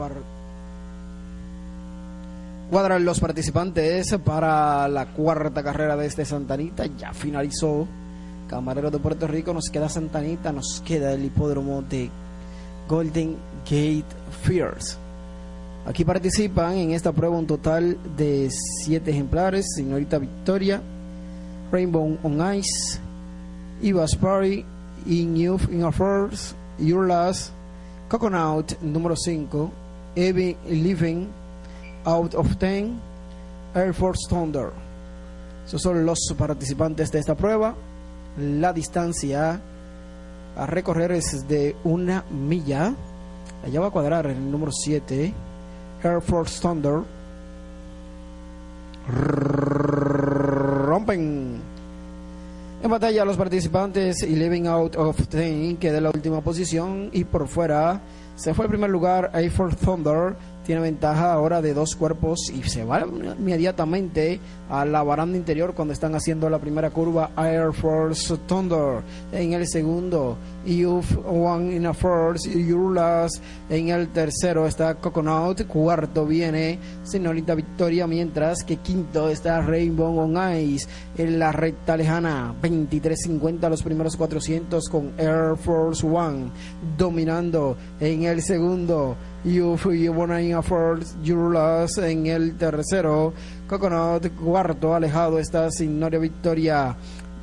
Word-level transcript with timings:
para 0.00 0.14
cuadran 2.70 3.04
los 3.04 3.20
participantes 3.20 4.16
para 4.24 4.88
la 4.88 5.06
cuarta 5.06 5.62
carrera 5.62 5.96
de 5.96 6.06
este 6.06 6.24
Santanita. 6.24 6.86
Ya 6.86 7.12
finalizó. 7.12 7.86
Camarero 8.48 8.90
de 8.90 8.98
Puerto 8.98 9.28
Rico, 9.28 9.52
nos 9.52 9.68
queda 9.70 9.88
Santanita, 9.88 10.50
nos 10.50 10.82
queda 10.84 11.12
el 11.12 11.24
hipódromo 11.24 11.82
de 11.82 12.10
Golden 12.88 13.36
Gate 13.64 14.04
Fears. 14.42 14.98
Aquí 15.86 16.04
participan 16.04 16.74
en 16.74 16.90
esta 16.90 17.12
prueba 17.12 17.38
un 17.38 17.46
total 17.46 17.96
de 18.16 18.48
siete 18.50 19.12
ejemplares. 19.12 19.66
Señorita 19.76 20.18
Victoria, 20.18 20.82
Rainbow 21.70 22.18
on 22.24 22.54
Ice, 22.56 22.98
Ibas 23.82 24.16
Party, 24.16 24.64
In 25.06 25.36
Youth 25.36 25.70
in 25.70 25.84
Affairs, 25.84 26.56
Your 26.78 27.06
Last, 27.06 27.52
Coconut 28.08 28.80
número 28.82 29.14
5, 29.14 29.70
Evie 30.16 30.56
Living, 30.68 31.28
Out 32.04 32.34
of 32.34 32.56
Ten, 32.56 33.00
Air 33.74 33.94
Force 33.94 34.28
Thunder. 34.28 34.70
Esos 35.66 35.82
son 35.82 36.04
los 36.04 36.18
participantes 36.36 37.12
de 37.12 37.20
esta 37.20 37.34
prueba. 37.36 37.74
La 38.38 38.72
distancia 38.72 39.60
a 40.56 40.66
recorrer 40.66 41.12
es 41.12 41.46
de 41.48 41.76
una 41.84 42.24
milla. 42.30 42.94
Allá 43.64 43.80
va 43.80 43.86
a 43.88 43.90
cuadrar 43.90 44.26
el 44.26 44.50
número 44.50 44.72
7, 44.72 45.32
Air 46.02 46.20
Force 46.20 46.60
Thunder. 46.60 47.02
Rompen. 50.88 51.69
En 52.82 52.90
batalla 52.90 53.26
los 53.26 53.36
participantes 53.36 54.22
y 54.22 54.34
Living 54.36 54.64
Out 54.64 54.96
of 54.96 55.28
Ten, 55.28 55.76
que 55.76 55.92
de 55.92 56.00
la 56.00 56.08
última 56.08 56.40
posición 56.40 57.10
y 57.12 57.24
por 57.24 57.46
fuera 57.46 58.00
se 58.36 58.54
fue 58.54 58.64
el 58.64 58.70
primer 58.70 58.88
lugar 58.88 59.30
Air 59.34 59.50
Force 59.50 59.76
Thunder 59.84 60.34
tiene 60.64 60.80
ventaja 60.80 61.32
ahora 61.32 61.62
de 61.62 61.74
dos 61.74 61.96
cuerpos 61.96 62.50
y 62.52 62.62
se 62.68 62.84
va 62.84 63.00
inmediatamente 63.00 64.40
a 64.68 64.84
la 64.84 65.02
baranda 65.02 65.36
interior 65.36 65.74
cuando 65.74 65.92
están 65.92 66.14
haciendo 66.14 66.48
la 66.48 66.58
primera 66.58 66.90
curva 66.90 67.30
Air 67.36 67.72
Force 67.72 68.36
Thunder. 68.46 69.02
En 69.32 69.52
el 69.52 69.66
segundo 69.66 70.36
Youth 70.64 71.16
One 71.26 71.74
in 71.74 71.86
a 71.86 71.94
Force 71.94 72.48
Last 72.48 73.42
en 73.68 73.88
el 73.88 74.08
tercero 74.08 74.66
está 74.66 74.94
Coconut 74.94 75.66
cuarto 75.66 76.26
viene 76.26 76.78
Señorita 77.02 77.54
Victoria 77.54 78.06
mientras 78.06 78.62
que 78.62 78.76
quinto 78.76 79.28
está 79.28 79.60
Rainbow 79.60 80.18
on 80.18 80.36
Ice 80.58 80.86
en 81.16 81.38
la 81.38 81.52
recta 81.52 81.96
lejana. 81.96 82.54
23.50 82.62 83.68
los 83.68 83.82
primeros 83.82 84.16
400 84.16 84.88
con 84.88 85.12
Air 85.18 85.56
Force 85.56 86.06
One 86.06 86.50
dominando 86.96 87.76
en 87.98 88.24
el 88.24 88.42
segundo 88.42 89.16
You, 89.42 89.78
you 89.90 90.12
Wanna 90.12 90.58
Afford 90.58 91.02
Your 91.22 91.50
Loss 91.52 91.96
en 91.98 92.26
el 92.26 92.58
tercero. 92.58 93.32
Coconut 93.66 94.28
cuarto, 94.34 94.94
alejado 94.94 95.38
está 95.38 95.70
Signoria 95.70 96.18
Victoria. 96.18 96.94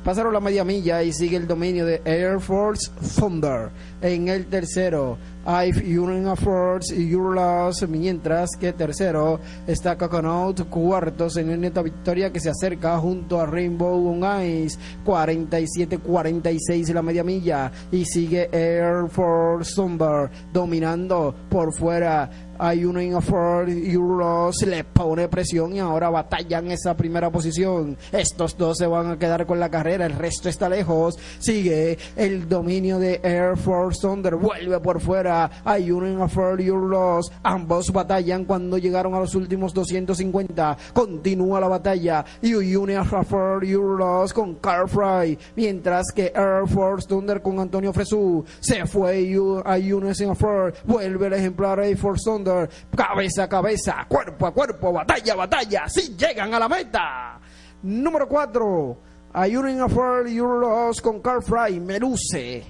Pasaron 0.04 0.32
la 0.32 0.38
media 0.38 0.62
milla 0.62 1.02
y 1.02 1.12
sigue 1.12 1.36
el 1.36 1.48
dominio 1.48 1.84
de 1.84 2.00
Air 2.04 2.38
Force 2.38 2.90
Thunder 3.18 3.70
en 4.00 4.28
el 4.28 4.46
tercero. 4.46 5.18
I've 5.48 5.78
Union 5.78 6.36
Force 6.36 6.94
y 6.94 7.08
Your 7.08 7.34
Loss, 7.34 7.88
mientras 7.88 8.50
que 8.60 8.74
tercero 8.74 9.40
está 9.66 9.96
Coconut, 9.96 10.68
cuarto, 10.68 11.30
señorita 11.30 11.80
Victoria 11.80 12.30
que 12.30 12.38
se 12.38 12.50
acerca 12.50 12.98
junto 12.98 13.40
a 13.40 13.46
Rainbow 13.46 14.08
on 14.10 14.42
Ice, 14.44 14.78
47-46 15.06 16.92
la 16.92 17.00
media 17.00 17.24
milla 17.24 17.72
y 17.90 18.04
sigue 18.04 18.50
Air 18.52 19.08
Force 19.08 19.72
Thunder 19.74 20.28
dominando 20.52 21.34
por 21.48 21.72
fuera 21.72 22.28
hay 22.58 22.84
uno 22.84 22.98
en 22.98 23.22
Ford 23.22 23.68
Euros, 23.68 24.56
le 24.66 24.82
pone 24.82 25.28
presión 25.28 25.74
y 25.74 25.78
ahora 25.78 26.10
batallan 26.10 26.70
esa 26.72 26.96
primera 26.96 27.30
posición. 27.30 27.96
Estos 28.10 28.56
dos 28.58 28.78
se 28.78 28.86
van 28.86 29.12
a 29.12 29.18
quedar 29.18 29.46
con 29.46 29.60
la 29.60 29.70
carrera, 29.70 30.06
el 30.06 30.14
resto 30.14 30.48
está 30.48 30.68
lejos. 30.68 31.16
Sigue 31.38 31.96
el 32.16 32.48
dominio 32.48 32.98
de 32.98 33.20
Air 33.22 33.56
Force 33.56 34.00
Thunder, 34.00 34.34
vuelve 34.34 34.80
por 34.80 35.00
fuera. 35.00 35.37
Hay 35.64 35.90
uno 35.90 36.06
en 36.06 36.28
Ford 36.28 36.60
Euros, 36.60 37.30
ambos 37.42 37.92
batallan 37.92 38.44
cuando 38.44 38.78
llegaron 38.78 39.14
a 39.14 39.20
los 39.20 39.34
últimos 39.34 39.72
250. 39.74 40.76
Continúa 40.92 41.60
la 41.60 41.68
batalla 41.68 42.24
y 42.42 42.54
une 42.54 43.04
Ford 43.04 43.64
Euros 43.64 44.32
con 44.32 44.56
Carl 44.56 44.88
Fry, 44.88 45.38
mientras 45.56 46.12
que 46.14 46.32
Air 46.34 46.66
Force 46.66 47.06
Thunder 47.06 47.42
con 47.42 47.58
Antonio 47.60 47.92
Fresú 47.92 48.44
se 48.60 48.86
fue. 48.86 49.18
Hay 49.64 49.92
uno 49.92 50.08
en 50.08 50.36
Ford, 50.36 50.74
vuelve 50.84 51.26
el 51.26 51.32
ejemplar 51.34 51.80
Air 51.80 51.96
Force 51.96 52.24
Thunder 52.24 52.68
cabeza 52.96 53.44
a 53.44 53.48
cabeza, 53.48 54.06
cuerpo 54.08 54.46
a 54.46 54.52
cuerpo, 54.52 54.92
batalla 54.92 55.32
a 55.32 55.36
batalla, 55.36 55.88
si 55.88 56.16
llegan 56.16 56.54
a 56.54 56.58
la 56.58 56.68
meta. 56.68 57.40
Número 57.82 58.28
4, 58.28 58.98
Ayunin 59.34 59.80
Affair 59.80 60.26
Euros 60.26 61.00
con 61.00 61.20
Carl 61.20 61.42
Fry, 61.42 61.78
Meruce, 61.80 62.64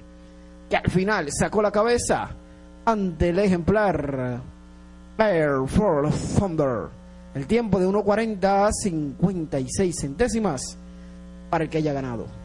que 0.69 0.77
al 0.77 0.91
final 0.91 1.29
sacó 1.31 1.63
la 1.63 1.71
cabeza 1.71 2.37
ante 2.91 3.29
el 3.29 3.39
ejemplar 3.39 4.41
Air 5.19 5.67
Force 5.67 6.39
Thunder. 6.41 6.89
El 7.35 7.47
tiempo 7.47 7.79
de 7.79 7.87
1.40 7.87 8.71
56 8.73 9.95
centésimas 9.95 10.79
para 11.51 11.65
el 11.65 11.71
que 11.71 11.79
haya 11.79 11.93
ganado. 11.93 12.38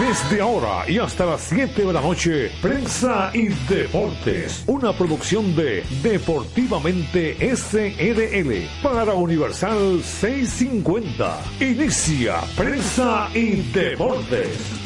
Desde 0.01 0.41
ahora 0.41 0.83
y 0.89 0.99
hasta 0.99 1.25
las 1.25 1.39
7 1.43 1.85
de 1.85 1.93
la 1.93 2.01
noche, 2.01 2.51
Prensa 2.61 3.31
y 3.33 3.47
Deportes, 3.47 4.65
una 4.67 4.91
producción 4.91 5.55
de 5.55 5.85
Deportivamente 6.03 7.37
SRL 7.55 8.67
para 8.83 9.13
Universal 9.13 10.03
650. 10.03 11.39
Inicia 11.61 12.41
Prensa 12.57 13.29
y 13.33 13.61
Deportes. 13.71 14.82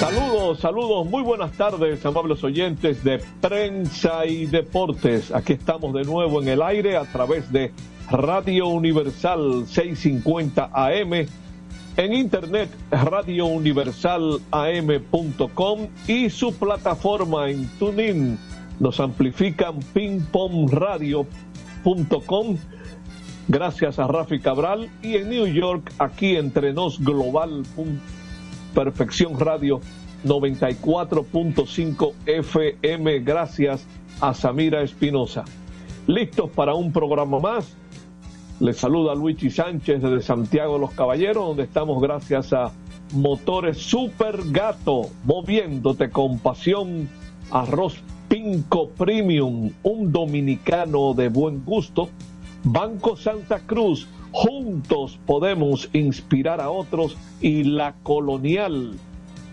Saludos, 0.00 0.58
saludos, 0.60 1.08
muy 1.10 1.22
buenas 1.22 1.52
tardes, 1.52 2.06
amables 2.06 2.42
oyentes 2.42 3.04
de 3.04 3.22
Prensa 3.42 4.24
y 4.24 4.46
Deportes. 4.46 5.30
Aquí 5.30 5.52
estamos 5.52 5.92
de 5.92 6.04
nuevo 6.04 6.40
en 6.40 6.48
el 6.48 6.62
aire 6.62 6.96
a 6.96 7.04
través 7.04 7.52
de 7.52 7.70
Radio 8.10 8.68
Universal 8.68 9.66
650 9.66 10.70
AM, 10.72 11.26
en 11.98 12.14
internet 12.14 12.70
radiouniversalam.com 12.90 15.88
y 16.08 16.30
su 16.30 16.54
plataforma 16.54 17.50
en 17.50 17.68
TuneIn. 17.78 18.38
Nos 18.78 19.00
amplifican 19.00 19.80
pingpongradio.com 19.92 22.56
gracias 23.48 23.98
a 23.98 24.06
Rafi 24.06 24.40
Cabral 24.40 24.88
y 25.02 25.16
en 25.16 25.28
New 25.28 25.46
York 25.46 25.92
aquí 25.98 26.36
entre 26.36 26.72
nos 26.72 26.98
global 27.00 27.64
Perfección 28.74 29.38
Radio 29.38 29.80
94.5 30.24 32.12
FM. 32.26 33.20
Gracias 33.20 33.86
a 34.20 34.34
Samira 34.34 34.82
Espinosa. 34.82 35.44
Listos 36.06 36.50
para 36.50 36.74
un 36.74 36.92
programa 36.92 37.38
más. 37.40 37.76
Les 38.60 38.76
saluda 38.76 39.14
Luigi 39.14 39.50
Sánchez 39.50 40.02
desde 40.02 40.20
Santiago 40.20 40.74
de 40.74 40.80
los 40.80 40.92
Caballeros, 40.92 41.46
donde 41.46 41.62
estamos 41.62 42.02
gracias 42.02 42.52
a 42.52 42.72
Motores 43.12 43.78
Super 43.78 44.40
Gato, 44.50 45.08
moviéndote 45.24 46.10
con 46.10 46.38
pasión. 46.38 47.08
Arroz 47.50 47.96
Pinco 48.28 48.90
Premium, 48.90 49.72
un 49.82 50.12
dominicano 50.12 51.14
de 51.14 51.28
buen 51.28 51.64
gusto. 51.64 52.08
Banco 52.62 53.16
Santa 53.16 53.60
Cruz, 53.60 54.06
Juntos 54.32 55.18
podemos 55.26 55.88
inspirar 55.92 56.60
a 56.60 56.70
otros 56.70 57.16
y 57.40 57.64
la 57.64 57.94
colonial. 58.02 58.92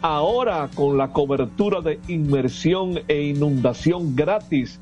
Ahora 0.01 0.69
con 0.75 0.97
la 0.97 1.11
cobertura 1.11 1.81
de 1.81 1.99
inmersión 2.07 2.99
e 3.07 3.23
inundación 3.23 4.15
gratis 4.15 4.79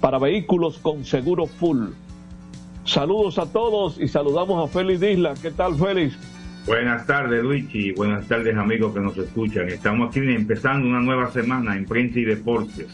para 0.00 0.18
vehículos 0.18 0.78
con 0.78 1.04
seguro 1.04 1.46
full. 1.46 1.88
Saludos 2.84 3.38
a 3.38 3.46
todos 3.46 3.98
y 3.98 4.08
saludamos 4.08 4.62
a 4.62 4.72
Félix 4.72 5.02
Isla. 5.02 5.34
¿Qué 5.40 5.50
tal, 5.50 5.76
Félix? 5.76 6.18
Buenas 6.66 7.06
tardes, 7.06 7.42
Luigi. 7.42 7.92
Buenas 7.92 8.26
tardes, 8.28 8.54
amigos 8.56 8.92
que 8.92 9.00
nos 9.00 9.16
escuchan. 9.16 9.68
Estamos 9.68 10.10
aquí 10.10 10.20
empezando 10.20 10.86
una 10.86 11.00
nueva 11.00 11.30
semana 11.30 11.76
en 11.76 11.86
Prensa 11.86 12.18
y 12.18 12.24
Deportes. 12.24 12.88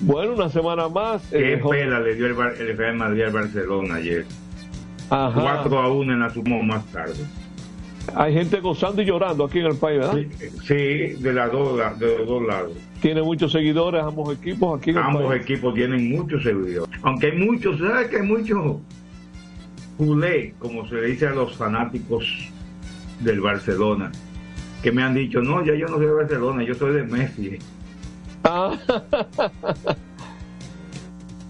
Bueno, 0.00 0.34
una 0.34 0.48
semana 0.48 0.88
más. 0.88 1.22
¿Qué 1.30 1.54
eh, 1.54 1.58
pela 1.58 2.00
le 2.00 2.14
dio 2.14 2.26
el, 2.26 2.60
el 2.60 2.76
Real 2.76 2.96
Madrid 2.96 3.22
al 3.24 3.32
Barcelona 3.32 3.96
ayer? 3.96 4.24
4 5.08 5.78
a 5.78 5.92
1 5.92 6.12
en 6.12 6.20
la 6.20 6.30
sumó 6.30 6.62
más 6.62 6.84
tarde. 6.86 7.24
Hay 8.14 8.32
gente 8.32 8.60
gozando 8.60 9.02
y 9.02 9.04
llorando 9.04 9.44
aquí 9.44 9.58
en 9.58 9.66
el 9.66 9.76
país, 9.76 9.98
¿verdad? 9.98 10.18
Sí, 10.64 10.74
de, 10.74 11.32
las 11.32 11.52
dos, 11.52 11.78
de 11.98 12.18
los 12.18 12.26
dos 12.26 12.42
lados. 12.46 12.72
Tiene 13.00 13.22
muchos 13.22 13.52
seguidores 13.52 14.02
ambos 14.02 14.34
equipos 14.34 14.80
aquí 14.80 14.90
en 14.90 14.98
Ambos 14.98 15.34
equipos 15.34 15.74
tienen 15.74 16.10
muchos 16.10 16.42
seguidores. 16.42 16.98
Aunque 17.02 17.26
hay 17.26 17.38
muchos, 17.38 17.78
¿sabes 17.78 18.08
que 18.08 18.16
hay 18.16 18.22
muchos 18.22 18.78
culé, 19.98 20.54
como 20.58 20.88
se 20.88 20.94
le 20.94 21.06
dice 21.08 21.26
a 21.26 21.32
los 21.32 21.56
fanáticos 21.56 22.24
del 23.20 23.40
Barcelona, 23.40 24.12
que 24.82 24.92
me 24.92 25.02
han 25.02 25.14
dicho, 25.14 25.42
no, 25.42 25.62
ya 25.64 25.74
yo 25.74 25.86
no 25.88 25.96
soy 25.96 26.06
de 26.06 26.12
Barcelona, 26.12 26.62
yo 26.62 26.74
soy 26.74 26.94
de 26.94 27.02
Messi. 27.02 27.58
Ah. 28.44 28.78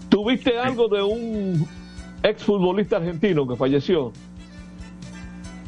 ¿Tuviste 0.09 0.57
algo 0.57 0.87
de 0.89 1.03
un 1.03 1.67
exfutbolista 2.23 2.97
argentino 2.97 3.47
que 3.47 3.55
falleció. 3.55 4.11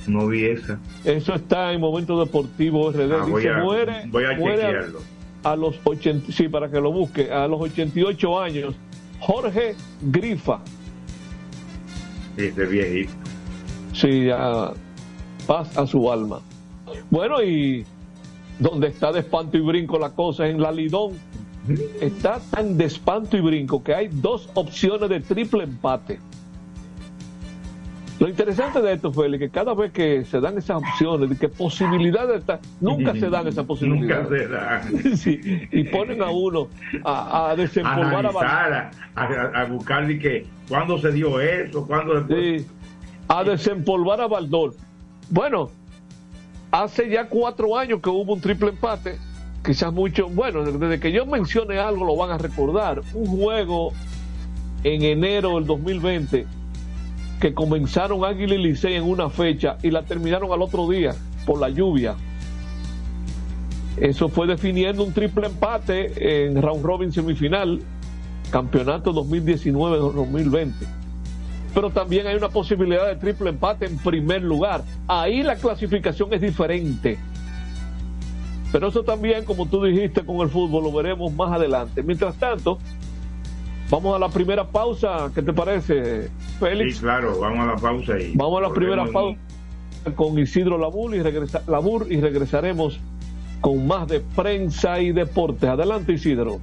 No 0.08 0.28
vi 0.28 0.46
esa. 0.46 0.80
Eso 1.06 1.36
está 1.36 1.72
en 1.74 1.82
Momento 1.82 2.20
Deportivo 2.20 2.92
RD. 2.92 3.14
Ah, 3.14 3.26
voy, 3.28 3.48
a, 3.48 3.58
muere, 3.58 3.92
a 3.92 4.38
chequearlo. 4.38 5.00
A, 5.44 5.56
los 5.56 5.80
80, 5.84 6.32
sí, 6.32 6.48
para 6.48 6.70
que 6.70 6.80
lo 6.80 6.92
busque, 6.92 7.32
a 7.32 7.48
los 7.48 7.62
88 7.62 8.40
años, 8.40 8.76
Jorge 9.20 9.76
Grifa. 10.02 10.60
Ese 12.38 12.66
viejito. 12.66 13.14
Sí, 13.94 14.30
paz 15.46 15.78
a 15.78 15.86
su 15.86 16.12
alma. 16.12 16.40
Bueno, 17.10 17.42
y 17.44 17.86
donde 18.60 18.88
está 18.88 19.12
de 19.12 19.20
espanto 19.20 19.58
y 19.58 19.62
brinco 19.62 20.00
la 20.00 20.12
cosa 20.12 20.48
en 20.48 20.62
la 20.62 20.72
Lidón, 20.72 21.14
está 22.00 22.40
tan 22.52 22.78
de 22.78 22.86
espanto 22.86 23.38
y 23.38 23.42
brinco 23.42 23.84
que 23.84 23.94
hay 23.94 24.08
dos 24.08 24.50
opciones 24.54 25.10
de 25.10 25.20
triple 25.20 25.64
empate. 25.64 26.20
Lo 28.22 28.30
interesante 28.30 28.80
de 28.84 28.94
esto, 28.94 29.12
fue 29.12 29.36
que 29.40 29.50
cada 29.50 29.74
vez 29.74 29.92
que 29.92 30.24
se 30.26 30.40
dan 30.40 30.56
esas 30.56 30.78
opciones, 30.78 31.28
de 31.28 31.36
que 31.36 31.50
posibilidades, 31.50 32.44
nunca 32.80 33.14
se 33.14 33.28
dan 33.32 33.48
esas 33.48 33.66
posibilidades. 33.66 34.30
Nunca 34.30 34.38
se 34.38 34.48
dan. 34.48 35.18
Sí, 35.18 35.40
y 35.72 35.84
ponen 35.86 36.22
a 36.22 36.30
uno 36.30 36.68
a, 37.04 37.50
a 37.50 37.56
desempolvar 37.56 38.28
a, 38.28 38.92
a, 39.16 39.62
a, 39.62 39.66
buscar 39.66 40.06
de 40.06 40.20
que 40.20 40.46
cuándo 40.70 41.00
se 41.00 41.12
dio 41.12 41.40
eso, 41.40 41.88
cuándo 41.88 42.14
después. 42.22 42.62
Sí, 42.62 42.68
a 43.28 43.44
desempolvar 43.44 44.22
a 44.22 44.28
Baldor. 44.28 44.76
Bueno, 45.32 45.72
hace 46.70 47.10
ya 47.10 47.28
cuatro 47.28 47.76
años 47.76 48.02
que 48.04 48.12
hubo 48.12 48.34
un 48.34 48.40
triple 48.40 48.70
empate, 48.70 49.18
quizás 49.66 49.92
mucho, 49.92 50.30
bueno, 50.30 50.64
desde 50.64 51.00
que 51.00 51.12
yo 51.12 51.26
mencione 51.26 51.80
algo 51.80 52.06
lo 52.06 52.16
van 52.16 52.30
a 52.30 52.38
recordar, 52.38 53.02
un 53.16 53.26
juego 53.26 53.94
en 54.84 55.02
enero 55.02 55.56
del 55.56 55.66
2020 55.66 56.61
que 57.42 57.56
comenzaron 57.56 58.24
Águila 58.24 58.54
y 58.54 58.60
Licey 58.60 58.94
en 58.94 59.04
una 59.04 59.30
fecha 59.30 59.78
y 59.82 59.90
la 59.90 60.04
terminaron 60.04 60.52
al 60.54 60.62
otro 60.62 60.88
día 60.88 61.16
por 61.46 61.60
la 61.60 61.70
lluvia. 61.70 62.16
Eso 63.98 64.30
fue 64.30 64.46
definiendo 64.46 65.04
un 65.04 65.12
triple 65.12 65.48
empate 65.48 66.46
en 66.46 66.62
round 66.62 66.86
robin 66.86 67.12
semifinal, 67.12 67.82
campeonato 68.52 69.12
2019-2020. 69.12 70.72
Pero 71.74 71.90
también 71.90 72.28
hay 72.28 72.36
una 72.36 72.50
posibilidad 72.50 73.08
de 73.08 73.16
triple 73.16 73.50
empate 73.50 73.88
en 73.88 73.98
primer 73.98 74.44
lugar. 74.44 74.84
Ahí 75.08 75.42
la 75.42 75.56
clasificación 75.56 76.32
es 76.34 76.42
diferente. 76.42 77.18
Pero 78.72 78.90
eso 78.90 79.04
también, 79.04 79.46
como 79.46 79.66
tú 79.66 79.84
dijiste 79.84 80.24
con 80.24 80.38
el 80.42 80.50
fútbol, 80.50 80.84
lo 80.84 80.92
veremos 80.92 81.34
más 81.34 81.52
adelante. 81.52 82.04
Mientras 82.04 82.36
tanto, 82.36 82.78
Vamos 83.92 84.16
a 84.16 84.20
la 84.20 84.30
primera 84.30 84.66
pausa, 84.66 85.30
¿qué 85.36 85.42
te 85.42 85.52
parece, 85.52 86.30
Félix? 86.62 86.96
Sí, 86.96 87.02
claro, 87.02 87.38
vamos 87.38 87.60
a 87.60 87.66
la 87.74 87.76
pausa 87.76 88.18
y 88.18 88.32
Vamos 88.36 88.60
a 88.60 88.62
la 88.62 88.74
primera 88.74 89.06
pausa 89.06 89.38
con 90.16 90.40
Isidro 90.40 90.78
Labur 90.78 91.14
y, 91.14 91.22
regresa, 91.22 91.62
Labur 91.68 92.08
y 92.10 92.22
regresaremos 92.22 93.02
con 93.60 93.86
más 93.86 94.08
de 94.08 94.22
prensa 94.22 95.02
y 95.02 95.12
deportes. 95.12 95.70
Adelante, 95.70 96.14
Isidro 96.14 96.62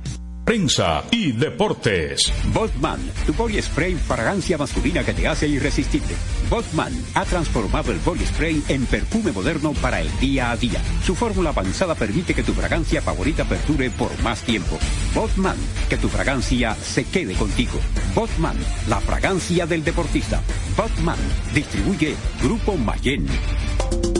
prensa 0.48 1.04
y 1.10 1.32
deportes. 1.32 2.32
Botman, 2.54 2.98
tu 3.26 3.34
body 3.34 3.60
spray 3.60 3.92
fragancia 3.96 4.56
masculina 4.56 5.04
que 5.04 5.12
te 5.12 5.28
hace 5.28 5.46
irresistible. 5.46 6.14
Botman 6.50 6.92
ha 7.14 7.24
transformado 7.26 7.92
el 7.92 7.98
body 7.98 8.24
spray 8.24 8.62
en 8.68 8.86
perfume 8.86 9.32
moderno 9.32 9.72
para 9.74 10.00
el 10.00 10.18
día 10.18 10.50
a 10.50 10.56
día. 10.56 10.82
Su 11.04 11.14
fórmula 11.14 11.50
avanzada 11.50 11.94
permite 11.94 12.34
que 12.34 12.42
tu 12.42 12.54
fragancia 12.54 13.02
favorita 13.02 13.44
perdure 13.44 13.90
por 13.90 14.10
más 14.22 14.40
tiempo. 14.42 14.78
Botman, 15.14 15.56
que 15.90 15.98
tu 15.98 16.08
fragancia 16.08 16.74
se 16.74 17.04
quede 17.04 17.34
contigo. 17.34 17.78
Botman, 18.14 18.56
la 18.88 18.98
fragancia 19.00 19.66
del 19.66 19.84
deportista. 19.84 20.40
Botman, 20.76 21.18
distribuye 21.52 22.16
Grupo 22.42 22.76
Mayen. 22.76 23.26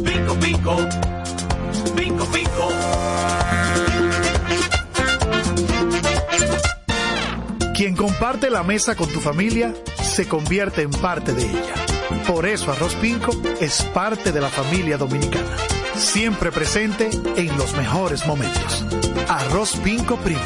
Pico, 0.05 0.35
pico. 0.39 0.77
Pico, 1.97 2.25
pico. 2.27 2.69
Quien 7.75 7.97
comparte 7.97 8.51
la 8.51 8.65
mesa 8.65 8.97
con 8.97 9.09
tu 9.09 9.21
familia 9.21 9.73
se 10.03 10.27
convierte 10.27 10.83
en 10.83 10.91
parte 10.91 11.33
de 11.33 11.43
ella. 11.43 11.88
Por 12.27 12.47
eso 12.47 12.73
Arroz 12.73 12.95
Pinco 12.97 13.33
es 13.61 13.83
parte 13.95 14.33
de 14.33 14.41
la 14.41 14.49
familia 14.49 14.97
dominicana. 14.97 15.57
Siempre 15.95 16.53
presente 16.53 17.11
en 17.37 17.57
los 17.57 17.75
mejores 17.77 18.27
momentos. 18.27 18.85
Arroz 19.29 19.77
Pinco 19.83 20.17
Primo. 20.19 20.41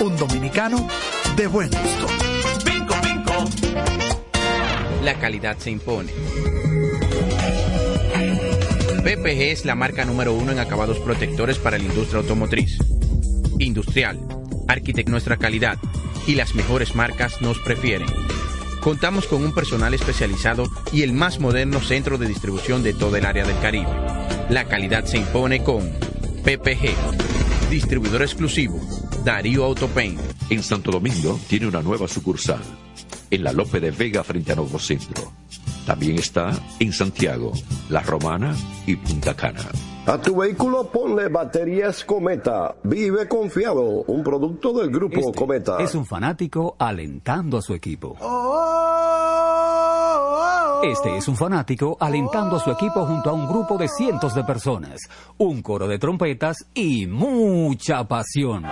Un 0.00 0.16
dominicano 0.16 0.88
de 1.36 1.46
buen 1.46 1.70
gusto. 1.70 2.06
Pinco 2.64 2.94
Pinco. 3.02 3.44
La 5.02 5.14
calidad 5.14 5.56
se 5.58 5.70
impone. 5.70 6.12
PPG 9.02 9.52
es 9.52 9.64
la 9.64 9.74
marca 9.74 10.04
número 10.04 10.32
uno 10.32 10.52
en 10.52 10.58
acabados 10.58 10.98
protectores 10.98 11.58
para 11.58 11.78
la 11.78 11.84
industria 11.84 12.20
automotriz. 12.20 12.78
Industrial. 13.58 14.18
Arquitect 14.68 15.08
nuestra 15.08 15.36
calidad 15.36 15.78
y 16.26 16.34
las 16.34 16.54
mejores 16.54 16.94
marcas 16.94 17.40
nos 17.40 17.58
prefieren. 17.60 18.25
Contamos 18.86 19.26
con 19.26 19.42
un 19.42 19.52
personal 19.52 19.94
especializado 19.94 20.70
y 20.92 21.02
el 21.02 21.12
más 21.12 21.40
moderno 21.40 21.80
centro 21.80 22.18
de 22.18 22.28
distribución 22.28 22.84
de 22.84 22.94
todo 22.94 23.16
el 23.16 23.26
área 23.26 23.44
del 23.44 23.58
Caribe. 23.58 23.90
La 24.48 24.66
calidad 24.66 25.04
se 25.06 25.18
impone 25.18 25.64
con 25.64 25.90
PPG, 26.44 26.94
distribuidor 27.68 28.22
exclusivo, 28.22 28.80
Darío 29.24 29.64
Autopain. 29.64 30.16
En 30.50 30.62
Santo 30.62 30.92
Domingo 30.92 31.36
tiene 31.48 31.66
una 31.66 31.82
nueva 31.82 32.06
sucursal, 32.06 32.62
en 33.28 33.42
la 33.42 33.52
Lope 33.52 33.80
de 33.80 33.90
Vega 33.90 34.22
frente 34.22 34.52
a 34.52 34.54
Nuevo 34.54 34.78
Centro. 34.78 35.32
También 35.84 36.20
está 36.20 36.56
en 36.78 36.92
Santiago, 36.92 37.54
La 37.88 38.02
Romana 38.02 38.54
y 38.86 38.94
Punta 38.94 39.34
Cana. 39.34 39.68
A 40.06 40.18
tu 40.18 40.36
vehículo 40.36 40.84
ponle 40.84 41.28
baterías 41.28 42.04
Cometa. 42.04 42.76
Vive 42.84 43.26
confiado. 43.26 44.04
Un 44.06 44.22
producto 44.22 44.72
del 44.72 44.88
grupo 44.88 45.18
Este 45.18 45.32
Cometa. 45.32 45.78
Es 45.78 45.96
un 45.96 46.06
fanático 46.06 46.76
alentando 46.78 47.58
a 47.58 47.62
su 47.62 47.74
equipo. 47.74 48.16
Este 50.84 51.16
es 51.16 51.26
un 51.26 51.34
fanático 51.34 51.96
alentando 51.98 52.54
a 52.54 52.60
su 52.60 52.70
equipo 52.70 53.04
junto 53.04 53.30
a 53.30 53.32
un 53.32 53.48
grupo 53.48 53.76
de 53.76 53.88
cientos 53.88 54.32
de 54.36 54.44
personas, 54.44 55.00
un 55.38 55.60
coro 55.60 55.88
de 55.88 55.98
trompetas 55.98 56.58
y 56.72 57.08
mucha 57.08 58.06
pasión. 58.06 58.62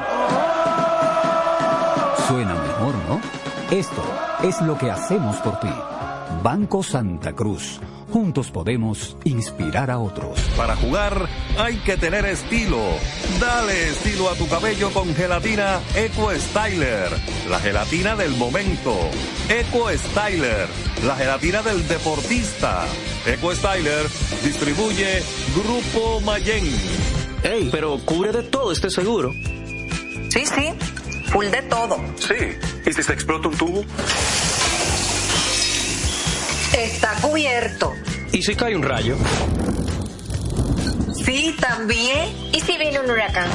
Suena 2.29 2.55
mejor, 2.55 2.95
¿no? 3.09 3.21
Esto 3.77 4.03
es 4.45 4.61
lo 4.63 4.79
que 4.79 4.89
hacemos 4.89 5.37
por 5.39 5.59
ti. 5.59 5.73
Banco 6.45 6.83
Santa 6.85 7.33
Cruz. 7.33 7.81
Juntos 8.15 8.53
podemos 8.53 9.17
inspirar 9.25 9.91
a 9.91 9.99
otros. 9.99 10.39
Para 10.57 10.77
jugar 10.77 11.29
hay 11.59 11.79
que 11.79 11.97
tener 11.97 12.25
estilo. 12.27 12.79
Dale 13.41 13.89
estilo 13.89 14.31
a 14.31 14.37
tu 14.37 14.47
cabello 14.47 14.93
con 14.93 15.13
gelatina 15.17 15.81
Eco 15.97 16.31
Styler, 16.31 17.11
la 17.51 17.59
gelatina 17.59 18.15
del 18.15 18.37
momento. 18.37 18.97
Eco 19.49 19.89
Styler, 19.91 20.69
la 21.05 21.17
gelatina 21.17 21.61
del 21.63 21.89
deportista. 21.89 22.85
Eco 23.27 23.53
Styler 23.53 24.07
distribuye 24.45 25.21
Grupo 25.57 26.21
Mayen. 26.21 26.67
Ey, 27.43 27.69
pero 27.73 27.99
cubre 28.05 28.31
de 28.31 28.45
todo 28.45 28.71
este 28.71 28.91
seguro. 28.91 29.33
Sí, 29.33 30.47
sí, 30.47 30.73
full 31.33 31.47
de 31.47 31.63
todo. 31.63 31.97
Sí. 32.21 32.35
¿Y 32.87 32.93
si 32.93 33.03
se 33.03 33.13
explota 33.13 33.49
un 33.49 33.57
tubo? 33.57 33.85
Está 36.77 37.15
cubierto. 37.23 37.93
¿Y 38.33 38.43
si 38.43 38.55
cae 38.55 38.75
un 38.75 38.83
rayo? 38.83 39.17
Sí, 41.25 41.55
también. 41.61 42.29
¿Y 42.53 42.61
si 42.61 42.77
viene 42.77 43.01
un 43.01 43.11
huracán? 43.11 43.49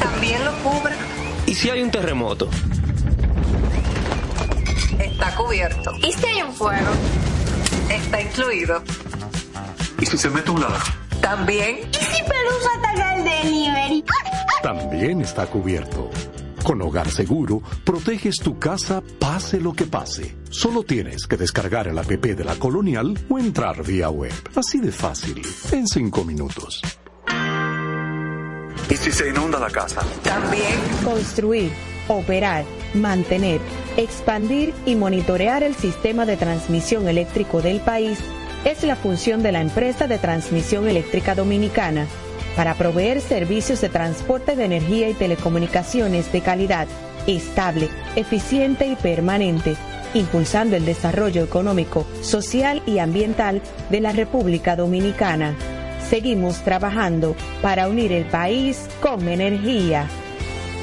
También 0.00 0.44
lo 0.44 0.52
cubre. 0.58 0.94
¿Y 1.46 1.54
si 1.54 1.70
hay 1.70 1.82
un 1.82 1.90
terremoto? 1.90 2.48
Está 4.98 5.34
cubierto. 5.34 5.92
¿Y 6.02 6.12
si 6.12 6.26
hay 6.26 6.42
un 6.42 6.52
fuego? 6.52 6.90
Está 7.88 8.20
incluido. 8.20 8.82
¿Y 10.00 10.06
si 10.06 10.18
se 10.18 10.28
mete 10.28 10.50
un 10.50 10.60
ladrón? 10.60 10.80
También. 11.20 11.78
¿Y 11.92 11.94
si 11.94 12.22
Pelusa 12.22 12.68
ataca 12.78 13.14
el 13.14 13.24
delivery? 13.24 14.04
También 14.62 15.20
está 15.20 15.46
cubierto. 15.46 16.10
Con 16.62 16.80
Hogar 16.80 17.10
Seguro, 17.10 17.60
proteges 17.84 18.36
tu 18.36 18.58
casa 18.58 19.02
pase 19.18 19.60
lo 19.60 19.72
que 19.72 19.84
pase. 19.84 20.36
Solo 20.48 20.84
tienes 20.84 21.26
que 21.26 21.36
descargar 21.36 21.88
el 21.88 21.98
app 21.98 22.06
de 22.06 22.44
la 22.44 22.54
Colonial 22.54 23.18
o 23.28 23.38
entrar 23.38 23.82
vía 23.84 24.10
web. 24.10 24.32
Así 24.54 24.78
de 24.78 24.92
fácil, 24.92 25.42
en 25.72 25.88
cinco 25.88 26.24
minutos. 26.24 26.80
¿Y 28.88 28.96
si 28.96 29.10
se 29.10 29.28
inunda 29.28 29.58
la 29.58 29.70
casa? 29.70 30.02
También. 30.22 30.78
Construir, 31.02 31.72
operar, 32.06 32.64
mantener, 32.94 33.60
expandir 33.96 34.72
y 34.86 34.94
monitorear 34.94 35.64
el 35.64 35.74
sistema 35.74 36.26
de 36.26 36.36
transmisión 36.36 37.08
eléctrico 37.08 37.60
del 37.60 37.80
país 37.80 38.18
es 38.64 38.84
la 38.84 38.94
función 38.94 39.42
de 39.42 39.50
la 39.50 39.60
empresa 39.60 40.06
de 40.06 40.18
transmisión 40.18 40.86
eléctrica 40.86 41.34
dominicana 41.34 42.06
para 42.56 42.74
proveer 42.74 43.20
servicios 43.20 43.80
de 43.80 43.88
transporte 43.88 44.56
de 44.56 44.64
energía 44.64 45.08
y 45.08 45.14
telecomunicaciones 45.14 46.30
de 46.32 46.40
calidad, 46.40 46.86
estable, 47.26 47.88
eficiente 48.16 48.86
y 48.86 48.96
permanente, 48.96 49.76
impulsando 50.14 50.76
el 50.76 50.84
desarrollo 50.84 51.42
económico, 51.42 52.06
social 52.20 52.82
y 52.86 52.98
ambiental 52.98 53.62
de 53.90 54.00
la 54.00 54.12
República 54.12 54.76
Dominicana. 54.76 55.54
Seguimos 56.08 56.62
trabajando 56.62 57.34
para 57.62 57.88
unir 57.88 58.12
el 58.12 58.26
país 58.26 58.86
con 59.00 59.28
energía. 59.28 60.06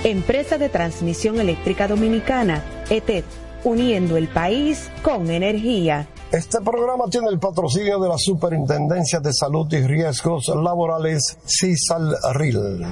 Empresa 0.03 0.57
de 0.57 0.69
Transmisión 0.69 1.39
Eléctrica 1.39 1.88
Dominicana, 1.88 2.63
ETED, 2.89 3.25
uniendo 3.63 4.17
el 4.17 4.27
país 4.27 4.89
con 5.03 5.29
energía. 5.29 6.07
Este 6.31 6.62
programa 6.62 7.05
tiene 7.09 7.27
el 7.29 7.39
patrocinio 7.39 8.00
de 8.00 8.07
la 8.07 8.17
Superintendencia 8.19 9.19
de 9.19 9.33
Salud 9.33 9.65
y 9.74 9.81
Riesgos 9.81 10.48
Laborales, 10.50 11.39
CISAL-RIL. 11.43 12.86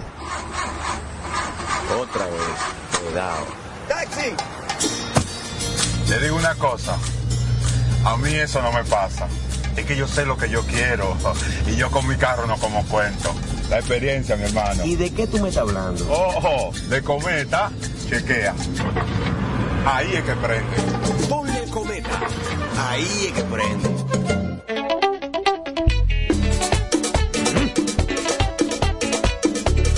Otra 2.01 2.25
vez, 2.25 2.99
cuidado. 2.99 3.45
¡Taxi! 3.87 4.31
Le 6.09 6.19
digo 6.19 6.35
una 6.35 6.55
cosa, 6.55 6.97
a 8.05 8.17
mí 8.17 8.33
eso 8.33 8.59
no 8.63 8.71
me 8.71 8.83
pasa. 8.85 9.27
Es 9.75 9.85
que 9.85 9.95
yo 9.95 10.07
sé 10.07 10.25
lo 10.25 10.35
que 10.35 10.49
yo 10.49 10.63
quiero 10.63 11.15
y 11.67 11.75
yo 11.75 11.91
con 11.91 12.07
mi 12.07 12.15
carro 12.15 12.47
no 12.47 12.57
como 12.57 12.83
cuento. 12.87 13.29
La 13.69 13.77
experiencia, 13.77 14.35
mi 14.35 14.45
hermano. 14.45 14.83
¿Y 14.83 14.95
de 14.95 15.11
qué 15.11 15.27
tú 15.27 15.37
me 15.37 15.49
estás 15.49 15.61
hablando? 15.61 16.11
Ojo, 16.11 16.71
de 16.89 17.03
cometa, 17.03 17.69
chequea. 18.09 18.55
Ahí 19.85 20.15
es 20.15 20.23
que 20.23 20.33
prende. 20.33 21.27
Ponle. 21.29 21.57
Ahí 22.89 23.25
es 23.27 23.33
que 23.33 23.43
prende. 23.43 23.89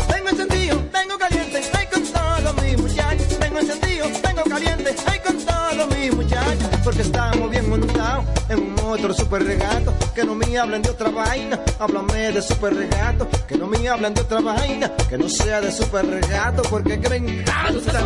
Tengo 0.08 0.30
encendido, 0.30 0.78
tengo 0.92 1.18
caliente, 1.20 1.62
ay 1.78 1.88
con 1.94 2.04
todos 2.04 2.64
mis 2.64 2.78
muchachos. 2.82 3.40
Tengo 3.40 3.60
encendido, 3.60 4.08
tengo 4.24 4.44
caliente, 4.44 4.96
ay 5.06 5.20
con 5.20 5.38
todos 5.38 5.98
mis 5.98 6.16
muchachos. 6.16 6.70
Porque 6.84 7.02
estamos 7.04 7.50
bien 7.52 7.70
montados 7.70 8.26
en 8.50 8.60
un 8.60 8.80
otro 8.80 9.14
super 9.14 9.44
regato. 9.44 9.94
Que 10.16 10.24
no 10.24 10.34
me 10.34 10.58
hablen 10.58 10.82
de 10.82 10.90
otra 10.90 11.10
vaina, 11.10 11.60
háblame 11.78 12.32
de 12.32 12.42
super 12.42 12.74
regato. 12.74 13.30
Que 13.48 13.56
no 13.56 13.68
me 13.68 13.88
hablen 13.88 14.16
de 14.16 14.22
otra 14.22 14.42
vaina, 14.42 14.92
que 15.08 15.18
no 15.18 15.30
sea 15.30 15.62
de 15.62 15.72
super 15.72 16.08
regato. 16.08 16.64
Porque 16.64 17.00
que 17.00 17.08
me 17.08 17.18
encanta 17.18 18.02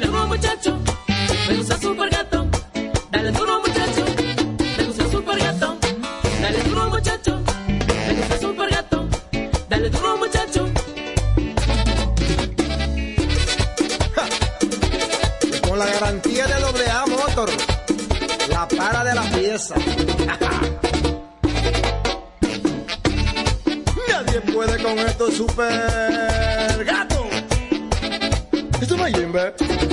duro 0.00 0.26
muchacho, 0.28 0.78
me 1.48 1.56
gusta 1.56 1.76
super 1.78 2.08
gato. 2.08 2.41
Dale 3.12 3.30
duro 3.30 3.60
muchacho, 3.60 4.04
me 4.78 4.84
gusta 4.84 5.08
super 5.10 5.38
gato. 5.38 5.76
Dale 6.40 6.62
duro 6.62 6.88
muchacho, 6.88 7.42
me 7.76 8.14
gusta 8.14 8.38
super 8.40 8.70
gato. 8.70 9.06
Dale 9.68 9.90
duro 9.90 10.16
muchacho. 10.16 10.70
Con 15.68 15.78
la 15.78 15.86
garantía 15.86 16.46
de 16.46 16.60
doble 16.60 16.88
A 16.88 17.04
Motor, 17.06 17.50
la 18.48 18.66
para 18.66 19.04
de 19.04 19.14
la 19.14 19.22
pieza. 19.24 19.74
Nadie 24.08 24.40
puede 24.52 24.82
con 24.82 24.98
esto 24.98 25.30
super 25.30 26.82
gato. 26.86 27.26
Esto 28.80 28.96
no 28.96 29.04
hay 29.04 29.12
Jimbe. 29.12 29.91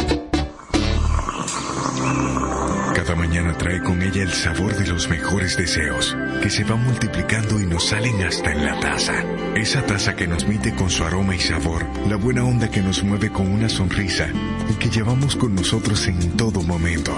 Trae 3.59 3.79
con 3.83 4.01
ella 4.01 4.23
el 4.23 4.31
sabor 4.31 4.75
de 4.75 4.87
los 4.87 5.09
mejores 5.09 5.55
deseos, 5.57 6.17
que 6.41 6.49
se 6.49 6.63
van 6.63 6.83
multiplicando 6.83 7.59
y 7.59 7.67
nos 7.67 7.89
salen 7.89 8.23
hasta 8.23 8.51
en 8.51 8.65
la 8.65 8.79
taza. 8.79 9.13
Esa 9.55 9.85
taza 9.85 10.15
que 10.15 10.27
nos 10.27 10.47
mite 10.47 10.73
con 10.73 10.89
su 10.89 11.03
aroma 11.03 11.35
y 11.35 11.39
sabor, 11.39 11.85
la 12.07 12.15
buena 12.15 12.43
onda 12.43 12.71
que 12.71 12.81
nos 12.81 13.03
mueve 13.03 13.29
con 13.29 13.51
una 13.51 13.69
sonrisa 13.69 14.27
y 14.69 14.73
que 14.75 14.89
llevamos 14.89 15.35
con 15.35 15.53
nosotros 15.53 16.07
en 16.07 16.31
todo 16.37 16.63
momento. 16.63 17.15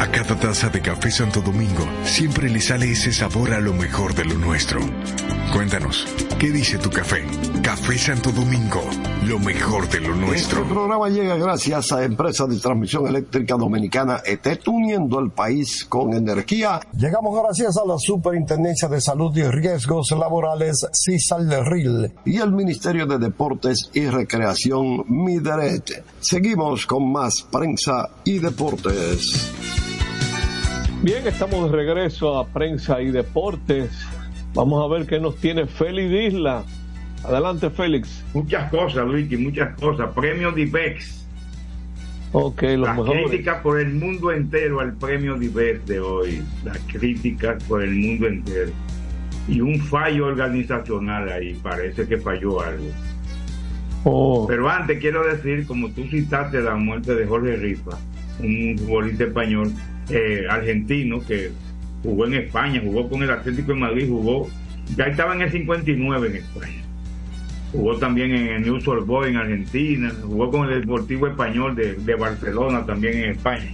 A 0.00 0.06
cada 0.10 0.38
taza 0.38 0.68
de 0.68 0.80
café 0.80 1.10
Santo 1.10 1.40
Domingo 1.40 1.88
siempre 2.04 2.50
le 2.50 2.60
sale 2.60 2.90
ese 2.90 3.12
sabor 3.12 3.52
a 3.52 3.60
lo 3.60 3.72
mejor 3.72 4.14
de 4.14 4.24
lo 4.24 4.34
nuestro. 4.34 4.80
Cuéntanos, 5.52 6.06
¿qué 6.38 6.50
dice 6.50 6.76
tu 6.78 6.90
café? 6.90 7.24
Café 7.62 7.96
Santo 7.96 8.32
Domingo, 8.32 8.82
lo 9.28 9.38
mejor 9.38 9.86
de 9.90 10.00
lo 10.00 10.14
nuestro. 10.14 10.62
Este 10.62 10.72
programa 10.72 11.08
llega 11.10 11.36
gracias 11.36 11.92
a 11.92 12.02
Empresa 12.02 12.46
de 12.46 12.56
Transmisión 12.56 13.06
Eléctrica 13.06 13.56
Dominicana 13.56 14.22
ETET, 14.24 14.66
uniendo 14.68 15.20
el 15.20 15.30
país 15.30 15.84
con 15.84 16.14
energía. 16.14 16.80
Llegamos 16.96 17.38
gracias 17.42 17.76
a 17.76 17.86
la 17.86 17.98
Superintendencia 17.98 18.88
de 18.88 19.02
Salud 19.02 19.36
y 19.36 19.42
Riesgos 19.42 20.12
Laborales, 20.12 20.86
CISAL-RIL, 20.92 22.14
y 22.24 22.38
el 22.38 22.52
Ministerio 22.52 23.04
de 23.04 23.18
Deportes 23.18 23.90
y 23.92 24.06
Recreación, 24.06 25.04
MIDERET. 25.06 26.04
Seguimos 26.20 26.86
con 26.86 27.12
más 27.12 27.42
prensa 27.52 28.08
y 28.24 28.38
deportes. 28.38 29.52
Bien, 31.02 31.26
estamos 31.26 31.70
de 31.70 31.76
regreso 31.76 32.38
a 32.38 32.46
prensa 32.46 33.02
y 33.02 33.10
deportes. 33.10 33.90
Vamos 34.54 34.82
a 34.82 34.88
ver 34.88 35.06
qué 35.06 35.20
nos 35.20 35.36
tiene 35.36 35.66
Félix 35.66 36.32
Isla. 36.32 36.64
Adelante, 37.24 37.68
Félix. 37.70 38.24
Muchas 38.34 38.70
cosas, 38.70 39.06
Luigi, 39.06 39.36
muchas 39.36 39.74
cosas. 39.78 40.10
Premio 40.14 40.52
Divex 40.52 41.18
Ok, 42.32 42.62
los 42.62 42.80
Las 42.88 42.96
mejores. 42.98 43.26
críticas 43.28 43.62
por 43.62 43.80
el 43.80 43.94
mundo 43.94 44.30
entero 44.32 44.80
al 44.80 44.92
premio 44.94 45.36
Divers 45.38 45.84
de 45.86 45.98
hoy. 46.00 46.42
Las 46.64 46.78
críticas 46.80 47.62
por 47.64 47.82
el 47.82 47.94
mundo 47.94 48.26
entero. 48.26 48.70
Y 49.48 49.62
un 49.62 49.80
fallo 49.80 50.26
organizacional 50.26 51.28
ahí. 51.30 51.54
Parece 51.62 52.06
que 52.06 52.18
falló 52.18 52.60
algo. 52.60 52.84
Oh, 54.04 54.46
Pero 54.46 54.68
antes 54.68 54.98
quiero 55.00 55.26
decir, 55.26 55.66
como 55.66 55.88
tú 55.90 56.04
citaste 56.04 56.60
la 56.60 56.74
muerte 56.76 57.14
de 57.14 57.26
Jorge 57.26 57.56
Rifa, 57.56 57.98
un 58.40 58.76
futbolista 58.78 59.24
español, 59.24 59.72
eh, 60.10 60.44
argentino 60.48 61.20
que 61.26 61.50
jugó 62.02 62.26
en 62.26 62.34
España, 62.34 62.80
jugó 62.84 63.08
con 63.08 63.22
el 63.22 63.30
Atlético 63.30 63.72
de 63.72 63.78
Madrid, 63.80 64.06
jugó, 64.08 64.48
ya 64.96 65.04
estaba 65.04 65.34
en 65.34 65.42
el 65.42 65.50
59 65.50 66.28
en 66.28 66.36
España. 66.36 66.77
Jugó 67.72 67.96
también 67.98 68.30
en 68.34 68.46
el 68.48 68.62
News 68.62 68.88
Old 68.88 69.04
Boys 69.06 69.30
en 69.30 69.36
Argentina, 69.36 70.10
jugó 70.22 70.50
con 70.50 70.70
el 70.70 70.80
Deportivo 70.80 71.26
Español 71.26 71.74
de, 71.76 72.14
Barcelona 72.14 72.86
también 72.86 73.18
en 73.18 73.30
España. 73.32 73.70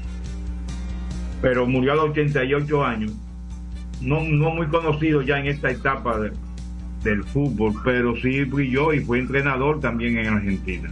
Pero 1.40 1.66
murió 1.66 1.92
a 1.92 1.96
los 1.96 2.10
88 2.10 2.84
años. 2.84 3.12
No, 4.00 4.20
no 4.22 4.50
muy 4.50 4.66
conocido 4.66 5.22
ya 5.22 5.38
en 5.38 5.46
esta 5.46 5.70
etapa 5.70 6.18
de- 6.18 6.32
del 7.04 7.22
fútbol, 7.22 7.74
pero 7.84 8.16
sí 8.16 8.44
brilló 8.44 8.92
y 8.92 9.00
fue 9.00 9.18
entrenador 9.20 9.78
también 9.80 10.18
en 10.18 10.26
Argentina. 10.26 10.90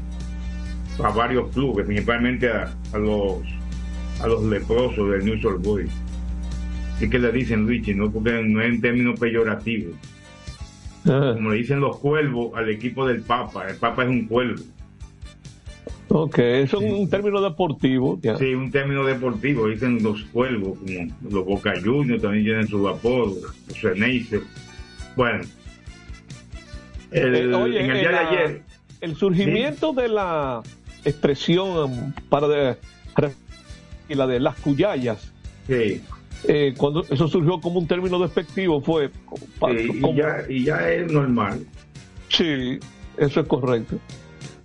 A 1.03 1.11
varios 1.11 1.49
clubes, 1.53 1.87
principalmente 1.87 2.49
a, 2.51 2.71
los 2.99 3.39
a 4.21 4.27
los 4.29 4.45
leprosos 4.45 5.11
del 5.11 5.25
News 5.25 5.45
Old 5.45 5.65
Boys. 5.65 5.91
Así 6.95 7.09
que 7.11 7.19
le 7.19 7.33
dicen 7.33 7.65
Luigi, 7.67 7.95
no 7.95 8.11
porque 8.11 8.43
no 8.45 8.61
es 8.61 8.69
en 8.75 8.81
términos 8.81 9.19
peyorativos. 9.19 9.95
Como 11.05 11.51
le 11.51 11.59
dicen 11.59 11.81
los 11.81 11.99
cuervos 11.99 12.53
al 12.57 12.69
equipo 12.71 13.07
del 13.07 13.23
Papa, 13.23 13.67
el 13.69 13.77
Papa 13.77 14.05
es 14.05 14.09
un 14.11 14.27
cuervo. 14.27 14.63
ok, 16.09 16.39
eso 16.39 16.81
es 16.81 16.93
un 16.93 17.09
término 17.11 17.41
deportivo. 17.41 18.19
ya. 18.23 18.37
Sí, 18.37 18.55
un 18.55 18.71
término 18.71 19.05
deportivo, 19.05 19.69
dicen 19.69 20.03
los 20.03 20.23
cuervos, 20.25 20.79
como 20.79 21.09
los 21.31 21.45
Boca 21.45 21.73
Juniors 21.83 22.23
también 22.23 22.45
tienen 22.45 22.69
su 22.69 22.87
apodo, 22.89 23.35
los 23.69 23.79
Ceneices. 23.81 24.43
Bueno, 25.17 25.43
el- 27.11 27.35
Eh, 27.35 27.55
oye, 27.55 27.81
en 27.85 27.91
el 27.91 28.01
día 28.01 28.09
de 28.11 28.17
ayer, 28.19 28.63
el 29.01 29.17
surgimiento 29.17 29.93
de 29.93 30.09
la 30.09 30.63
expresión 31.05 32.15
para 32.29 32.47
de, 32.49 32.77
y 34.09 34.15
la 34.15 34.27
de 34.27 34.41
las 34.41 34.57
cuyayas, 34.61 35.33
sí, 35.67 36.01
eh, 36.45 36.75
cuando 36.77 37.05
eso 37.09 37.29
surgió 37.29 37.61
como 37.61 37.79
un 37.79 37.87
término 37.87 38.19
despectivo, 38.19 38.81
fue 38.81 39.09
sí, 39.09 39.91
y, 39.95 40.15
ya, 40.15 40.45
y 40.49 40.65
ya 40.65 40.91
es 40.91 41.13
normal. 41.13 41.65
sí, 42.29 42.79
eso 43.17 43.41
es 43.41 43.47
correcto. 43.47 43.99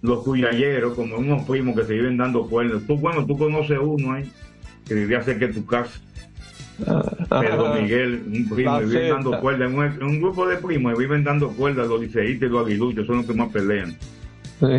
Los 0.01 0.23
cuyayeros, 0.23 0.95
como 0.95 1.17
unos 1.17 1.43
primos 1.43 1.75
que 1.75 1.83
se 1.83 1.93
viven 1.93 2.17
dando 2.17 2.47
cuerdas. 2.47 2.81
Tú, 2.87 2.97
bueno, 2.97 3.25
tú 3.25 3.37
conoces 3.37 3.77
uno 3.81 4.13
ahí, 4.13 4.31
que 4.85 4.93
vivía 4.93 5.21
cerca 5.21 5.47
de 5.47 5.53
tu 5.53 5.65
casa. 5.65 5.99
Pedro 6.77 7.67
Ah, 7.67 7.79
Miguel, 7.81 8.23
un 8.27 8.49
primo, 8.49 8.79
viven 8.79 9.09
dando 9.09 9.39
cuerdas. 9.41 9.71
Un, 9.71 10.03
un 10.03 10.21
grupo 10.21 10.47
de 10.47 10.57
primos 10.57 10.97
viven 10.97 11.23
dando 11.23 11.49
cuerdas, 11.49 11.87
los 11.87 11.99
liceístas 11.99 12.47
y 12.47 12.51
los 12.51 12.65
aguiluchos, 12.65 13.07
son 13.07 13.17
los 13.17 13.25
que 13.25 13.33
más 13.33 13.51
pelean. 13.51 13.97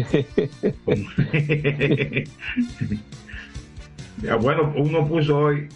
Bueno, 4.41 4.73
uno 4.77 5.07
puso 5.07 5.39
hoy 5.39 5.69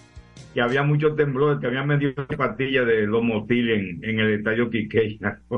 que 0.52 0.60
había 0.60 0.82
muchos 0.82 1.16
temblores, 1.16 1.60
que 1.60 1.66
habían 1.66 1.88
vendido 1.88 2.26
pastillas 2.36 2.86
de 2.86 3.06
los 3.06 3.22
motil 3.22 3.70
en, 3.70 4.04
en 4.04 4.20
el 4.20 4.34
estadio 4.34 4.70
Quiqueya. 4.70 5.40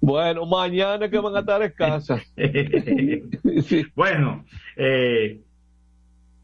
Bueno, 0.00 0.46
mañana 0.46 1.10
que 1.10 1.18
van 1.18 1.34
a 1.34 1.40
estar 1.40 1.60
escasas. 1.60 2.22
Bueno, 3.96 4.44
eh, 4.76 5.40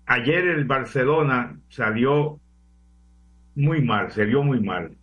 ayer 0.06 0.44
el 0.48 0.64
Barcelona 0.64 1.56
salió 1.68 2.40
muy 3.54 3.80
mal, 3.80 4.10
se 4.10 4.24
vio 4.24 4.42
muy 4.42 4.60
mal. 4.60 4.96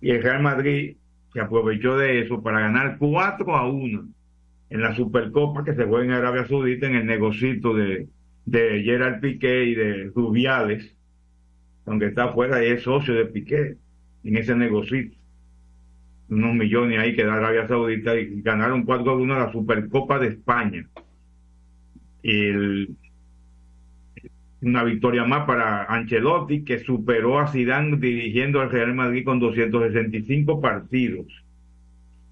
Y 0.00 0.10
el 0.10 0.22
Real 0.22 0.42
Madrid 0.42 0.96
se 1.32 1.40
aprovechó 1.40 1.96
de 1.96 2.22
eso 2.22 2.42
para 2.42 2.60
ganar 2.60 2.96
4 2.98 3.54
a 3.54 3.70
1 3.70 4.08
en 4.70 4.80
la 4.80 4.94
Supercopa 4.94 5.64
que 5.64 5.74
se 5.74 5.84
juega 5.84 6.04
en 6.04 6.10
Arabia 6.12 6.46
Saudita 6.46 6.86
en 6.86 6.94
el 6.94 7.06
negocito 7.06 7.74
de, 7.74 8.08
de 8.46 8.82
Gerard 8.82 9.20
Piqué 9.20 9.64
y 9.64 9.74
de 9.74 10.10
Rubiales, 10.14 10.96
aunque 11.86 12.06
está 12.06 12.24
afuera 12.24 12.64
y 12.64 12.70
es 12.70 12.82
socio 12.82 13.14
de 13.14 13.26
Piqué 13.26 13.76
en 14.24 14.36
ese 14.36 14.54
negocito. 14.54 15.16
Unos 16.28 16.54
millones 16.54 16.98
ahí 16.98 17.14
que 17.14 17.24
da 17.24 17.34
Arabia 17.34 17.68
Saudita 17.68 18.18
y 18.18 18.40
ganaron 18.42 18.84
4 18.84 19.10
a 19.10 19.16
1 19.16 19.38
la 19.38 19.52
Supercopa 19.52 20.18
de 20.18 20.28
España. 20.28 20.88
Y 22.22 22.86
una 24.62 24.84
victoria 24.84 25.24
más 25.24 25.44
para 25.44 25.84
Ancelotti 25.84 26.64
que 26.64 26.78
superó 26.78 27.38
a 27.38 27.48
Zidane 27.48 27.96
dirigiendo 27.96 28.60
al 28.60 28.70
Real 28.70 28.94
Madrid 28.94 29.24
con 29.24 29.40
265 29.40 30.60
partidos. 30.60 31.26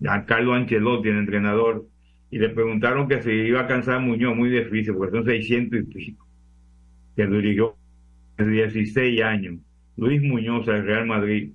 A 0.07 0.25
Carlos 0.25 0.57
Ancelotti, 0.57 1.09
el 1.09 1.19
entrenador, 1.19 1.85
y 2.31 2.39
le 2.39 2.49
preguntaron 2.51 3.09
que 3.09 3.23
si 3.23 3.31
iba 3.31 3.61
a 3.61 3.67
cansar 3.67 4.01
Muñoz, 4.01 4.35
muy 4.35 4.49
difícil, 4.49 4.95
porque 4.95 5.17
son 5.17 5.27
600 5.27 5.81
y 5.81 5.83
pico, 5.83 6.27
que 7.17 7.27
dirigió 7.27 7.77
16 8.47 9.23
años. 9.23 9.57
Luis 9.97 10.23
Muñoz 10.23 10.69
al 10.69 10.85
Real 10.85 11.07
Madrid, 11.07 11.53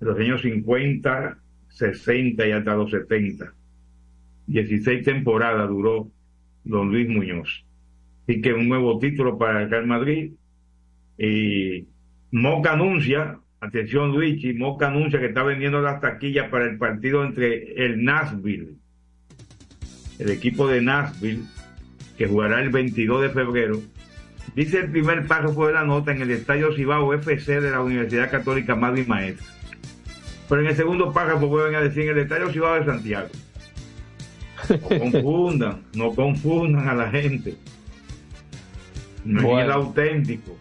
de 0.00 0.06
los 0.06 0.18
años 0.18 0.42
50, 0.42 1.38
60 1.68 2.46
y 2.46 2.50
hasta 2.52 2.74
los 2.74 2.90
70. 2.90 3.52
16 4.46 5.04
temporadas 5.04 5.68
duró 5.68 6.10
don 6.64 6.90
Luis 6.90 7.08
Muñoz. 7.08 7.64
Así 8.22 8.40
que 8.40 8.52
un 8.52 8.68
nuevo 8.68 8.98
título 8.98 9.38
para 9.38 9.62
el 9.62 9.70
Real 9.70 9.86
Madrid. 9.86 10.32
Y 11.18 11.86
Moca 12.30 12.74
anuncia, 12.74 13.40
atención 13.60 14.12
Luigi, 14.12 14.52
Moca 14.52 14.88
anuncia 14.88 15.18
que 15.18 15.26
está 15.26 15.42
vendiendo 15.42 15.80
las 15.80 16.00
taquillas 16.00 16.48
para 16.50 16.66
el 16.66 16.78
partido 16.78 17.24
entre 17.24 17.84
el 17.84 18.04
Nashville, 18.04 18.74
el 20.18 20.30
equipo 20.30 20.68
de 20.68 20.82
Nashville, 20.82 21.42
que 22.16 22.26
jugará 22.26 22.60
el 22.60 22.70
22 22.70 23.22
de 23.22 23.30
febrero. 23.30 23.80
Dice 24.54 24.80
el 24.80 24.90
primer 24.90 25.26
párrafo 25.26 25.66
de 25.66 25.72
la 25.72 25.84
nota 25.84 26.12
en 26.12 26.22
el 26.22 26.30
Estadio 26.30 26.74
Cibao 26.74 27.12
FC 27.14 27.60
de 27.60 27.70
la 27.70 27.80
Universidad 27.80 28.30
Católica 28.30 28.74
Madre 28.74 29.02
y 29.02 29.06
Maestra. 29.06 29.46
Pero 30.48 30.62
en 30.62 30.68
el 30.68 30.76
segundo 30.76 31.12
párrafo 31.12 31.46
vuelven 31.46 31.74
a 31.74 31.80
decir 31.80 32.04
en 32.04 32.10
el 32.10 32.18
Estadio 32.18 32.50
Cibao 32.50 32.74
de 32.74 32.84
Santiago. 32.84 33.28
No 34.68 34.88
confundan, 35.12 35.82
no 35.94 36.14
confundan 36.14 36.88
a 36.88 36.94
la 36.94 37.10
gente. 37.10 37.56
No 39.24 39.58
es 39.58 39.64
el 39.64 39.70
auténtico. 39.70 40.56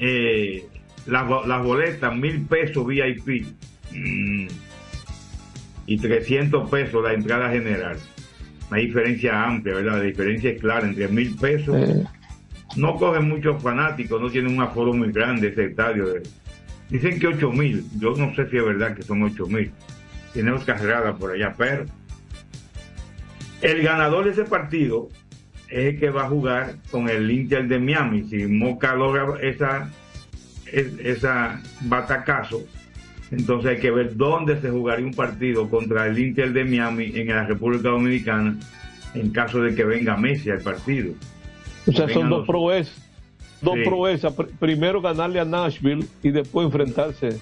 Eh, 0.00 0.66
las 1.06 1.62
boletas, 1.62 2.16
mil 2.16 2.46
pesos 2.46 2.86
VIP 2.86 3.46
mm, 3.92 4.46
y 5.86 5.98
300 5.98 6.68
pesos 6.68 7.02
la 7.02 7.12
entrada 7.12 7.50
general. 7.50 7.96
Una 8.70 8.78
diferencia 8.80 9.44
amplia, 9.44 9.74
¿verdad? 9.74 9.98
La 9.98 10.02
diferencia 10.02 10.50
es 10.50 10.60
clara 10.60 10.86
entre 10.86 11.08
mil 11.08 11.36
pesos. 11.36 11.76
No 12.76 12.96
cogen 12.96 13.28
muchos 13.28 13.62
fanáticos, 13.62 14.20
no 14.20 14.30
tienen 14.30 14.56
un 14.56 14.62
aforo 14.62 14.92
muy 14.92 15.12
grande 15.12 15.48
ese 15.48 15.66
estadio. 15.66 16.06
de- 16.06 16.22
Dicen 16.90 17.18
que 17.18 17.28
8 17.28 17.50
mil. 17.52 17.84
Yo 17.98 18.14
no 18.16 18.34
sé 18.34 18.48
si 18.50 18.56
es 18.56 18.64
verdad 18.64 18.94
que 18.94 19.02
son 19.02 19.22
8 19.22 19.46
mil. 19.46 19.70
Tenemos 20.32 20.64
carrera 20.64 21.14
por 21.14 21.32
allá, 21.32 21.54
pero 21.56 21.84
el 23.62 23.82
ganador 23.82 24.24
de 24.24 24.32
ese 24.32 24.44
partido 24.44 25.08
es 25.68 25.94
el 25.94 26.00
que 26.00 26.10
va 26.10 26.24
a 26.24 26.28
jugar 26.28 26.76
con 26.90 27.08
el 27.08 27.30
Inter 27.30 27.66
de 27.68 27.78
Miami. 27.78 28.24
Si 28.28 28.46
Moca 28.46 28.94
logra 28.94 29.38
esa, 29.40 29.88
es- 30.70 30.98
esa 31.00 31.60
batacazo, 31.82 32.62
entonces 33.30 33.70
hay 33.72 33.78
que 33.78 33.90
ver 33.90 34.16
dónde 34.16 34.60
se 34.60 34.70
jugaría 34.70 35.06
un 35.06 35.14
partido 35.14 35.68
contra 35.68 36.06
el 36.06 36.18
Inter 36.18 36.52
de 36.52 36.64
Miami 36.64 37.12
en 37.14 37.28
la 37.28 37.44
República 37.46 37.88
Dominicana 37.90 38.56
en 39.14 39.30
caso 39.30 39.60
de 39.60 39.74
que 39.74 39.84
venga 39.84 40.16
Messi 40.16 40.50
al 40.50 40.60
partido. 40.60 41.12
O 41.86 41.92
sea, 41.92 42.08
son 42.08 42.28
dos 42.28 42.38
los- 42.40 42.46
proezas. 42.46 43.00
Dos 43.60 43.74
Sí. 43.76 43.84
proezas. 43.84 44.36
Pr- 44.36 44.48
primero 44.58 45.00
ganarle 45.00 45.40
a 45.40 45.44
Nashville 45.44 46.04
y 46.22 46.30
después 46.30 46.66
enfrentarse. 46.66 47.38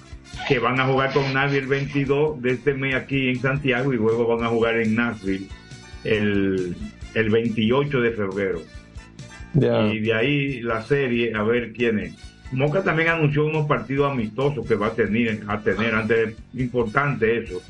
que 0.47 0.57
van 0.59 0.79
a 0.79 0.85
jugar 0.87 1.13
con 1.13 1.31
Nashville 1.33 1.59
el 1.63 1.67
22 1.67 2.41
de 2.41 2.51
este 2.53 2.73
mes 2.73 2.95
aquí 2.95 3.29
en 3.29 3.39
Santiago 3.39 3.93
y 3.93 3.97
luego 3.97 4.25
van 4.35 4.43
a 4.45 4.49
jugar 4.49 4.77
en 4.77 4.95
Nashville 4.95 5.47
el, 6.03 6.75
el 7.13 7.29
28 7.29 8.01
de 8.01 8.11
febrero. 8.11 8.61
Ya. 9.53 9.87
Y 9.87 9.99
de 9.99 10.13
ahí 10.13 10.61
la 10.61 10.81
serie, 10.81 11.33
a 11.35 11.43
ver 11.43 11.71
quién 11.73 11.99
es. 11.99 12.15
Moca 12.53 12.83
también 12.83 13.09
anunció 13.09 13.45
unos 13.45 13.67
partidos 13.67 14.11
amistosos 14.11 14.65
que 14.67 14.75
va 14.75 14.87
a 14.87 14.93
tener, 14.93 15.43
a 15.47 15.59
tener 15.61 15.93
antes, 15.95 16.35
importante 16.53 17.37
eso. 17.43 17.61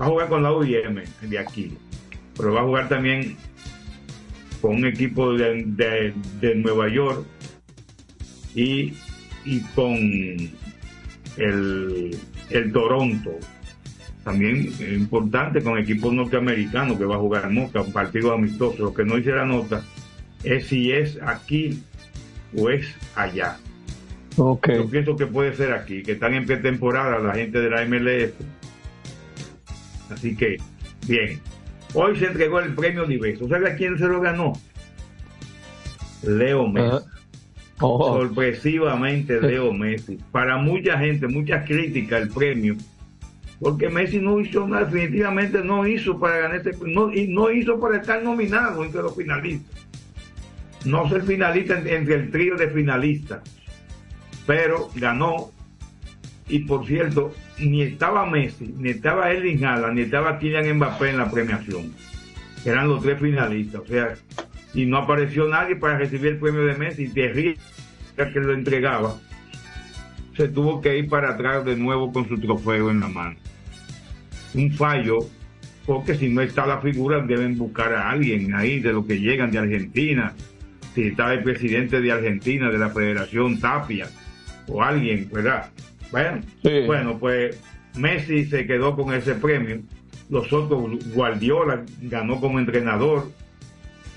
Va 0.00 0.06
a 0.06 0.08
jugar 0.08 0.28
con 0.28 0.42
la 0.42 0.52
UIM 0.52 1.02
de 1.22 1.38
aquí, 1.38 1.76
pero 2.36 2.52
va 2.54 2.60
a 2.60 2.64
jugar 2.64 2.88
también 2.88 3.36
con 4.60 4.76
un 4.76 4.86
equipo 4.86 5.32
de, 5.34 6.12
de- 6.40 6.54
Nueva 6.56 6.88
York 6.88 7.24
y, 8.54 8.94
y 9.44 9.60
con 9.74 9.96
el, 11.36 12.16
el 12.50 12.72
Toronto. 12.72 13.30
También 14.24 14.72
importante 14.94 15.62
con 15.62 15.78
equipos 15.78 16.12
norteamericanos 16.12 16.98
que 16.98 17.04
va 17.04 17.16
a 17.16 17.18
jugar 17.20 17.50
Moca, 17.50 17.80
un 17.80 17.92
partido 17.92 18.32
amistoso. 18.32 18.82
Lo 18.84 18.94
que 18.94 19.04
no 19.04 19.16
hice 19.18 19.30
la 19.30 19.46
nota 19.46 19.82
es 20.44 20.66
si 20.66 20.92
es 20.92 21.18
aquí 21.22 21.82
o 22.56 22.68
es 22.70 22.86
allá. 23.14 23.56
Yo 24.76 24.88
pienso 24.88 25.16
que 25.16 25.26
puede 25.26 25.54
ser 25.54 25.72
aquí, 25.72 26.02
que 26.02 26.12
están 26.12 26.34
en 26.34 26.46
pretemporada 26.46 27.18
la 27.18 27.34
gente 27.34 27.60
de 27.60 27.70
la 27.70 27.84
MLS. 27.84 28.32
Así 30.10 30.36
que, 30.36 30.56
bien. 31.06 31.40
Hoy 31.94 32.16
se 32.18 32.26
entregó 32.26 32.60
el 32.60 32.74
premio 32.74 33.04
Diverso. 33.06 33.48
¿Sabe 33.48 33.70
a 33.70 33.76
quién 33.76 33.98
se 33.98 34.06
lo 34.06 34.20
ganó? 34.20 34.52
Leo 36.22 36.66
Messi. 36.68 37.04
Oh. 37.80 38.18
Sorpresivamente 38.18 39.40
Leo 39.40 39.72
Messi. 39.72 40.18
Para 40.32 40.56
mucha 40.56 40.98
gente, 40.98 41.26
muchas 41.28 41.64
críticas 41.66 42.22
el 42.22 42.28
premio. 42.28 42.76
Porque 43.60 43.88
Messi 43.88 44.18
no 44.18 44.38
hizo 44.40 44.66
nada, 44.68 44.84
definitivamente 44.84 45.62
no 45.64 45.86
hizo 45.86 46.18
para 46.18 46.38
ganar 46.38 46.56
este 46.58 46.76
no, 46.86 47.12
y 47.12 47.26
no 47.28 47.50
hizo 47.50 47.80
para 47.80 47.96
estar 47.96 48.22
nominado 48.22 48.84
entre 48.84 49.02
los 49.02 49.16
finalistas. 49.16 49.84
No 50.84 51.08
ser 51.08 51.22
finalista 51.22 51.78
en- 51.78 51.88
entre 51.88 52.14
el 52.14 52.30
trío 52.30 52.56
de 52.56 52.68
finalistas. 52.68 53.40
Pero 54.48 54.88
ganó. 54.94 55.50
Y 56.48 56.60
por 56.60 56.86
cierto, 56.86 57.34
ni 57.58 57.82
estaba 57.82 58.24
Messi, 58.24 58.74
ni 58.78 58.88
estaba 58.88 59.30
Erling 59.30 59.62
Haaland, 59.62 59.94
ni 59.94 60.00
estaba 60.00 60.38
Kylian 60.38 60.76
Mbappé 60.76 61.10
en 61.10 61.18
la 61.18 61.30
premiación. 61.30 61.92
Eran 62.64 62.88
los 62.88 63.02
tres 63.02 63.20
finalistas. 63.20 63.82
O 63.82 63.86
sea, 63.86 64.14
y 64.72 64.86
no 64.86 64.96
apareció 64.96 65.46
nadie 65.46 65.76
para 65.76 65.98
recibir 65.98 66.32
el 66.32 66.38
premio 66.38 66.64
de 66.64 66.76
Messi. 66.76 67.08
Terry, 67.10 67.58
que 68.16 68.40
lo 68.40 68.54
entregaba, 68.54 69.18
se 70.34 70.48
tuvo 70.48 70.80
que 70.80 70.96
ir 70.96 71.10
para 71.10 71.34
atrás 71.34 71.66
de 71.66 71.76
nuevo 71.76 72.10
con 72.10 72.26
su 72.26 72.38
trofeo 72.38 72.90
en 72.90 73.00
la 73.00 73.08
mano. 73.08 73.36
Un 74.54 74.72
fallo, 74.72 75.18
porque 75.84 76.14
si 76.14 76.30
no 76.30 76.40
está 76.40 76.66
la 76.66 76.80
figura, 76.80 77.20
deben 77.20 77.58
buscar 77.58 77.92
a 77.92 78.08
alguien 78.08 78.54
ahí 78.54 78.80
de 78.80 78.94
los 78.94 79.04
que 79.04 79.20
llegan 79.20 79.50
de 79.50 79.58
Argentina. 79.58 80.32
Si 80.94 81.08
está 81.08 81.34
el 81.34 81.42
presidente 81.42 82.00
de 82.00 82.12
Argentina, 82.12 82.70
de 82.70 82.78
la 82.78 82.88
Federación 82.88 83.60
Tapia, 83.60 84.08
o 84.68 84.82
alguien, 84.82 85.28
¿verdad? 85.32 85.70
Bueno, 86.10 86.42
bueno, 86.86 87.18
pues 87.18 87.58
Messi 87.96 88.46
se 88.46 88.66
quedó 88.66 88.96
con 88.96 89.12
ese 89.14 89.34
premio. 89.34 89.80
Los 90.30 90.52
otros, 90.52 91.04
Guardiola 91.14 91.84
ganó 92.02 92.40
como 92.40 92.58
entrenador. 92.58 93.30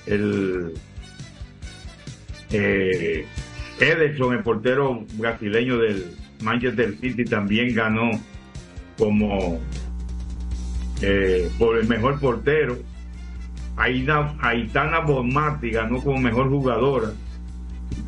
El 0.05 0.73
eh, 2.51 3.25
Ederson, 3.79 4.33
el 4.33 4.43
portero 4.43 5.05
brasileño 5.13 5.77
del 5.77 6.15
Manchester 6.41 6.95
City, 6.99 7.23
también 7.25 7.73
ganó 7.73 8.11
como 8.97 9.59
eh, 11.01 11.49
por 11.57 11.77
el 11.77 11.87
mejor 11.87 12.19
portero. 12.19 12.77
Aitana 13.77 14.99
Bonmati 14.99 15.71
ganó 15.71 16.01
como 16.01 16.19
mejor 16.19 16.49
jugadora. 16.49 17.11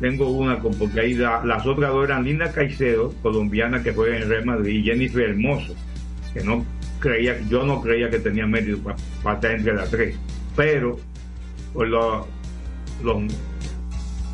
Tengo 0.00 0.28
una 0.30 0.58
con 0.58 0.74
porque 0.74 1.00
ahí 1.00 1.14
la- 1.14 1.44
las 1.44 1.66
otras 1.66 1.90
dos 1.92 2.04
eran 2.04 2.24
Linda 2.24 2.50
Caicedo, 2.52 3.14
colombiana 3.22 3.82
que 3.82 3.92
juega 3.92 4.16
en 4.16 4.28
Real 4.28 4.44
Madrid, 4.44 4.80
y 4.80 4.82
Jennifer 4.82 5.30
Hermoso, 5.30 5.74
que 6.32 6.42
no 6.42 6.64
creía, 6.98 7.40
yo 7.48 7.64
no 7.64 7.80
creía 7.80 8.10
que 8.10 8.18
tenía 8.18 8.46
mérito 8.46 8.78
para 9.22 9.36
estar 9.36 9.50
entre 9.52 9.74
las 9.74 9.90
tres. 9.90 10.16
Pero 10.56 10.98
por 11.72 11.88
los- 11.88 12.26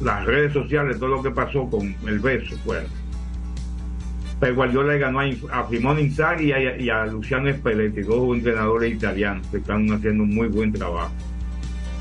las 0.01 0.25
redes 0.25 0.53
sociales, 0.53 0.99
todo 0.99 1.09
lo 1.11 1.23
que 1.23 1.31
pasó 1.31 1.69
con 1.69 1.95
el 2.07 2.19
beso, 2.21 2.57
bueno. 2.65 2.89
Pero 4.39 4.55
Guardiola 4.55 4.95
le 4.95 4.99
ganó 4.99 5.21
a, 5.21 5.25
a 5.25 5.69
Simone 5.69 6.01
Inzaghi 6.03 6.47
y 6.47 6.53
a, 6.53 6.79
y 6.79 6.89
a 6.89 7.05
Luciano 7.05 7.53
Spalletti, 7.53 8.01
dos 8.03 8.35
entrenadores 8.35 8.95
italianos 8.95 9.47
que 9.49 9.59
están 9.59 9.91
haciendo 9.93 10.23
un 10.23 10.35
muy 10.35 10.49
buen 10.49 10.73
trabajo. 10.73 11.13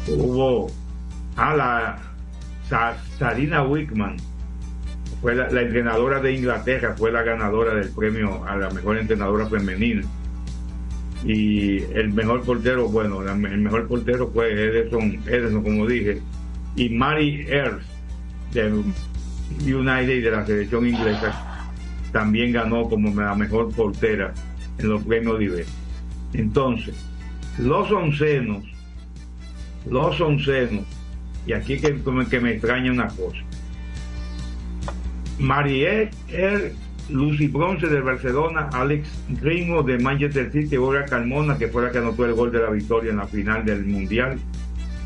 Hubo 0.08 0.72
a 1.36 1.54
la 1.56 2.00
Sarina 3.18 3.64
Wickman, 3.64 4.18
fue 5.22 5.36
la, 5.36 5.62
entrenadora 5.62 6.22
de 6.22 6.34
Inglaterra, 6.34 6.96
fue 6.98 7.12
la 7.12 7.24
ganadora 7.24 7.74
del 7.76 7.90
premio 7.90 8.46
a 8.46 8.56
la 8.56 8.70
mejor 8.70 8.98
entrenadora 8.98 9.48
femenina. 9.48 10.04
Y 11.26 11.82
el 11.94 12.14
mejor 12.14 12.44
portero, 12.44 12.88
bueno, 12.88 13.22
el 13.22 13.58
mejor 13.58 13.88
portero 13.88 14.30
fue 14.32 14.52
Ederson, 14.54 15.20
Ederson 15.26 15.64
como 15.64 15.86
dije, 15.86 16.22
y 16.76 16.90
Mary 16.90 17.46
Earls 17.50 17.84
de 18.54 18.72
United 19.66 20.10
y 20.10 20.22
de 20.22 20.32
la 20.32 20.46
selección 20.46 20.88
inglesa 20.88 21.66
también 22.14 22.54
ganó 22.54 22.88
como 22.88 23.14
la 23.20 23.36
mejor 23.36 23.74
portera 23.74 24.34
en 24.78 24.90
los 24.90 25.04
premios 25.04 25.40
diversos. 25.40 25.76
Entonces, 26.34 26.96
los 27.58 27.92
oncenos, 27.92 28.64
los 29.90 30.22
oncenos, 30.22 30.86
y 31.50 31.54
aquí 31.54 31.80
que, 31.80 32.00
que 32.30 32.40
me 32.40 32.52
extraña 32.52 32.92
una 32.92 33.08
cosa. 33.08 33.40
Mariette 35.40 36.14
Er, 36.32 36.74
Lucy 37.10 37.48
Bronce 37.48 37.88
del 37.88 38.04
Barcelona, 38.04 38.70
Alex 38.72 39.10
Gringo 39.42 39.82
de 39.82 39.98
Manchester 39.98 40.52
City, 40.52 40.78
Olga 40.78 41.06
Carmona, 41.06 41.58
que 41.58 41.68
fue 41.68 41.82
la 41.82 41.92
que 41.92 41.98
anotó 41.98 42.26
el 42.26 42.36
gol 42.36 42.52
de 42.52 42.60
la 42.60 42.70
victoria 42.70 43.10
en 43.10 43.18
la 43.18 43.26
final 43.26 43.66
del 43.66 43.84
Mundial 43.84 44.38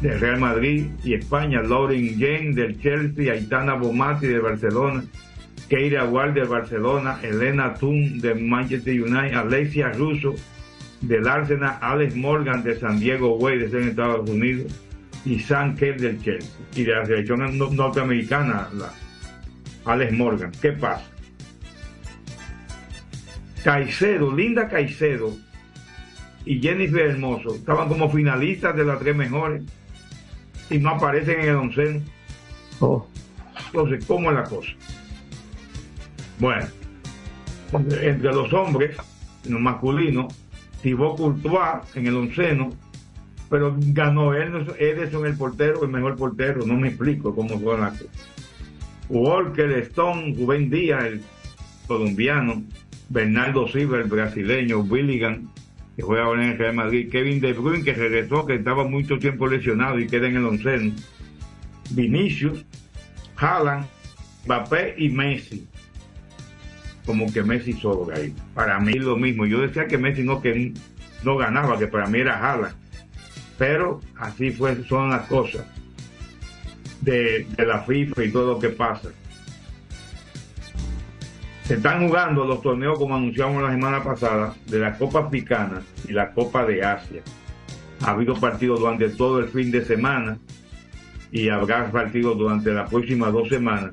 de 0.02 0.18
Real 0.18 0.38
Madrid 0.38 0.88
y 1.06 1.14
España, 1.14 1.62
Lauren 1.62 2.20
Jane 2.20 2.52
del 2.54 2.78
Chelsea, 2.82 3.32
Aitana 3.32 3.76
Bomati 3.76 4.28
de 4.28 4.40
Barcelona, 4.40 5.02
Keira 5.70 6.04
Ward 6.04 6.34
del 6.34 6.50
Barcelona, 6.50 7.20
Elena 7.24 7.74
Thun 7.76 8.20
de 8.20 8.36
Manchester 8.36 9.02
United, 9.02 9.38
Alexia 9.38 9.94
Russo 9.94 10.36
del 11.00 11.26
Arsenal, 11.26 11.78
Alex 11.80 12.18
Morgan 12.18 12.66
de 12.66 12.78
San 12.78 13.00
Diego 13.00 13.38
Way 13.38 13.60
de 13.60 13.88
Estados 13.88 14.30
Unidos 14.30 14.74
y 15.26 15.40
Sam 15.40 15.76
Kerr 15.76 16.00
del 16.00 16.22
Chelsea 16.22 16.52
y 16.76 16.84
de 16.84 16.92
la 16.94 17.06
selección 17.06 17.58
no- 17.58 17.70
norteamericana, 17.70 18.68
la 18.74 18.92
Alex 19.86 20.14
Morgan. 20.14 20.52
¿Qué 20.62 20.72
pasa? 20.74 21.06
Caicedo, 23.64 24.36
Linda 24.36 24.68
Caicedo 24.68 25.34
y 26.46 26.60
Jennifer 26.62 27.08
Hermoso 27.12 27.56
estaban 27.56 27.88
como 27.88 28.10
finalistas 28.10 28.76
de 28.76 28.84
las 28.84 29.00
tres 29.00 29.16
mejores 29.16 29.64
y 30.70 30.78
no 30.80 30.90
aparecen 30.92 31.40
en 31.42 31.50
el 31.50 31.56
onceno. 31.56 32.02
Entonces, 33.68 34.06
¿cómo 34.06 34.30
es 34.32 34.36
la 34.36 34.44
cosa? 34.44 34.72
Bueno, 36.40 36.66
entre 38.02 38.34
los 38.34 38.52
hombres, 38.52 38.98
en 39.46 39.54
los 39.54 39.62
masculinos, 39.62 40.34
Thibaut 40.82 41.16
Courtois 41.18 41.96
en 41.96 42.08
el 42.08 42.16
onceno, 42.18 42.72
pero 43.54 43.78
ganó 43.80 44.34
él, 44.34 44.66
Ederson 44.80 45.28
el 45.28 45.38
portero, 45.38 45.84
el 45.84 45.92
mejor 45.92 46.16
portero, 46.16 46.66
no 46.66 46.74
me 46.74 46.88
explico 46.88 47.36
cómo 47.36 47.60
fue 47.60 47.78
la 47.78 47.92
cosa. 47.92 48.06
Walker 49.10 49.70
Stone, 49.74 50.34
Rubén 50.36 50.72
Díaz, 50.72 51.04
el 51.04 51.22
colombiano, 51.86 52.64
Bernardo 53.10 53.68
Silva, 53.68 54.00
el 54.00 54.06
brasileño, 54.06 54.80
Willigan, 54.80 55.52
que 55.96 56.02
juega 56.02 56.24
ahora 56.24 56.46
en 56.46 56.54
el 56.54 56.58
Real 56.58 56.74
Madrid, 56.74 57.12
Kevin 57.12 57.40
De 57.42 57.54
Bruyne, 57.54 57.84
que 57.84 57.94
regresó, 57.94 58.44
que 58.44 58.56
estaba 58.56 58.86
mucho 58.86 59.20
tiempo 59.20 59.46
lesionado 59.46 60.00
y 60.00 60.08
queda 60.08 60.30
en 60.30 60.38
el 60.38 60.46
onceno, 60.46 60.92
Vinicius, 61.92 62.66
Haaland, 63.38 63.86
Mbappé 64.48 64.96
y 64.98 65.10
Messi. 65.10 65.68
Como 67.06 67.32
que 67.32 67.44
Messi 67.44 67.74
sobra 67.74 68.18
ahí. 68.18 68.34
Para 68.56 68.80
mí 68.80 68.94
lo 68.94 69.16
mismo. 69.16 69.46
Yo 69.46 69.62
decía 69.62 69.86
que 69.86 70.00
Messi 70.00 70.24
no, 70.24 70.42
no 71.24 71.38
ganaba, 71.38 71.78
que 71.78 71.86
para 71.86 72.08
mí 72.08 72.18
era 72.18 72.40
Haaland. 72.40 72.83
Pero 73.64 74.02
así 74.18 74.52
fue, 74.52 74.84
son 74.84 75.10
las 75.10 75.26
cosas 75.28 75.66
de, 77.00 77.48
de 77.56 77.66
la 77.66 77.80
FIFA 77.84 78.26
y 78.26 78.30
todo 78.30 78.56
lo 78.56 78.60
que 78.60 78.68
pasa. 78.68 79.08
Se 81.64 81.76
están 81.76 82.06
jugando 82.06 82.44
los 82.44 82.62
torneos, 82.62 83.00
como 83.00 83.16
anunciamos 83.16 83.64
la 83.64 83.72
semana 83.72 84.04
pasada, 84.04 84.54
de 84.66 84.80
la 84.80 84.98
Copa 84.98 85.20
Africana 85.20 85.82
y 86.06 86.12
la 86.12 86.34
Copa 86.34 86.66
de 86.66 86.84
Asia. 86.84 87.22
Ha 88.02 88.12
habido 88.12 88.36
partidos 88.36 88.82
durante 88.82 89.08
todo 89.08 89.40
el 89.40 89.48
fin 89.48 89.72
de 89.72 89.86
semana 89.86 90.38
y 91.32 91.48
habrá 91.48 91.90
partidos 91.90 92.38
durante 92.38 92.74
las 92.74 92.90
próximas 92.90 93.32
dos 93.32 93.48
semanas 93.48 93.92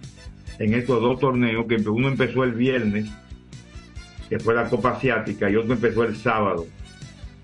en 0.58 0.74
estos 0.74 1.00
dos 1.00 1.20
torneos, 1.20 1.66
que 1.68 1.76
uno 1.76 2.08
empezó 2.08 2.42
el 2.42 2.54
viernes, 2.54 3.08
que 4.28 4.40
fue 4.40 4.52
la 4.52 4.68
Copa 4.68 4.96
Asiática, 4.96 5.48
y 5.48 5.54
otro 5.54 5.74
empezó 5.74 6.02
el 6.02 6.16
sábado. 6.16 6.66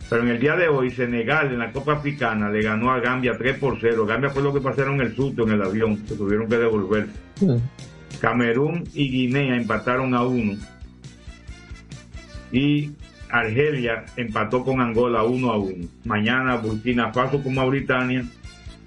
Pero 0.09 0.23
en 0.23 0.29
el 0.29 0.39
día 0.39 0.55
de 0.55 0.69
hoy, 0.69 0.91
Senegal 0.91 1.53
en 1.53 1.59
la 1.59 1.73
Copa 1.73 1.95
Africana 1.95 2.49
le 2.49 2.63
ganó 2.63 2.93
a 2.93 3.01
Gambia 3.01 3.37
3 3.37 3.59
por 3.59 3.79
0. 3.81 4.07
Gambia 4.07 4.31
fue 4.31 4.43
lo 4.43 4.55
que 4.55 4.61
pasaron 4.61 5.01
el 5.01 5.15
susto 5.15 5.43
en 5.43 5.53
el 5.53 5.63
avión, 5.63 5.97
que 6.05 6.15
tuvieron 6.15 6.49
que 6.49 6.59
devolverse. 6.59 7.13
Camerún 8.21 8.85
y 8.95 9.11
Guinea 9.11 9.57
empataron 9.57 10.15
a 10.15 10.23
uno. 10.23 10.57
Y 12.53 12.93
Argelia 13.31 14.05
empató 14.17 14.65
con 14.65 14.81
Angola 14.81 15.25
1 15.25 15.51
a 15.51 15.59
1. 15.59 15.89
Mañana 16.05 16.57
Burkina 16.57 17.13
Faso 17.13 17.43
con 17.43 17.55
Mauritania, 17.55 18.25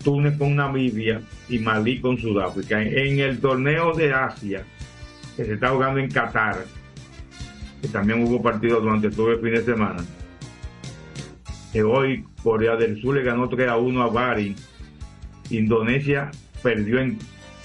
Túnez 0.02 0.38
con 0.38 0.56
Namibia 0.56 1.22
y 1.50 1.60
Malí 1.60 2.00
con 2.00 2.18
Sudáfrica. 2.18 2.82
En 2.82 3.20
el 3.20 3.40
torneo 3.40 3.94
de 3.94 4.14
Asia, 4.14 4.64
que 5.36 5.44
se 5.44 5.54
está 5.54 5.70
jugando 5.70 6.00
en 6.00 6.10
Qatar, 6.10 6.66
que 7.82 7.90
también 7.90 8.24
hubo 8.24 8.42
partidos 8.42 8.82
durante 8.82 9.10
todo 9.10 9.32
el 9.32 9.40
fin 9.40 9.52
de 9.52 9.64
semana. 9.64 10.02
Que 11.72 11.84
hoy 11.84 12.26
Corea 12.44 12.76
del 12.76 13.00
Sur 13.02 13.16
le 13.16 13.24
ganó 13.24 13.48
3 13.48 13.70
a 13.70 13.78
1 13.78 14.02
a 14.02 14.08
Bari 14.08 14.56
Indonesia 15.50 16.32
perdió 16.62 17.00
en, 17.00 17.18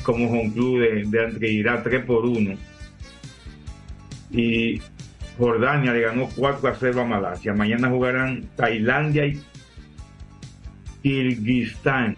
como 0.03 0.31
home 0.31 0.53
club 0.53 0.81
de, 0.81 1.05
de 1.05 1.25
ante 1.25 1.51
Irak 1.51 1.85
3 1.85 2.05
por 2.05 2.25
1. 2.25 2.57
Y 4.31 4.81
Jordania 5.39 5.93
le 5.93 6.01
ganó 6.01 6.29
4 6.35 6.69
a 6.69 6.75
0 6.75 7.01
a 7.01 7.05
Malasia. 7.05 7.55
Mañana 7.55 7.89
jugarán 7.89 8.45
Tailandia 8.57 9.27
y 9.27 9.41
Kirguistán. 11.03 12.17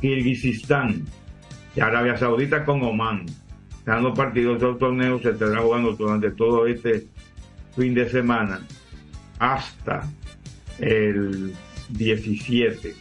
Kirguistán. 0.00 1.04
Y 1.76 1.80
Arabia 1.80 2.16
Saudita 2.16 2.64
con 2.64 2.82
Oman. 2.82 3.26
Están 3.78 4.02
los 4.02 4.16
partidos 4.16 4.60
del 4.60 4.76
torneo 4.76 5.18
se 5.20 5.30
estará 5.30 5.60
jugando 5.60 5.92
durante 5.92 6.30
todo 6.32 6.66
este 6.66 7.06
fin 7.74 7.94
de 7.94 8.08
semana 8.08 8.60
hasta 9.38 10.02
el 10.80 11.52
17. 11.90 12.94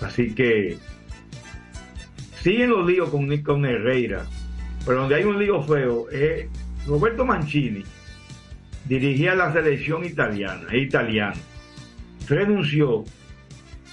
Así 0.00 0.34
que 0.34 0.78
siguen 2.42 2.70
los 2.70 2.86
líos 2.86 3.10
con, 3.10 3.36
con 3.42 3.64
Herrera, 3.64 4.26
pero 4.86 5.00
donde 5.00 5.16
hay 5.16 5.24
un 5.24 5.38
lío 5.38 5.62
feo 5.62 6.08
es 6.10 6.46
Roberto 6.86 7.24
Mancini 7.24 7.84
dirigía 8.88 9.34
la 9.34 9.52
selección 9.52 10.04
italiana, 10.04 10.74
italiano, 10.74 11.36
renunció 12.26 13.04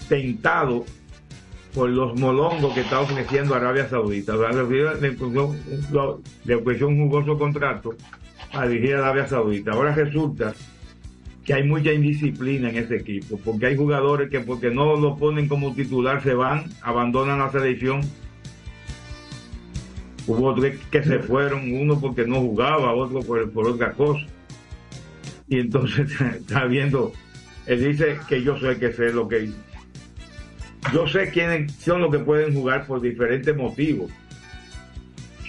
tentado 0.07 0.85
por 1.73 1.89
los 1.89 2.17
molongos 2.17 2.73
que 2.73 2.81
está 2.81 3.01
ofreciendo 3.01 3.53
Arabia 3.53 3.89
Saudita. 3.89 4.33
Le 6.45 6.55
ofreció 6.55 6.87
un 6.87 6.97
jugoso 6.97 7.37
contrato 7.37 7.95
a 8.53 8.65
dirigir 8.65 8.95
a 8.95 8.99
Arabia 8.99 9.27
Saudita. 9.27 9.71
Ahora 9.71 9.93
resulta 9.93 10.53
que 11.45 11.53
hay 11.53 11.63
mucha 11.63 11.93
indisciplina 11.93 12.69
en 12.71 12.77
ese 12.77 12.95
equipo, 12.95 13.39
porque 13.45 13.67
hay 13.67 13.77
jugadores 13.77 14.29
que 14.31 14.39
porque 14.39 14.71
no 14.71 14.95
lo 14.97 15.15
ponen 15.15 15.47
como 15.47 15.75
titular 15.75 16.21
se 16.23 16.33
van, 16.33 16.65
abandonan 16.81 17.37
la 17.37 17.51
selección. 17.51 18.01
Hubo 20.25 20.47
otros 20.47 20.71
que 20.89 21.03
se 21.03 21.19
fueron, 21.19 21.71
uno 21.71 22.01
porque 22.01 22.25
no 22.25 22.41
jugaba, 22.41 22.93
otro 22.95 23.19
por, 23.19 23.49
por 23.51 23.67
otra 23.67 23.91
cosa. 23.91 24.25
Y 25.47 25.59
entonces 25.59 26.09
está 26.39 26.65
viendo, 26.65 27.13
él 27.67 27.91
dice 27.91 28.17
que 28.27 28.41
yo 28.41 28.57
sé 28.59 28.77
que 28.79 28.91
sé 28.91 29.13
lo 29.13 29.27
que... 29.27 29.51
Yo 30.93 31.07
sé 31.07 31.29
quiénes 31.29 31.71
son 31.73 32.01
los 32.01 32.11
que 32.11 32.19
pueden 32.19 32.53
jugar 32.55 32.87
por 32.87 33.01
diferentes 33.01 33.55
motivos. 33.55 34.11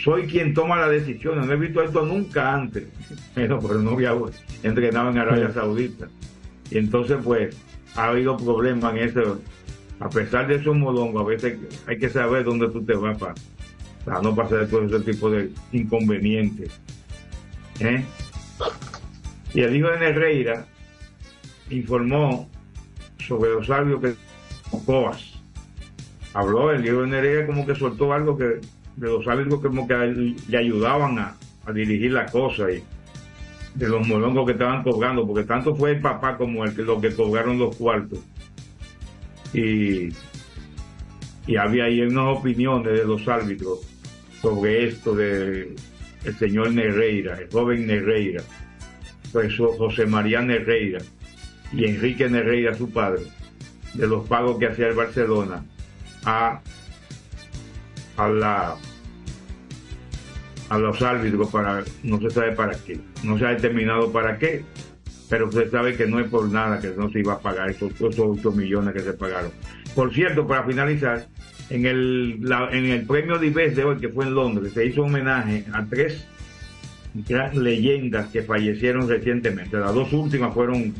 Soy 0.06 0.28
quien 0.28 0.54
toma 0.54 0.78
la 0.78 0.88
decisión. 0.88 1.44
No 1.44 1.52
he 1.52 1.56
visto 1.56 1.82
esto 1.82 2.06
nunca 2.06 2.54
antes. 2.54 2.84
Pero, 3.34 3.58
pero 3.58 3.80
no 3.80 3.90
había 3.90 4.14
entrenado 4.62 5.10
en 5.10 5.18
Arabia 5.18 5.52
Saudita. 5.52 6.06
Y 6.70 6.78
entonces, 6.78 7.18
pues, 7.24 7.56
ha 7.96 8.06
habido 8.06 8.36
problemas 8.36 8.94
en 8.94 9.08
eso. 9.08 9.40
A 9.98 10.08
pesar 10.08 10.46
de 10.46 10.56
esos 10.56 10.76
molongos, 10.76 11.22
a 11.22 11.26
veces 11.26 11.58
hay 11.88 11.98
que 11.98 12.08
saber 12.08 12.44
dónde 12.44 12.68
tú 12.68 12.84
te 12.84 12.94
vas 12.94 13.18
para, 13.18 13.34
para 14.04 14.22
no 14.22 14.34
pasar 14.34 14.68
todo 14.68 14.84
ese 14.84 15.00
tipo 15.00 15.28
de 15.28 15.50
inconvenientes. 15.72 16.70
¿Eh? 17.80 18.04
Y 19.54 19.60
el 19.60 19.74
hijo 19.74 19.88
de 19.88 19.98
Nereira 19.98 20.66
informó 21.68 22.48
sobre 23.18 23.50
los 23.50 23.66
sabios 23.66 24.00
que 24.00 24.14
Coas. 24.84 25.40
Habló, 26.32 26.70
el 26.70 26.86
hijo 26.86 27.02
de 27.02 27.08
Nereira 27.08 27.46
como 27.46 27.66
que 27.66 27.74
soltó 27.74 28.12
algo 28.12 28.38
que 28.38 28.60
de 28.96 29.06
los 29.06 29.26
árbitros 29.26 29.60
como 29.60 29.86
que 29.86 29.94
le 30.48 30.58
ayudaban 30.58 31.18
a, 31.18 31.36
dirigir 31.72 32.12
la 32.12 32.26
cosa 32.26 32.70
y 32.70 32.82
de 33.74 33.88
los 33.88 34.06
molongos 34.06 34.46
que 34.46 34.52
estaban 34.52 34.84
cobrando, 34.84 35.26
porque 35.26 35.42
tanto 35.42 35.74
fue 35.74 35.92
el 35.92 36.00
papá 36.00 36.36
como 36.36 36.64
el 36.64 36.74
que 36.74 36.82
los 36.82 37.00
que 37.00 37.12
cobraron 37.12 37.58
los 37.58 37.74
cuartos. 37.74 38.20
Y, 39.52 40.10
y 41.46 41.56
había 41.56 41.84
ahí 41.84 42.00
unas 42.02 42.38
opiniones 42.38 42.92
de 42.92 43.04
los 43.04 43.26
árbitros 43.26 43.80
sobre 44.40 44.86
esto 44.86 45.14
de 45.14 45.74
señor 46.38 46.72
Nereira, 46.72 47.38
el 47.38 47.50
joven 47.50 47.86
Nereira, 47.86 48.42
pues 49.32 49.56
José 49.56 50.06
María 50.06 50.40
Nereira 50.40 50.98
y 51.72 51.84
Enrique 51.84 52.28
Nereira, 52.28 52.74
su 52.74 52.90
padre, 52.90 53.22
de 53.94 54.06
los 54.06 54.26
pagos 54.28 54.58
que 54.58 54.66
hacía 54.66 54.88
el 54.88 54.94
Barcelona 54.94 55.64
a, 56.24 56.60
a 58.16 58.28
la 58.28 58.76
a 60.68 60.78
los 60.78 61.00
árbitros 61.00 61.48
para 61.50 61.84
no 62.02 62.20
se 62.20 62.30
sabe 62.30 62.52
para 62.52 62.72
qué, 62.72 62.98
no 63.22 63.38
se 63.38 63.46
ha 63.46 63.50
determinado 63.50 64.10
para 64.10 64.38
qué, 64.38 64.64
pero 65.28 65.50
se 65.50 65.70
sabe 65.70 65.96
que 65.96 66.06
no 66.06 66.18
es 66.18 66.28
por 66.28 66.50
nada 66.50 66.80
que 66.80 66.88
no 66.96 67.10
se 67.10 67.20
iba 67.20 67.34
a 67.34 67.38
pagar 67.38 67.70
esos, 67.70 67.92
esos 67.92 68.18
8 68.18 68.50
millones 68.52 68.94
que 68.94 69.00
se 69.00 69.12
pagaron. 69.12 69.52
Por 69.94 70.12
cierto, 70.12 70.46
para 70.46 70.64
finalizar, 70.64 71.26
en 71.70 71.86
el, 71.86 72.40
la, 72.42 72.68
en 72.70 72.86
el 72.86 73.06
premio 73.06 73.38
Dives 73.38 73.76
de 73.76 73.84
hoy, 73.84 73.96
que 73.98 74.08
fue 74.08 74.24
en 74.24 74.34
Londres, 74.34 74.72
se 74.72 74.86
hizo 74.86 75.02
homenaje 75.02 75.64
a 75.72 75.84
tres 75.84 76.26
leyendas 77.54 78.28
que 78.28 78.42
fallecieron 78.42 79.08
recientemente. 79.08 79.76
Las 79.76 79.94
dos 79.94 80.12
últimas 80.12 80.52
fueron 80.52 80.94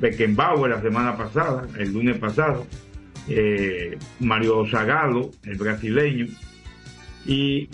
Beckenbauer 0.00 0.70
la 0.70 0.80
semana 0.80 1.16
pasada, 1.16 1.66
el 1.76 1.92
lunes 1.92 2.18
pasado, 2.18 2.66
eh, 3.28 3.98
Mario 4.20 4.66
Zagalo, 4.66 5.30
el 5.44 5.56
brasileño, 5.56 6.26
y 7.26 7.68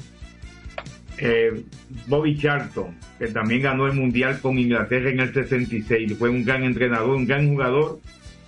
eh, 1.19 1.63
Bobby 2.07 2.37
Charlton, 2.37 2.95
que 3.19 3.29
también 3.29 3.63
ganó 3.63 3.87
el 3.87 3.95
Mundial 3.95 4.41
con 4.41 4.59
Inglaterra 4.59 5.11
en 5.11 5.21
el 5.21 5.33
66, 5.33 6.17
fue 6.19 6.29
un 6.29 6.45
gran 6.45 6.65
entrenador, 6.65 7.17
un 7.17 7.27
gran 7.27 7.49
jugador, 7.49 8.01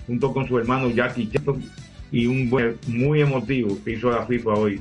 junto 0.06 0.32
con 0.32 0.46
su 0.48 0.58
hermano 0.58 0.90
Jackie 0.90 1.28
Charlton, 1.30 1.62
y 2.10 2.26
un 2.26 2.48
buen, 2.48 2.76
muy 2.86 3.20
emotivo 3.20 3.78
que 3.84 3.92
hizo 3.92 4.10
la 4.10 4.26
FIFA 4.26 4.50
hoy 4.50 4.80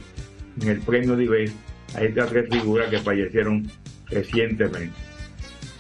en 0.61 0.69
el 0.69 0.79
premio 0.81 1.15
de 1.15 1.51
a 1.95 2.03
estas 2.03 2.29
tres 2.29 2.49
figuras 2.49 2.89
que 2.89 2.99
fallecieron 2.99 3.69
recientemente. 4.07 4.95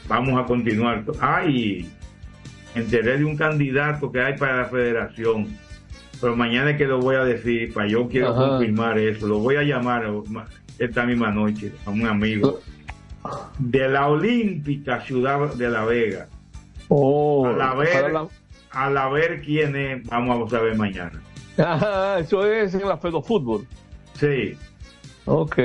Vamos 0.07 0.39
a 0.39 0.45
continuar. 0.45 1.03
Ay, 1.19 1.89
enteré 2.75 3.17
de 3.17 3.25
un 3.25 3.35
candidato 3.35 4.11
que 4.11 4.21
hay 4.21 4.37
para 4.37 4.57
la 4.57 4.65
federación, 4.65 5.47
pero 6.21 6.35
mañana 6.35 6.71
es 6.71 6.77
que 6.77 6.85
lo 6.85 6.99
voy 6.99 7.15
a 7.15 7.23
decir, 7.23 7.73
para 7.73 7.87
yo 7.87 8.07
quiero 8.07 8.29
Ajá. 8.29 8.49
confirmar 8.49 8.97
eso, 8.97 9.27
lo 9.27 9.39
voy 9.39 9.55
a 9.57 9.63
llamar 9.63 10.05
esta 10.79 11.05
misma 11.05 11.31
noche 11.31 11.71
a 11.85 11.89
un 11.89 12.05
amigo 12.05 12.59
de 13.59 13.89
la 13.89 14.07
Olímpica 14.07 15.01
Ciudad 15.01 15.53
de 15.55 15.69
La 15.69 15.85
Vega. 15.85 16.27
Oh, 16.89 17.47
a 17.47 17.51
la 17.53 17.73
ver, 17.73 18.11
la- 18.11 18.27
a 18.71 18.89
la 18.89 19.09
ver 19.09 19.41
quién 19.41 19.75
es, 19.75 20.03
vamos 20.07 20.47
a 20.53 20.57
saber 20.57 20.75
mañana. 20.77 21.21
Ajá, 21.57 22.19
eso 22.19 22.45
es 22.45 22.73
en 22.75 22.87
la 22.87 22.97
Fedo 22.97 23.21
Fútbol. 23.21 23.65
Sí. 24.13 24.55
Ok. 25.25 25.57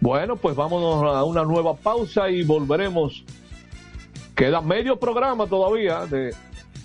Bueno, 0.00 0.36
pues 0.36 0.54
vámonos 0.54 1.02
a 1.16 1.24
una 1.24 1.42
nueva 1.44 1.74
pausa 1.74 2.28
y 2.30 2.42
volveremos. 2.44 3.24
Queda 4.34 4.60
medio 4.60 4.98
programa 5.00 5.46
todavía 5.46 6.04
de 6.06 6.34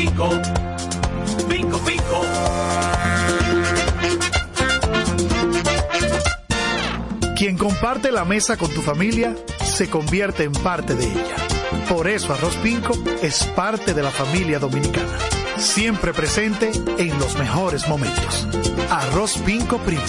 Pico, 0.00 0.30
pico. 1.46 1.78
Pico. 1.84 2.22
Quien 7.36 7.58
comparte 7.58 8.10
la 8.10 8.24
mesa 8.24 8.56
con 8.56 8.70
tu 8.70 8.80
familia 8.80 9.36
se 9.62 9.90
convierte 9.90 10.44
en 10.44 10.52
parte 10.52 10.94
de 10.94 11.04
ella. 11.04 11.36
Por 11.86 12.08
eso 12.08 12.32
Arroz 12.32 12.56
Pinco 12.62 12.94
es 13.20 13.44
parte 13.44 13.92
de 13.92 14.02
la 14.02 14.10
familia 14.10 14.58
dominicana. 14.58 15.18
Siempre 15.58 16.14
presente 16.14 16.70
en 16.96 17.18
los 17.18 17.36
mejores 17.36 17.86
momentos. 17.86 18.48
Arroz 18.88 19.36
Pinco 19.44 19.76
Primo. 19.80 20.02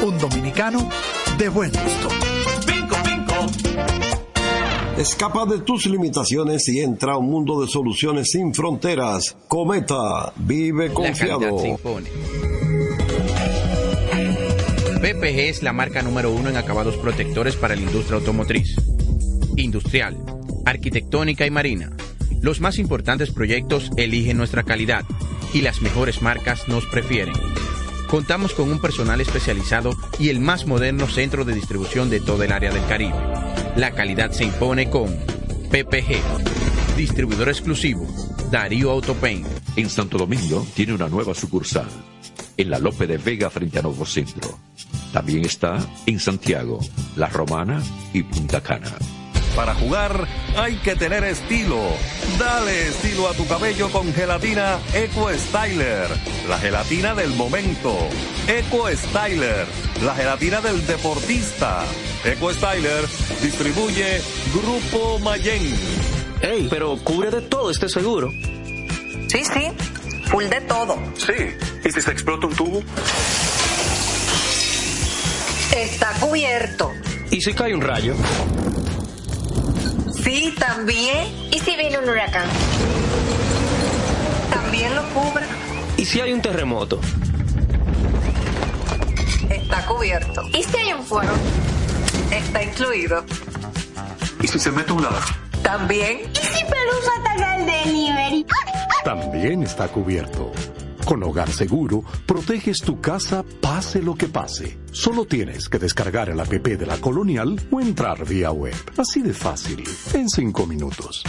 Un 0.00 0.18
dominicano 0.18 0.88
de 1.36 1.50
buen 1.50 1.70
gusto. 1.70 2.17
Escapa 4.98 5.46
de 5.46 5.60
tus 5.60 5.86
limitaciones 5.86 6.68
y 6.68 6.80
entra 6.80 7.12
a 7.12 7.18
un 7.18 7.30
mundo 7.30 7.60
de 7.60 7.68
soluciones 7.68 8.32
sin 8.32 8.52
fronteras. 8.52 9.36
Cometa, 9.46 10.32
vive 10.34 10.92
confiado. 10.92 11.56
PPG 15.00 15.38
es 15.38 15.62
la 15.62 15.72
marca 15.72 16.02
número 16.02 16.32
uno 16.32 16.50
en 16.50 16.56
acabados 16.56 16.96
protectores 16.96 17.54
para 17.54 17.76
la 17.76 17.82
industria 17.82 18.16
automotriz, 18.18 18.74
industrial, 19.56 20.16
arquitectónica 20.66 21.46
y 21.46 21.50
marina. 21.52 21.92
Los 22.42 22.60
más 22.60 22.78
importantes 22.78 23.30
proyectos 23.30 23.92
eligen 23.96 24.36
nuestra 24.36 24.64
calidad 24.64 25.04
y 25.54 25.60
las 25.60 25.80
mejores 25.80 26.22
marcas 26.22 26.66
nos 26.66 26.86
prefieren. 26.86 27.34
Contamos 28.08 28.52
con 28.52 28.68
un 28.68 28.80
personal 28.80 29.20
especializado 29.20 29.92
y 30.18 30.30
el 30.30 30.40
más 30.40 30.66
moderno 30.66 31.06
centro 31.06 31.44
de 31.44 31.54
distribución 31.54 32.10
de 32.10 32.18
todo 32.18 32.42
el 32.42 32.50
área 32.50 32.72
del 32.72 32.84
Caribe. 32.86 33.47
La 33.78 33.92
calidad 33.92 34.32
se 34.32 34.42
impone 34.42 34.90
con 34.90 35.16
PPG, 35.70 36.96
distribuidor 36.96 37.48
exclusivo, 37.48 38.08
Darío 38.50 38.90
Autopain. 38.90 39.46
En 39.76 39.88
Santo 39.88 40.18
Domingo 40.18 40.66
tiene 40.74 40.94
una 40.94 41.08
nueva 41.08 41.32
sucursal, 41.32 41.86
en 42.56 42.70
la 42.70 42.80
Lope 42.80 43.06
de 43.06 43.18
Vega 43.18 43.50
frente 43.50 43.78
a 43.78 43.82
Nuevo 43.82 44.04
Centro. 44.04 44.58
También 45.12 45.44
está 45.44 45.78
en 46.06 46.18
Santiago, 46.18 46.80
La 47.14 47.28
Romana 47.28 47.80
y 48.12 48.24
Punta 48.24 48.60
Cana. 48.60 48.90
Para 49.54 49.76
jugar 49.76 50.26
hay 50.56 50.74
que 50.78 50.96
tener 50.96 51.22
estilo. 51.22 51.80
Dale 52.36 52.88
estilo 52.88 53.28
a 53.28 53.34
tu 53.34 53.46
cabello 53.46 53.90
con 53.90 54.12
gelatina 54.12 54.78
Eco 54.92 55.30
Styler, 55.32 56.08
la 56.48 56.58
gelatina 56.58 57.14
del 57.14 57.30
momento. 57.30 57.96
Eco 58.48 58.88
Styler, 58.88 59.66
la 60.02 60.14
gelatina 60.14 60.60
del 60.60 60.86
deportista. 60.86 61.84
Eco 62.24 62.52
Styler 62.52 63.06
distribuye 63.42 64.20
Grupo 64.52 65.18
Mayen. 65.20 65.74
Ey, 66.40 66.68
pero 66.70 66.96
cubre 66.98 67.30
de 67.30 67.42
todo 67.42 67.70
este 67.70 67.88
seguro. 67.88 68.30
Sí, 69.28 69.42
sí, 69.44 69.72
full 70.26 70.44
de 70.44 70.60
todo. 70.62 70.96
Sí. 71.16 71.32
¿Y 71.84 71.90
si 71.90 72.00
se 72.00 72.10
explota 72.10 72.46
un 72.46 72.54
tubo? 72.54 72.82
Está 75.76 76.12
cubierto. 76.20 76.92
¿Y 77.30 77.40
si 77.40 77.52
cae 77.52 77.74
un 77.74 77.82
rayo? 77.82 78.14
Sí, 80.22 80.54
también. 80.58 81.28
¿Y 81.50 81.58
si 81.58 81.76
viene 81.76 81.98
un 81.98 82.08
huracán? 82.08 82.48
También 84.50 84.94
lo 84.94 85.02
cubre. 85.10 85.46
¿Y 85.96 86.04
si 86.04 86.20
hay 86.20 86.32
un 86.32 86.40
terremoto? 86.40 87.00
Está 89.50 89.86
cubierto. 89.86 90.42
¿Y 90.52 90.62
si 90.62 90.76
hay 90.76 90.92
un 90.92 91.04
fuego? 91.04 91.32
Está 92.30 92.62
incluido. 92.62 93.24
¿Y 94.42 94.48
si 94.48 94.58
se 94.58 94.70
mete 94.70 94.92
un 94.92 95.02
lado? 95.02 95.18
También. 95.62 96.20
¿Y 96.32 96.36
si 96.36 96.64
Pelusa 96.64 97.10
ataca 97.20 97.56
el 97.56 97.66
delivery? 97.66 98.46
También 99.04 99.62
está 99.62 99.88
cubierto. 99.88 100.52
Con 101.04 101.22
Hogar 101.22 101.50
Seguro, 101.50 102.04
proteges 102.26 102.80
tu 102.80 103.00
casa 103.00 103.42
pase 103.62 104.02
lo 104.02 104.14
que 104.14 104.28
pase. 104.28 104.78
Solo 104.92 105.24
tienes 105.24 105.68
que 105.70 105.78
descargar 105.78 106.28
el 106.28 106.38
app 106.38 106.48
de 106.48 106.86
la 106.86 106.98
Colonial 106.98 107.58
o 107.70 107.80
entrar 107.80 108.26
vía 108.26 108.50
web. 108.50 108.74
Así 108.98 109.22
de 109.22 109.32
fácil, 109.32 109.82
en 110.12 110.28
cinco 110.28 110.66
minutos. 110.66 111.22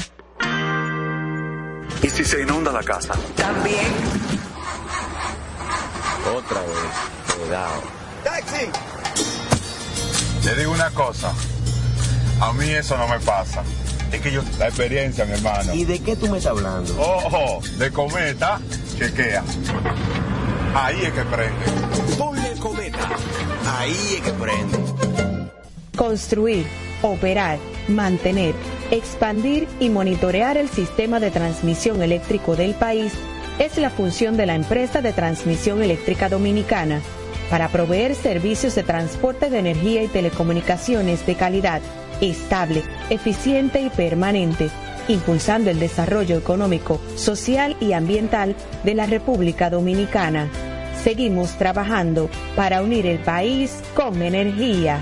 ¿Y 2.03 2.10
si 2.10 2.25
se 2.25 2.41
inunda 2.41 2.71
la 2.71 2.84
casa? 2.84 3.13
También. 3.36 3.88
Otra 6.36 6.62
vez. 6.62 7.36
Cuidado. 7.38 7.98
¡Taxi! 8.23 8.69
Le 10.45 10.55
digo 10.55 10.71
una 10.71 10.89
cosa. 10.91 11.34
A 12.41 12.53
mí 12.53 12.69
eso 12.69 12.97
no 12.97 13.08
me 13.08 13.19
pasa. 13.19 13.63
Es 14.12 14.21
que 14.21 14.32
yo, 14.32 14.41
la 14.58 14.67
experiencia, 14.67 15.25
mi 15.25 15.34
hermano. 15.34 15.73
¿Y 15.73 15.86
de 15.86 15.99
qué 15.99 16.15
tú 16.15 16.27
me 16.29 16.38
estás 16.38 16.53
hablando? 16.53 16.99
Ojo, 16.99 17.62
de 17.77 17.91
cometa, 17.91 18.60
chequea. 18.97 19.43
Ahí 20.73 21.01
es 21.03 21.12
que 21.12 21.21
prende. 21.21 22.15
Ponle 22.17 22.53
cometa. 22.60 23.10
Ahí 23.77 24.15
es 24.15 24.21
que 24.21 24.32
prende. 24.32 24.77
Construir, 25.95 26.65
operar, 27.01 27.60
mantener, 27.88 28.55
expandir 28.89 29.67
y 29.79 29.89
monitorear 29.89 30.58
el 30.58 30.69
sistema 30.69 31.19
de 31.19 31.29
transmisión 31.29 32.01
eléctrico 32.01 32.55
del 32.55 32.73
país 32.73 33.13
es 33.60 33.77
la 33.77 33.89
función 33.89 34.38
de 34.38 34.45
la 34.45 34.55
empresa 34.55 35.01
de 35.01 35.12
transmisión 35.12 35.84
eléctrica 35.84 36.29
dominicana 36.29 37.01
para 37.49 37.69
proveer 37.69 38.15
servicios 38.15 38.75
de 38.75 38.83
transporte 38.83 39.49
de 39.49 39.59
energía 39.59 40.03
y 40.03 40.07
telecomunicaciones 40.07 41.25
de 41.25 41.35
calidad, 41.35 41.81
estable, 42.21 42.83
eficiente 43.09 43.81
y 43.81 43.89
permanente, 43.89 44.69
impulsando 45.07 45.69
el 45.69 45.79
desarrollo 45.79 46.38
económico, 46.38 47.01
social 47.15 47.75
y 47.79 47.93
ambiental 47.93 48.55
de 48.83 48.93
la 48.93 49.05
República 49.05 49.69
Dominicana. 49.69 50.47
Seguimos 51.03 51.57
trabajando 51.57 52.29
para 52.55 52.83
unir 52.83 53.05
el 53.05 53.19
país 53.19 53.79
con 53.95 54.21
energía. 54.21 55.01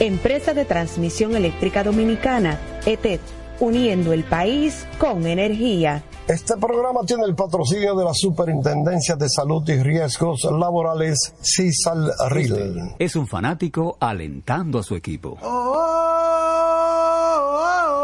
Empresa 0.00 0.54
de 0.54 0.64
Transmisión 0.64 1.34
Eléctrica 1.34 1.82
Dominicana, 1.82 2.58
ETED, 2.86 3.20
uniendo 3.58 4.12
el 4.12 4.22
país 4.22 4.86
con 4.98 5.26
energía. 5.26 6.04
Este 6.28 6.58
programa 6.58 7.00
tiene 7.06 7.24
el 7.24 7.34
patrocinio 7.34 7.94
de 7.96 8.04
la 8.04 8.12
Superintendencia 8.12 9.16
de 9.16 9.30
Salud 9.30 9.66
y 9.66 9.82
Riesgos 9.82 10.44
Laborales, 10.44 11.34
CISAL 11.40 12.12
RIL. 12.28 12.96
Es 12.98 13.16
un 13.16 13.26
fanático 13.26 13.96
alentando 13.98 14.78
a 14.78 14.82
su 14.82 14.94
equipo. 14.94 15.38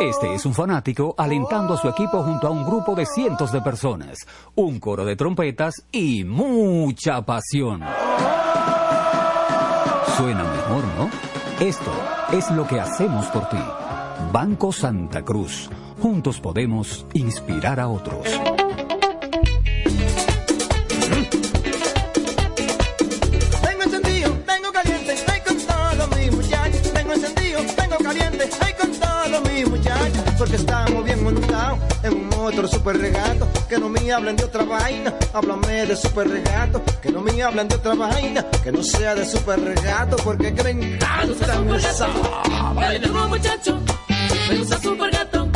Este 0.00 0.34
es 0.34 0.46
un 0.46 0.54
fanático 0.54 1.14
alentando 1.18 1.74
a 1.74 1.76
su 1.76 1.86
equipo 1.86 2.22
junto 2.22 2.46
a 2.46 2.50
un 2.50 2.64
grupo 2.64 2.94
de 2.94 3.04
cientos 3.04 3.52
de 3.52 3.60
personas, 3.60 4.16
un 4.54 4.80
coro 4.80 5.04
de 5.04 5.16
trompetas 5.16 5.74
y 5.92 6.24
mucha 6.24 7.20
pasión. 7.26 7.82
Suena 10.16 10.44
mejor, 10.44 10.84
¿no? 10.96 11.10
Esto 11.60 11.92
es 12.32 12.50
lo 12.52 12.66
que 12.66 12.80
hacemos 12.80 13.26
por 13.26 13.50
ti. 13.50 13.83
Banco 14.32 14.72
Santa 14.72 15.22
Cruz. 15.22 15.70
Juntos 16.00 16.40
podemos 16.40 17.06
inspirar 17.14 17.80
a 17.80 17.88
otros. 17.88 18.26
Tengo 23.62 23.82
encendido, 23.82 24.30
tengo 24.46 24.72
caliente, 24.72 25.12
estoy 25.12 25.40
con 25.40 25.56
todos 25.56 26.18
mis 26.18 26.32
muchachos. 26.32 26.92
Tengo 26.92 27.12
encendido, 27.12 27.60
tengo 27.76 27.96
caliente, 27.96 28.44
estoy 28.44 28.72
con 28.74 28.92
todos 28.92 29.52
mis 29.52 29.68
muchachos. 29.68 30.22
Porque 30.36 30.56
estamos 30.56 31.04
bien 31.04 31.22
montados 31.22 31.78
en 32.02 32.14
un 32.14 32.34
otro 32.34 32.68
super 32.68 32.98
regato. 32.98 33.48
Que 33.68 33.78
no 33.78 33.88
me 33.88 34.12
hablen 34.12 34.36
de 34.36 34.44
otra 34.44 34.64
vaina, 34.64 35.14
háblame 35.32 35.86
de 35.86 35.96
super 35.96 36.28
regato. 36.28 36.82
Que 37.00 37.10
no 37.10 37.20
me 37.20 37.42
hablen 37.42 37.68
de 37.68 37.76
otra 37.76 37.94
vaina, 37.94 38.44
que 38.62 38.72
no 38.72 38.82
sea 38.82 39.14
de 39.14 39.24
super 39.26 39.60
regato. 39.60 40.16
Porque 40.16 40.52
que 40.52 40.62
me 40.64 40.70
encanta 40.70 41.76
esa 41.76 42.08
duro 43.00 43.28
muchacho, 43.28 43.78
me 44.48 44.56
gusta 44.58 44.78
super 44.78 45.10
gato. 45.10 45.48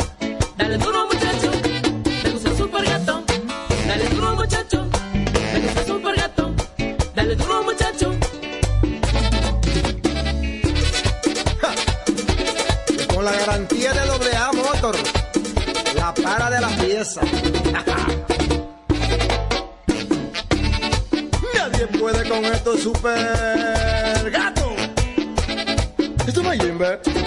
Dale 0.57 0.77
duro 0.77 1.07
muchacho, 1.07 1.51
me 2.23 2.29
gusta 2.31 2.55
super 2.55 2.83
gato. 2.83 3.23
Dale 3.87 4.09
duro 4.09 4.35
muchacho, 4.35 4.87
me 5.53 5.59
gusta 5.61 5.85
super 5.85 6.15
gato. 6.15 6.53
Dale 7.15 7.35
duro 7.35 7.63
muchacho. 7.63 8.15
Con 13.13 13.25
la 13.25 13.31
garantía 13.31 13.93
de 13.93 14.05
doble 14.07 14.35
A 14.35 14.51
Motor, 14.53 14.95
la 15.95 16.13
para 16.13 16.49
de 16.49 16.61
la 16.61 16.69
pieza. 16.69 17.21
Nadie 21.53 21.87
puede 21.87 22.29
con 22.29 22.45
esto 22.45 22.77
super 22.77 24.31
gato. 24.31 24.75
Esto 26.27 26.51
es 26.51 26.61
Jimbe. 26.61 27.18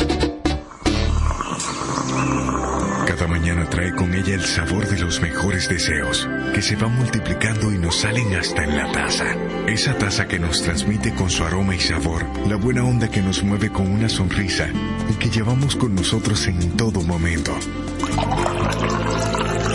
Trae 3.72 3.94
con 3.94 4.12
ella 4.12 4.34
el 4.34 4.44
sabor 4.44 4.86
de 4.86 4.98
los 4.98 5.22
mejores 5.22 5.66
deseos, 5.66 6.28
que 6.54 6.60
se 6.60 6.76
van 6.76 6.94
multiplicando 6.94 7.72
y 7.72 7.78
nos 7.78 8.00
salen 8.00 8.34
hasta 8.34 8.64
en 8.64 8.76
la 8.76 8.92
taza. 8.92 9.24
Esa 9.66 9.96
taza 9.96 10.28
que 10.28 10.38
nos 10.38 10.62
transmite 10.62 11.14
con 11.14 11.30
su 11.30 11.42
aroma 11.42 11.74
y 11.74 11.80
sabor, 11.80 12.22
la 12.46 12.56
buena 12.56 12.84
onda 12.84 13.10
que 13.10 13.22
nos 13.22 13.42
mueve 13.42 13.70
con 13.70 13.90
una 13.90 14.10
sonrisa 14.10 14.68
y 15.08 15.14
que 15.14 15.30
llevamos 15.30 15.74
con 15.76 15.94
nosotros 15.94 16.46
en 16.48 16.76
todo 16.76 17.00
momento. 17.00 17.56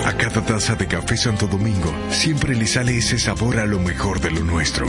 A 0.06 0.14
cada 0.14 0.46
taza 0.46 0.76
de 0.76 0.86
café 0.86 1.18
Santo 1.18 1.48
Domingo 1.48 1.92
siempre 2.12 2.56
le 2.56 2.68
sale 2.68 3.00
ese 3.00 3.18
sabor 3.18 3.58
a 3.58 3.66
lo 3.66 3.80
mejor 3.80 4.20
de 4.20 4.30
lo 4.30 4.42
nuestro. 4.42 4.86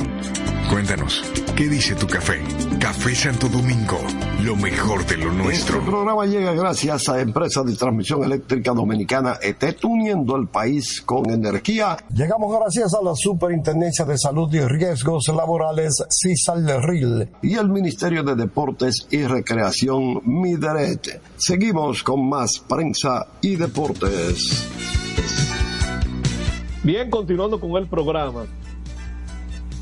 Cuéntanos, 0.69 1.25
¿qué 1.57 1.67
dice 1.67 1.95
tu 1.95 2.07
café? 2.07 2.43
Café 2.79 3.15
Santo 3.15 3.49
Domingo, 3.49 4.07
lo 4.43 4.55
mejor 4.55 5.05
de 5.07 5.17
lo 5.17 5.33
nuestro. 5.33 5.79
Este 5.79 5.91
programa 5.91 6.25
llega 6.27 6.53
gracias 6.53 7.09
a 7.09 7.21
Empresa 7.21 7.63
de 7.65 7.75
Transmisión 7.75 8.23
Eléctrica 8.23 8.73
Dominicana 8.73 9.37
ETET, 9.43 9.85
uniendo 9.85 10.37
el 10.37 10.47
país 10.47 11.03
con 11.03 11.29
energía. 11.29 11.97
Llegamos 12.15 12.57
gracias 12.57 12.95
a 12.95 13.03
la 13.03 13.15
Superintendencia 13.17 14.05
de 14.05 14.17
Salud 14.17 14.53
y 14.55 14.61
Riesgos 14.61 15.29
Laborales, 15.29 16.05
CISAL 16.09 16.83
RIL, 16.83 17.29
y 17.43 17.55
el 17.55 17.69
Ministerio 17.69 18.23
de 18.23 18.37
Deportes 18.37 19.09
y 19.11 19.23
Recreación, 19.25 20.21
MIDERET. 20.25 21.21
Seguimos 21.37 22.03
con 22.05 22.29
más 22.29 22.61
prensa 22.61 23.27
y 23.41 23.57
deportes. 23.57 24.69
Bien, 26.85 27.11
continuando 27.11 27.59
con 27.59 27.73
el 27.73 27.89
programa. 27.89 28.47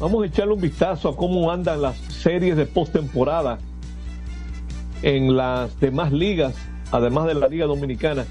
Vamos 0.01 0.25
a 0.25 0.27
echarle 0.27 0.55
un 0.55 0.61
vistazo 0.61 1.11
a 1.11 1.17
cómo 1.17 1.51
andan 1.51 1.83
las 1.83 1.97
series 1.97 2.57
de 2.57 2.67
postemporada 2.67 3.59
en 5.03 5.37
las 5.37 5.79
demás 5.81 6.13
ligas, 6.13 6.55
además 6.91 7.27
de 7.27 7.35
la 7.35 7.49
Liga 7.49 7.67
Dominicana, 7.67 8.27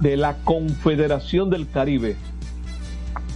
de 0.00 0.16
la 0.16 0.36
Confederación 0.44 1.50
del 1.50 1.68
Caribe. 1.68 2.16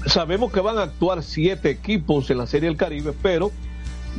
Sabemos 0.06 0.52
que 0.52 0.60
van 0.60 0.78
a 0.78 0.82
actuar 0.82 1.22
siete 1.22 1.70
equipos 1.70 2.30
en 2.30 2.38
la 2.38 2.46
Serie 2.46 2.68
del 2.68 2.76
Caribe, 2.76 3.12
pero 3.22 3.50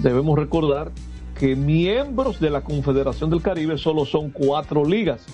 debemos 0.02 0.38
recordar 0.38 0.92
que 1.40 1.56
miembros 1.56 2.40
de 2.40 2.50
la 2.50 2.62
Confederación 2.62 3.30
del 3.30 3.42
Caribe 3.42 3.78
solo 3.78 4.06
son 4.06 4.32
cuatro 4.32 4.84
ligas. 4.84 5.26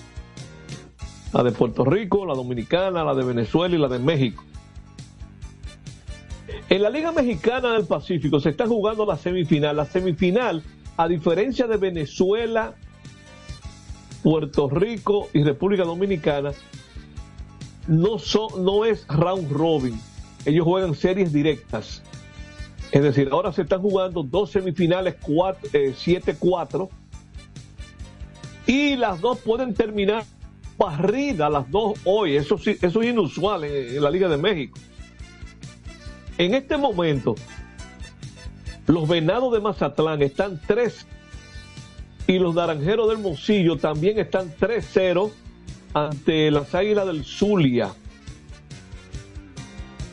La 1.32 1.42
de 1.42 1.50
Puerto 1.50 1.84
Rico, 1.84 2.26
la 2.26 2.34
Dominicana, 2.34 3.02
la 3.02 3.14
de 3.14 3.24
Venezuela 3.24 3.74
y 3.74 3.78
la 3.78 3.88
de 3.88 3.98
México. 3.98 4.44
En 6.68 6.82
la 6.82 6.90
Liga 6.90 7.12
Mexicana 7.12 7.72
del 7.72 7.86
Pacífico 7.86 8.40
se 8.40 8.50
está 8.50 8.66
jugando 8.66 9.04
la 9.04 9.16
semifinal. 9.16 9.76
La 9.76 9.84
semifinal, 9.84 10.62
a 10.96 11.08
diferencia 11.08 11.66
de 11.66 11.76
Venezuela, 11.76 12.74
Puerto 14.22 14.68
Rico 14.68 15.28
y 15.32 15.42
República 15.42 15.84
Dominicana, 15.84 16.52
no, 17.86 18.84
es 18.84 19.06
round 19.08 19.50
robin. 19.50 20.00
Ellos 20.44 20.64
juegan 20.64 20.94
series 20.94 21.32
directas. 21.32 22.02
Es 22.92 23.02
decir, 23.02 23.28
ahora 23.32 23.52
se 23.52 23.62
están 23.62 23.80
jugando 23.80 24.22
dos 24.22 24.50
semifinales 24.52 25.16
7-4 25.20 26.88
eh, 26.88 26.90
y 28.66 28.96
las 28.96 29.20
dos 29.20 29.38
pueden 29.40 29.74
terminar 29.74 30.24
barridas, 30.78 31.50
las 31.50 31.70
dos 31.70 31.98
hoy. 32.04 32.36
Eso, 32.36 32.56
eso 32.56 33.02
es 33.02 33.08
inusual 33.08 33.64
en 33.64 34.02
la 34.02 34.10
Liga 34.10 34.28
de 34.28 34.36
México. 34.36 34.78
En 36.38 36.54
este 36.54 36.76
momento, 36.76 37.34
los 38.86 39.08
Venados 39.08 39.52
de 39.52 39.60
Mazatlán 39.60 40.22
están 40.22 40.60
3 40.66 41.06
y 42.26 42.38
los 42.38 42.54
Naranjeros 42.54 43.08
del 43.08 43.18
Moncillo 43.18 43.76
también 43.76 44.18
están 44.18 44.54
3-0 44.54 45.30
ante 45.92 46.50
las 46.50 46.74
Águilas 46.74 47.06
del 47.06 47.24
Zulia. 47.24 47.92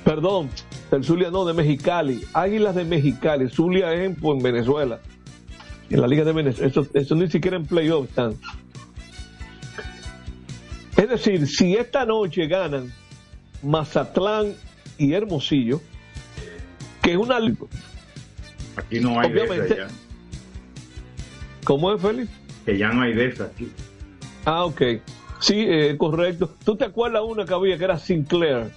Perdón, 0.03 0.49
del 0.89 1.03
Zulia 1.03 1.32
no, 1.32 1.45
de 1.45 1.53
Mexicali. 1.53 2.22
Águilas 2.34 2.76
de 2.76 2.86
Mexicali. 2.86 3.49
Zulia 3.49 3.93
es 3.93 4.01
en, 4.01 4.39
Venezuela. 4.39 4.99
En 5.89 6.01
la 6.01 6.07
Liga 6.07 6.24
de 6.24 6.34
Venezuela. 6.34 6.72
Eso, 6.93 7.15
ni 7.15 7.30
siquiera 7.30 7.57
en 7.57 7.65
playoff 7.65 8.09
están. 8.09 8.36
Es 10.97 11.09
decir, 11.09 11.47
si 11.47 11.76
esta 11.76 12.05
noche 12.05 12.47
ganan 12.47 12.93
Mazatlán 13.63 14.53
y 14.97 15.13
Hermosillo, 15.13 15.82
que 17.01 17.11
es 17.11 17.17
una... 17.17 17.39
Aquí 18.82 18.99
no 18.99 19.19
hay 19.19 19.32
Obviamente, 19.32 19.75
de 19.75 19.86
¿Cómo 21.63 21.93
es, 21.93 22.01
Félix? 22.01 22.29
Que 22.65 22.77
ya 22.77 22.91
no 22.91 23.01
hay 23.01 23.13
de 23.13 23.27
esas 23.27 23.51
aquí. 23.51 23.71
Ah, 24.45 24.65
ok. 24.65 24.82
Sí, 25.39 25.65
eh, 25.67 25.95
correcto. 25.97 26.55
¿Tú 26.63 26.75
te 26.75 26.86
acuerdas 26.86 27.23
una 27.25 27.45
que 27.45 27.53
había 27.53 27.77
que 27.77 27.84
era 27.84 27.97
Sinclair? 27.97 28.71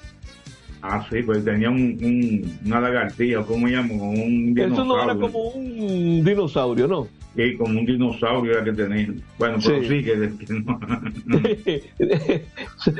Ah, 0.82 1.06
sí, 1.10 1.22
pues 1.22 1.44
tenía 1.44 1.70
un, 1.70 2.58
una 2.64 2.80
lagartija, 2.80 3.42
¿cómo 3.44 3.66
llamo? 3.66 4.10
Un 4.10 4.54
dinosaurio. 4.54 4.74
Eso 4.74 4.84
no 4.84 5.02
era 5.02 5.14
como 5.14 5.38
un 5.48 6.22
dinosaurio, 6.22 6.86
¿no? 6.86 7.08
Sí, 7.34 7.56
como 7.56 7.80
un 7.80 7.86
dinosaurio 7.86 8.52
era 8.52 8.64
que 8.64 8.72
tenía. 8.72 9.08
Bueno, 9.38 9.58
pero 9.64 9.82
sí, 9.88 10.04
que... 10.04 11.82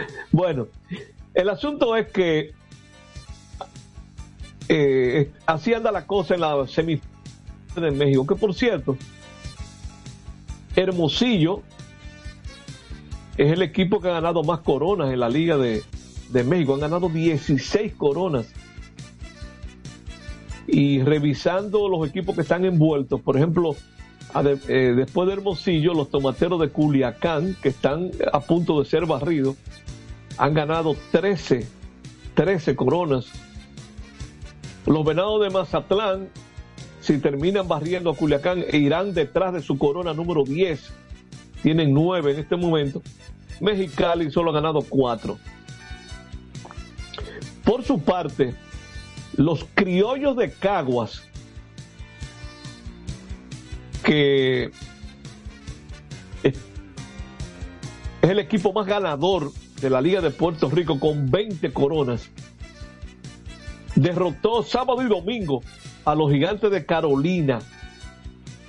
bueno, 0.32 0.66
el 1.34 1.48
asunto 1.50 1.94
es 1.94 2.06
que 2.08 2.52
eh, 4.68 5.30
así 5.46 5.74
anda 5.74 5.92
la 5.92 6.06
cosa 6.06 6.34
en 6.34 6.40
la 6.40 6.66
semifinal 6.66 7.10
de 7.76 7.90
México, 7.90 8.26
que 8.26 8.34
por 8.36 8.54
cierto, 8.54 8.96
Hermosillo 10.76 11.62
es 13.36 13.52
el 13.52 13.62
equipo 13.62 14.00
que 14.00 14.08
ha 14.08 14.12
ganado 14.12 14.42
más 14.42 14.60
coronas 14.60 15.12
en 15.12 15.20
la 15.20 15.28
Liga 15.28 15.56
de, 15.56 15.82
México. 16.44 16.74
Han 16.74 16.80
ganado 16.80 17.08
16 17.08 17.94
coronas. 17.94 18.46
Y 20.66 21.02
revisando 21.02 21.88
los 21.88 22.08
equipos 22.08 22.34
que 22.34 22.40
están 22.40 22.64
envueltos, 22.64 23.20
por 23.20 23.36
ejemplo, 23.36 23.76
eh, 24.68 24.94
después 24.96 25.28
de 25.28 25.34
Hermosillo, 25.34 25.94
los 25.94 26.10
tomateros 26.10 26.60
de 26.60 26.70
Culiacán, 26.70 27.56
que 27.62 27.68
están 27.68 28.10
a 28.32 28.40
punto 28.40 28.80
de 28.80 28.88
ser 28.88 29.06
barridos, 29.06 29.56
han 30.38 30.54
ganado 30.54 30.96
13, 31.12 31.66
13 32.34 32.76
coronas. 32.76 33.26
Los 34.86 35.04
venados 35.04 35.40
de 35.42 35.50
Mazatlán 35.50 36.28
si 37.04 37.18
terminan 37.18 37.68
barriendo 37.68 38.10
a 38.10 38.16
Culiacán 38.16 38.64
e 38.66 38.78
irán 38.78 39.12
detrás 39.12 39.52
de 39.52 39.60
su 39.60 39.76
corona 39.76 40.14
número 40.14 40.42
10. 40.42 40.90
Tienen 41.62 41.92
9 41.92 42.32
en 42.32 42.38
este 42.38 42.56
momento. 42.56 43.02
Mexicali 43.60 44.30
solo 44.30 44.50
ha 44.50 44.54
ganado 44.54 44.80
4. 44.80 45.38
Por 47.62 47.84
su 47.84 48.00
parte, 48.00 48.54
los 49.36 49.66
criollos 49.74 50.36
de 50.36 50.50
Caguas, 50.52 51.22
que 54.02 54.70
es 56.42 56.54
el 58.22 58.38
equipo 58.38 58.72
más 58.72 58.86
ganador 58.86 59.52
de 59.80 59.90
la 59.90 60.00
Liga 60.00 60.22
de 60.22 60.30
Puerto 60.30 60.70
Rico 60.70 60.98
con 60.98 61.30
20 61.30 61.70
coronas, 61.74 62.30
derrotó 63.94 64.62
sábado 64.62 65.02
y 65.02 65.08
domingo 65.08 65.62
a 66.04 66.14
los 66.14 66.30
gigantes 66.30 66.70
de 66.70 66.84
Carolina 66.84 67.60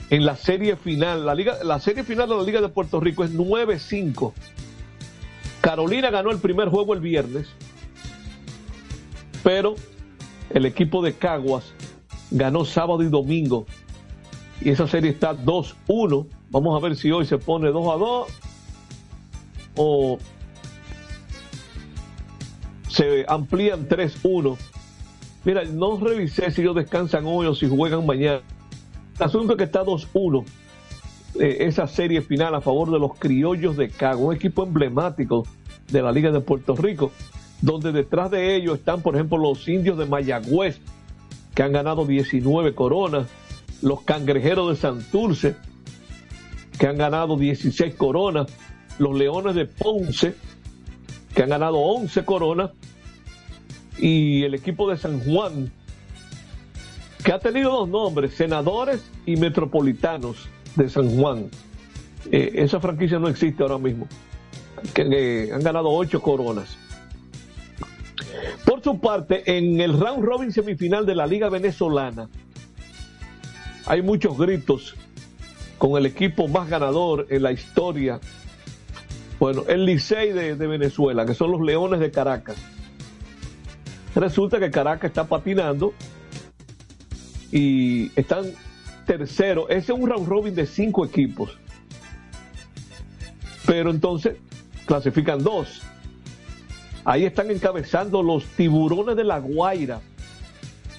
en 0.09 0.25
la 0.25 0.35
serie 0.35 0.75
final. 0.75 1.25
La, 1.25 1.79
serie 1.79 2.03
final 2.03 2.29
de 2.29 2.35
la 2.35 2.43
Liga 2.43 2.61
de 2.61 2.69
Puerto 2.69 2.99
Rico 2.99 3.23
es 3.23 3.33
9-5. 3.33 4.33
Carolina 5.61 6.11
ganó 6.11 6.31
el 6.31 6.37
primer 6.37 6.69
juego 6.69 6.93
el 6.93 6.99
viernes, 6.99 7.47
pero 9.43 9.75
el 10.51 10.65
equipo 10.65 11.01
de 11.01 11.13
Caguas 11.13 11.73
ganó 12.29 12.65
sábado 12.65 13.01
y 13.01 13.07
domingo. 13.07 13.65
Y 14.61 14.69
esa 14.69 14.87
serie 14.87 15.11
está 15.11 15.35
2-1. 15.35 16.27
Vamos 16.49 16.81
a 16.81 16.87
ver 16.87 16.95
si 16.95 17.11
hoy 17.11 17.25
se 17.25 17.37
pone 17.37 17.69
2-2 17.71 18.27
o 19.75 20.17
se 22.87 23.25
amplían 23.27 23.89
3-1 23.89 24.55
Mira, 25.45 25.63
no 25.63 25.97
revisé 25.97 26.49
si 26.49 26.61
ellos 26.61 26.75
descansan 26.75 27.23
hoy 27.25 27.45
o 27.45 27.53
si 27.53 27.69
juegan 27.69 28.05
mañana. 28.05 28.41
El 29.17 29.23
asunto 29.23 29.53
es 29.53 29.57
que 29.57 29.63
está 29.65 29.83
2-1 29.85 30.43
eh, 31.39 31.57
esa 31.61 31.87
serie 31.87 32.21
final 32.21 32.55
a 32.55 32.61
favor 32.61 32.91
de 32.91 32.99
los 32.99 33.13
criollos 33.17 33.77
de 33.77 33.89
Cago, 33.89 34.27
un 34.27 34.35
equipo 34.35 34.63
emblemático 34.63 35.45
de 35.91 36.01
la 36.01 36.11
Liga 36.11 36.31
de 36.31 36.41
Puerto 36.41 36.75
Rico, 36.75 37.11
donde 37.61 37.91
detrás 37.91 38.31
de 38.31 38.55
ellos 38.55 38.79
están, 38.79 39.01
por 39.01 39.15
ejemplo, 39.15 39.37
los 39.37 39.67
indios 39.67 39.97
de 39.99 40.05
Mayagüez, 40.05 40.79
que 41.53 41.63
han 41.63 41.71
ganado 41.71 42.05
19 42.05 42.73
coronas, 42.73 43.27
los 43.81 44.01
cangrejeros 44.01 44.69
de 44.69 44.75
Santurce, 44.75 45.55
que 46.79 46.87
han 46.87 46.97
ganado 46.97 47.37
16 47.37 47.93
coronas, 47.95 48.47
los 48.97 49.15
leones 49.15 49.55
de 49.55 49.65
Ponce, 49.65 50.35
que 51.33 51.43
han 51.43 51.49
ganado 51.49 51.77
11 51.77 52.25
coronas, 52.25 52.71
y 53.97 54.43
el 54.43 54.53
equipo 54.53 54.89
de 54.89 54.97
San 54.97 55.19
Juan, 55.19 55.71
que 57.23 57.31
ha 57.31 57.39
tenido 57.39 57.71
dos 57.71 57.89
nombres, 57.89 58.33
senadores 58.33 59.03
y 59.25 59.35
metropolitanos 59.37 60.47
de 60.75 60.89
San 60.89 61.09
Juan. 61.17 61.49
Eh, 62.31 62.51
esa 62.55 62.79
franquicia 62.79 63.19
no 63.19 63.27
existe 63.27 63.63
ahora 63.63 63.77
mismo. 63.77 64.07
Que, 64.93 65.49
han 65.53 65.63
ganado 65.63 65.89
ocho 65.89 66.21
coronas. 66.21 66.77
Por 68.65 68.83
su 68.83 68.99
parte, 68.99 69.43
en 69.57 69.79
el 69.79 69.97
round 69.97 70.23
robin 70.23 70.51
semifinal 70.51 71.05
de 71.05 71.15
la 71.15 71.25
Liga 71.25 71.49
Venezolana, 71.49 72.29
hay 73.85 74.01
muchos 74.01 74.37
gritos 74.37 74.95
con 75.77 75.97
el 75.97 76.05
equipo 76.05 76.47
más 76.47 76.69
ganador 76.69 77.27
en 77.29 77.43
la 77.43 77.51
historia. 77.51 78.19
Bueno, 79.39 79.63
el 79.67 79.85
Licey 79.85 80.31
de 80.31 80.55
Venezuela, 80.55 81.25
que 81.25 81.33
son 81.33 81.51
los 81.51 81.61
Leones 81.61 81.99
de 81.99 82.11
Caracas 82.11 82.57
Resulta 84.15 84.59
que 84.59 84.71
Caracas 84.71 85.09
está 85.09 85.25
patinando 85.25 85.93
y 87.51 88.11
están 88.17 88.45
tercero. 89.05 89.67
Ese 89.67 89.91
es 89.91 89.99
un 89.99 90.09
round 90.09 90.27
robin 90.27 90.55
de 90.55 90.65
cinco 90.65 91.05
equipos. 91.05 91.57
Pero 93.65 93.91
entonces 93.91 94.37
clasifican 94.85 95.43
dos. 95.43 95.81
Ahí 97.03 97.25
están 97.25 97.51
encabezando 97.51 98.23
los 98.23 98.45
tiburones 98.45 99.17
de 99.17 99.25
la 99.25 99.39
Guaira. 99.39 99.99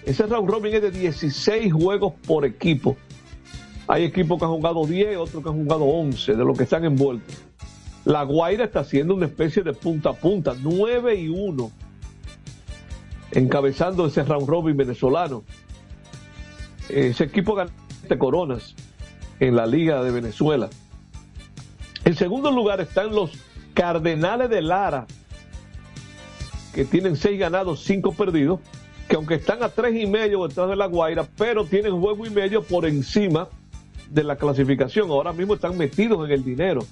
Ese 0.05 0.27
round 0.27 0.49
robin 0.49 0.75
es 0.75 0.83
de 0.83 0.91
16 0.91 1.73
juegos 1.73 2.13
por 2.27 2.45
equipo. 2.45 2.97
Hay 3.89 4.05
equipos 4.05 4.39
que 4.39 4.45
han 4.45 4.51
jugado 4.51 4.87
10, 4.87 5.17
otros 5.17 5.43
que 5.43 5.49
han 5.49 5.65
jugado 5.65 5.85
11 5.85 6.35
de 6.35 6.45
los 6.45 6.57
que 6.57 6.65
están 6.65 6.85
envueltos. 6.85 7.35
La 8.05 8.25
Guaira 8.25 8.65
está 8.65 8.81
haciendo 8.81 9.15
una 9.15 9.27
especie 9.27 9.63
de 9.63 9.73
punta 9.73 10.11
a 10.11 10.13
punta, 10.13 10.55
9 10.61 11.15
y 11.15 11.29
1 11.29 11.86
encabezando 13.37 14.07
ese 14.07 14.25
round 14.25 14.49
robin 14.49 14.77
venezolano. 14.77 15.45
Ese 16.89 17.25
equipo 17.25 17.55
ganó 17.55 17.71
coronas 18.19 18.75
en 19.41 19.55
la 19.55 19.67
Liga 19.67 20.03
de 20.03 20.11
Venezuela. 20.11 20.71
En 22.05 22.15
segundo 22.17 22.51
lugar 22.51 22.81
están 22.81 23.15
los 23.15 23.33
Cardenales 23.75 24.49
de 24.49 24.63
Lara, 24.63 25.07
que 26.73 26.87
tienen 26.87 27.17
seis 27.17 27.39
ganados, 27.39 27.85
cinco 27.85 28.13
perdidos, 28.13 28.61
que 29.07 29.17
aunque 29.17 29.35
están 29.35 29.63
a 29.63 29.69
tres 29.69 30.01
y 30.01 30.07
medio 30.07 30.47
detrás 30.47 30.71
de 30.71 30.77
la 30.77 30.87
Guaira, 30.87 31.27
pero 31.37 31.67
tienen 31.67 32.01
juego 32.01 32.25
y 32.25 32.31
medio 32.31 32.63
por 32.63 32.87
encima 32.87 33.49
de 34.09 34.25
la 34.25 34.37
clasificación. 34.37 35.11
Ahora 35.11 35.35
mismo 35.35 35.55
están 35.55 35.77
metidos 35.77 36.25
en 36.27 36.33
el 36.33 36.43
dinero. 36.43 36.87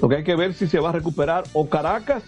Lo 0.00 0.08
que 0.08 0.16
hay 0.16 0.24
que 0.24 0.36
ver 0.36 0.54
si 0.54 0.68
se 0.68 0.78
va 0.78 0.90
a 0.90 0.92
recuperar 0.92 1.42
o 1.54 1.68
Caracas 1.68 2.22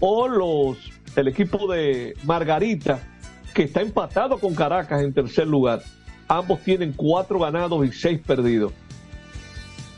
o 0.00 0.28
los 0.28 0.89
el 1.16 1.28
equipo 1.28 1.70
de 1.72 2.14
Margarita, 2.24 3.00
que 3.54 3.64
está 3.64 3.80
empatado 3.80 4.38
con 4.38 4.54
Caracas 4.54 5.02
en 5.02 5.12
tercer 5.12 5.46
lugar. 5.46 5.82
Ambos 6.28 6.60
tienen 6.60 6.92
cuatro 6.92 7.38
ganados 7.40 7.84
y 7.86 7.92
seis 7.92 8.20
perdidos. 8.24 8.72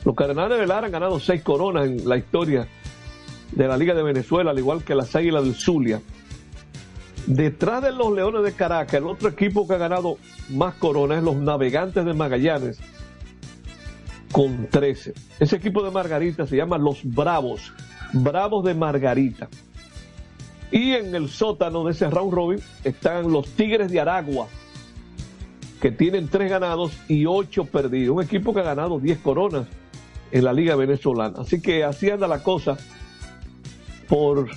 Los 0.04 0.16
Cardenales 0.16 0.58
de 0.58 0.66
Lara 0.66 0.86
han 0.86 0.92
ganado 0.92 1.20
seis 1.20 1.42
coronas 1.42 1.86
en 1.86 2.08
la 2.08 2.16
historia 2.16 2.66
de 3.52 3.68
la 3.68 3.76
Liga 3.76 3.94
de 3.94 4.02
Venezuela, 4.02 4.50
al 4.50 4.58
igual 4.58 4.82
que 4.82 4.94
las 4.94 5.14
Águilas 5.14 5.44
del 5.44 5.54
Zulia. 5.54 6.00
Detrás 7.26 7.82
de 7.82 7.92
los 7.92 8.12
Leones 8.12 8.42
de 8.42 8.52
Caracas, 8.52 8.94
el 8.94 9.06
otro 9.06 9.28
equipo 9.28 9.68
que 9.68 9.74
ha 9.74 9.78
ganado 9.78 10.16
más 10.48 10.74
coronas 10.74 11.18
es 11.18 11.24
los 11.24 11.36
Navegantes 11.36 12.04
de 12.04 12.14
Magallanes, 12.14 12.80
con 14.32 14.66
13. 14.66 15.12
Ese 15.38 15.56
equipo 15.56 15.84
de 15.84 15.90
Margarita 15.90 16.46
se 16.46 16.56
llama 16.56 16.78
Los 16.78 17.04
Bravos, 17.04 17.72
Bravos 18.12 18.64
de 18.64 18.74
Margarita. 18.74 19.48
Y 20.72 20.94
en 20.94 21.14
el 21.14 21.28
sótano 21.28 21.84
de 21.84 21.92
ese 21.92 22.08
round 22.08 22.32
robin 22.32 22.58
están 22.82 23.30
los 23.30 23.46
Tigres 23.50 23.92
de 23.92 24.00
Aragua, 24.00 24.48
que 25.80 25.92
tienen 25.92 26.28
tres 26.28 26.50
ganados 26.50 26.92
y 27.08 27.26
ocho 27.26 27.66
perdidos. 27.66 28.16
Un 28.16 28.22
equipo 28.22 28.54
que 28.54 28.60
ha 28.60 28.64
ganado 28.64 28.98
10 28.98 29.18
coronas 29.18 29.66
en 30.30 30.44
la 30.44 30.52
Liga 30.54 30.74
Venezolana. 30.74 31.42
Así 31.42 31.60
que 31.60 31.84
así 31.84 32.08
anda 32.08 32.26
la 32.26 32.42
cosa 32.42 32.78
por 34.08 34.48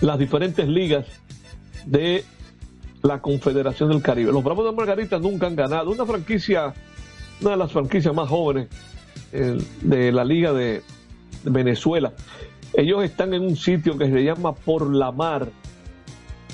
las 0.00 0.18
diferentes 0.18 0.66
ligas 0.66 1.06
de 1.86 2.24
la 3.02 3.22
Confederación 3.22 3.90
del 3.90 4.02
Caribe. 4.02 4.32
Los 4.32 4.42
Bravos 4.42 4.66
de 4.66 4.72
Margarita 4.72 5.18
nunca 5.20 5.46
han 5.46 5.54
ganado. 5.54 5.90
Una 5.90 6.04
franquicia, 6.04 6.74
una 7.40 7.50
de 7.52 7.56
las 7.56 7.70
franquicias 7.70 8.14
más 8.14 8.28
jóvenes 8.28 8.68
eh, 9.32 9.56
de 9.82 10.10
la 10.10 10.24
Liga 10.24 10.52
de 10.52 10.82
Venezuela. 11.44 12.12
Ellos 12.72 13.02
están 13.04 13.34
en 13.34 13.42
un 13.42 13.56
sitio 13.56 13.98
que 13.98 14.08
se 14.08 14.22
llama 14.22 14.54
Por 14.54 14.94
la 14.94 15.10
Mar, 15.10 15.48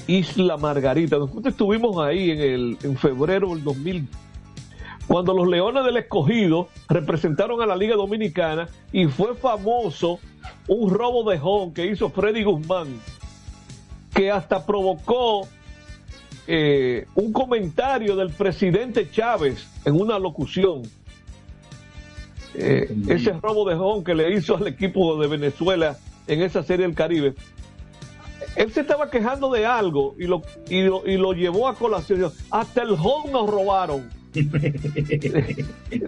Isla 0.07 0.57
Margarita. 0.57 1.19
Nosotros 1.19 1.47
estuvimos 1.53 1.99
ahí 1.99 2.31
en, 2.31 2.41
el, 2.41 2.79
en 2.83 2.97
febrero 2.97 3.51
del 3.51 3.63
2000, 3.63 4.09
cuando 5.07 5.35
los 5.35 5.47
Leones 5.47 5.85
del 5.85 5.99
Escogido 5.99 6.69
representaron 6.89 7.61
a 7.61 7.67
la 7.67 7.77
Liga 7.77 7.97
Dominicana 7.97 8.69
y 8.93 9.07
fue 9.07 9.35
famoso 9.35 10.19
un 10.69 10.91
robo 10.91 11.31
de 11.31 11.39
home 11.41 11.73
que 11.73 11.87
hizo 11.87 12.11
Freddy 12.11 12.45
Guzmán, 12.45 12.89
que 14.15 14.31
hasta 14.31 14.65
provocó 14.65 15.47
eh, 16.49 17.07
un 17.15 17.33
comentario 17.33 18.17
del 18.17 18.31
presidente 18.31 19.11
Chávez 19.11 19.67
en 19.85 20.01
una 20.01 20.19
locución. 20.19 20.83
Eh, 22.59 22.95
ese 23.09 23.33
robo 23.33 23.69
de 23.69 23.75
home 23.75 24.03
que 24.03 24.15
le 24.15 24.33
hizo 24.35 24.57
al 24.57 24.67
equipo 24.67 25.21
de 25.21 25.29
Venezuela 25.29 25.99
en 26.27 26.41
esa 26.43 26.63
serie 26.63 26.87
del 26.87 26.95
Caribe. 26.95 27.35
Él 28.57 28.73
se 28.73 28.81
estaba 28.81 29.11
quejando 29.11 29.51
de 29.51 29.67
algo 29.67 30.15
y 30.19 30.25
lo, 30.27 30.43
y 30.69 30.83
lo, 30.83 31.07
y 31.07 31.17
lo 31.19 31.33
llevó 31.33 31.69
a 31.69 31.75
colación. 31.75 32.33
Hasta 32.51 32.83
el 32.83 32.93
home 32.93 33.31
nos 33.31 33.51
robaron. 33.51 34.09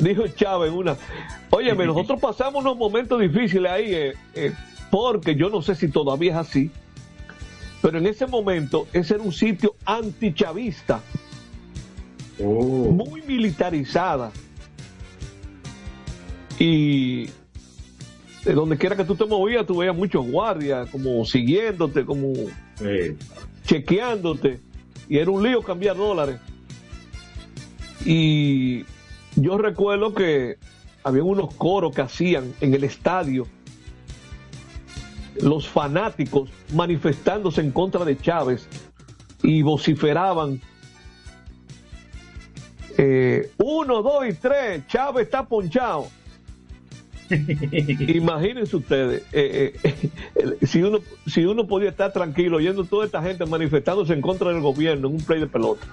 Dijo 0.00 0.28
Chávez 0.28 0.72
una. 0.72 0.96
Óyeme, 1.50 1.86
nosotros 1.86 2.18
pasamos 2.20 2.62
unos 2.64 2.76
momentos 2.76 3.20
difíciles 3.20 3.70
ahí, 3.70 3.94
eh, 3.94 4.12
eh, 4.34 4.52
porque 4.90 5.34
yo 5.34 5.50
no 5.50 5.60
sé 5.62 5.74
si 5.74 5.88
todavía 5.88 6.32
es 6.32 6.38
así, 6.38 6.70
pero 7.82 7.98
en 7.98 8.06
ese 8.06 8.26
momento 8.26 8.86
ese 8.92 9.14
era 9.14 9.22
un 9.22 9.32
sitio 9.32 9.74
antichavista, 9.84 11.00
Oh. 12.40 12.92
muy 12.92 13.20
militarizada. 13.22 14.30
Y 16.58 17.26
de 18.44 18.52
donde 18.52 18.76
quiera 18.76 18.96
que 18.96 19.04
tú 19.04 19.14
te 19.14 19.26
movías, 19.26 19.66
tú 19.66 19.78
veías 19.78 19.96
muchos 19.96 20.26
guardias 20.26 20.88
como 20.90 21.24
siguiéndote, 21.24 22.04
como 22.04 22.32
chequeándote. 23.64 24.60
Y 25.08 25.18
era 25.18 25.30
un 25.30 25.42
lío 25.42 25.62
cambiar 25.62 25.96
dólares. 25.96 26.40
Y 28.04 28.84
yo 29.36 29.58
recuerdo 29.58 30.14
que 30.14 30.58
había 31.02 31.22
unos 31.22 31.54
coros 31.54 31.94
que 31.94 32.02
hacían 32.02 32.52
en 32.60 32.74
el 32.74 32.84
estadio 32.84 33.46
los 35.40 35.68
fanáticos 35.68 36.50
manifestándose 36.74 37.60
en 37.60 37.70
contra 37.70 38.04
de 38.04 38.18
Chávez 38.18 38.68
y 39.42 39.62
vociferaban 39.62 40.60
eh, 42.96 43.52
uno, 43.58 44.02
dos 44.02 44.26
y 44.28 44.32
tres, 44.32 44.86
Chávez 44.88 45.26
está 45.26 45.46
ponchado. 45.46 46.08
Imagínense 48.14 48.76
ustedes, 48.76 49.22
eh, 49.32 49.74
eh, 49.82 50.10
eh, 50.34 50.66
si, 50.66 50.82
uno, 50.82 51.00
si 51.26 51.44
uno 51.44 51.66
podía 51.66 51.90
estar 51.90 52.12
tranquilo 52.12 52.56
oyendo 52.56 52.84
toda 52.84 53.04
esta 53.04 53.22
gente 53.22 53.44
manifestándose 53.46 54.14
en 54.14 54.20
contra 54.20 54.50
del 54.50 54.60
gobierno 54.60 55.08
en 55.08 55.14
un 55.14 55.20
play 55.20 55.40
de 55.40 55.46
pelota. 55.46 55.86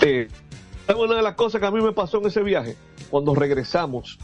Es 0.00 0.94
una 0.96 1.16
de 1.16 1.22
las 1.22 1.34
cosas 1.34 1.60
que 1.60 1.66
a 1.66 1.70
mí 1.70 1.80
me 1.80 1.92
pasó 1.92 2.18
en 2.18 2.26
ese 2.26 2.42
viaje, 2.42 2.76
cuando 3.10 3.34
regresamos 3.34 4.18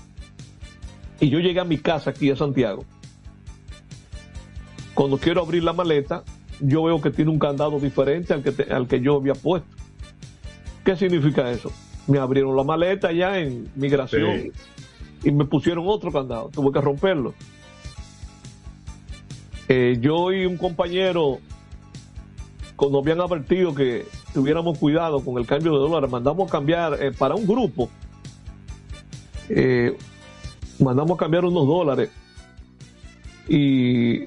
y 1.21 1.29
yo 1.29 1.39
llegué 1.41 1.61
a 1.61 1.65
mi 1.65 1.79
casa 1.79 2.11
aquí 2.11 2.31
a 2.31 2.37
Santiago. 2.37 2.85
Cuando 4.95 5.19
quiero 5.19 5.43
abrir 5.43 5.65
la 5.65 5.73
maleta, 5.73 6.23
yo 6.61 6.85
veo 6.85 7.01
que 7.01 7.11
tiene 7.11 7.31
un 7.31 7.39
candado 7.39 7.81
diferente 7.81 8.33
al 8.33 8.43
que, 8.43 8.73
al 8.73 8.87
que 8.87 9.01
yo 9.01 9.17
había 9.17 9.35
puesto. 9.35 9.69
¿Qué 10.85 10.97
significa 10.97 11.51
eso? 11.51 11.73
Me 12.07 12.19
abrieron 12.19 12.55
la 12.57 12.63
maleta 12.63 13.11
ya 13.11 13.39
en 13.39 13.69
migración. 13.75 14.53
Y 15.25 15.31
me 15.33 15.45
pusieron 15.47 15.85
otro 15.89 16.13
candado. 16.13 16.51
Tuve 16.51 16.73
que 16.73 16.81
romperlo. 16.81 17.35
Eh, 19.69 19.97
yo 20.01 20.31
y 20.31 20.45
un 20.45 20.59
compañero, 20.59 21.39
cuando 22.77 22.99
habían 22.99 23.21
advertido 23.21 23.75
que 23.75 24.07
tuviéramos 24.35 24.79
cuidado 24.79 25.25
con 25.25 25.39
el 25.39 25.47
cambio 25.47 25.73
de 25.73 25.79
dólares, 25.79 26.11
mandamos 26.11 26.49
a 26.49 26.53
cambiar 26.53 27.03
eh, 27.03 27.13
para 27.13 27.35
un 27.35 27.47
grupo. 27.47 27.89
eh, 29.49 29.97
mandamos 30.79 31.17
a 31.17 31.19
cambiar 31.19 31.45
unos 31.45 31.67
dólares 31.67 32.11
y 33.49 34.25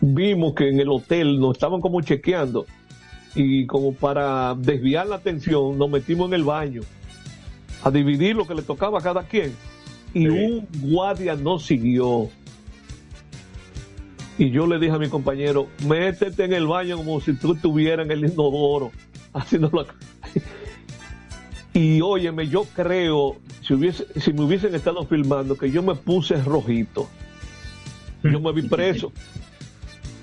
vimos 0.00 0.54
que 0.54 0.68
en 0.68 0.80
el 0.80 0.88
hotel 0.88 1.38
nos 1.38 1.52
estaban 1.52 1.80
como 1.80 2.00
chequeando 2.00 2.66
y 3.34 3.66
como 3.66 3.94
para 3.94 4.54
desviar 4.54 5.06
la 5.06 5.16
atención 5.16 5.78
nos 5.78 5.90
metimos 5.90 6.28
en 6.28 6.34
el 6.34 6.44
baño 6.44 6.82
a 7.84 7.90
dividir 7.90 8.34
lo 8.34 8.46
que 8.46 8.54
le 8.54 8.62
tocaba 8.62 8.98
a 8.98 9.02
cada 9.02 9.22
quien. 9.22 9.54
Y 10.14 10.26
un 10.26 10.66
guardia 10.80 11.36
nos 11.36 11.66
siguió. 11.66 12.30
Y 14.38 14.50
yo 14.50 14.66
le 14.66 14.78
dije 14.78 14.92
a 14.92 14.98
mi 14.98 15.08
compañero 15.08 15.68
métete 15.86 16.44
en 16.44 16.54
el 16.54 16.66
baño 16.66 16.96
como 16.96 17.20
si 17.20 17.34
tú 17.34 17.52
estuvieras 17.52 18.04
en 18.06 18.10
el 18.10 18.24
inodoro 18.24 18.90
haciéndolo 19.32 19.86
y 21.72 22.00
óyeme 22.00 22.48
yo 22.48 22.64
creo 22.74 23.36
si 23.60 23.74
hubiese 23.74 24.06
si 24.20 24.32
me 24.32 24.42
hubiesen 24.42 24.74
estado 24.74 25.06
filmando 25.06 25.56
que 25.56 25.70
yo 25.70 25.82
me 25.82 25.94
puse 25.94 26.42
rojito. 26.42 27.08
Yo 28.24 28.40
me 28.40 28.52
vi 28.52 28.62
preso. 28.68 29.12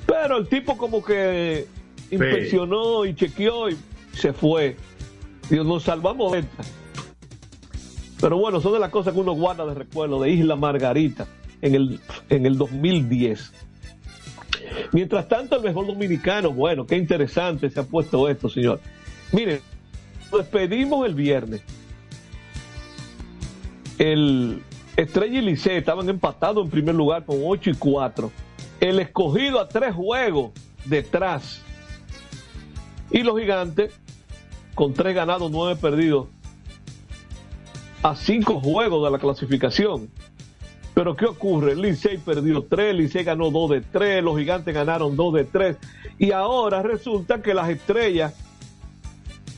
Pero 0.06 0.38
el 0.38 0.48
tipo 0.48 0.78
como 0.78 1.04
que 1.04 1.68
inspeccionó 2.10 3.06
y 3.06 3.16
chequeó 3.16 3.70
y 3.70 3.78
se 4.14 4.34
fue. 4.34 4.76
Dios, 5.50 5.66
nos 5.66 5.84
salvamos 5.84 6.34
de 6.34 6.40
esta. 6.40 6.64
Pero 8.22 8.38
bueno, 8.38 8.62
son 8.62 8.74
de 8.74 8.80
las 8.80 8.92
cosas 8.92 9.14
que 9.14 9.20
uno 9.20 9.34
guarda 9.34 9.66
de 9.66 9.74
recuerdo 9.74 10.22
de 10.22 10.30
Isla 10.30 10.56
Margarita 10.56 11.26
en 11.62 11.74
el, 11.74 12.00
en 12.30 12.46
el 12.46 12.56
2010. 12.56 13.52
Mientras 14.92 15.28
tanto, 15.28 15.56
el 15.56 15.64
mejor 15.64 15.88
dominicano, 15.88 16.52
bueno, 16.52 16.86
qué 16.86 16.98
interesante 16.98 17.70
se 17.72 17.80
ha 17.80 17.84
puesto 17.84 18.30
esto, 18.30 18.48
señor. 18.48 18.80
Miren, 19.32 19.60
nos 20.32 20.42
despedimos 20.42 21.06
el 21.08 21.16
viernes. 21.16 21.64
El 23.98 24.62
Estrella 24.96 25.40
y 25.40 25.42
Licey 25.42 25.78
estaban 25.78 26.08
empatados 26.08 26.64
en 26.64 26.70
primer 26.70 26.94
lugar 26.94 27.26
con 27.26 27.38
8 27.44 27.72
y 27.72 27.76
4. 27.76 28.32
El 28.80 29.00
escogido 29.00 29.60
a 29.60 29.68
tres 29.68 29.96
juegos 29.96 30.52
detrás. 30.86 31.62
Y 33.10 33.24
los 33.24 33.40
gigantes, 33.40 33.94
con 34.76 34.94
tres 34.94 35.16
ganados, 35.16 35.52
nueve 35.52 35.80
perdidos, 35.80 36.28
a 38.04 38.16
cinco 38.16 38.60
juegos 38.60 39.04
de 39.04 39.12
la 39.12 39.20
clasificación. 39.20 40.10
Pero 40.94 41.16
¿qué 41.16 41.26
ocurre? 41.26 41.76
Licey 41.76 42.18
perdió 42.18 42.64
tres, 42.64 42.94
Licey 42.96 43.24
ganó 43.24 43.50
dos 43.50 43.72
de 43.72 43.82
tres, 43.82 44.24
los 44.24 44.38
gigantes 44.38 44.74
ganaron 44.74 45.16
dos 45.16 45.34
de 45.34 45.46
tres. 45.46 45.78
Y 46.18 46.32
ahora 46.32 46.82
resulta 46.82 47.42
que 47.42 47.54
las 47.54 47.70
estrellas 47.70 48.34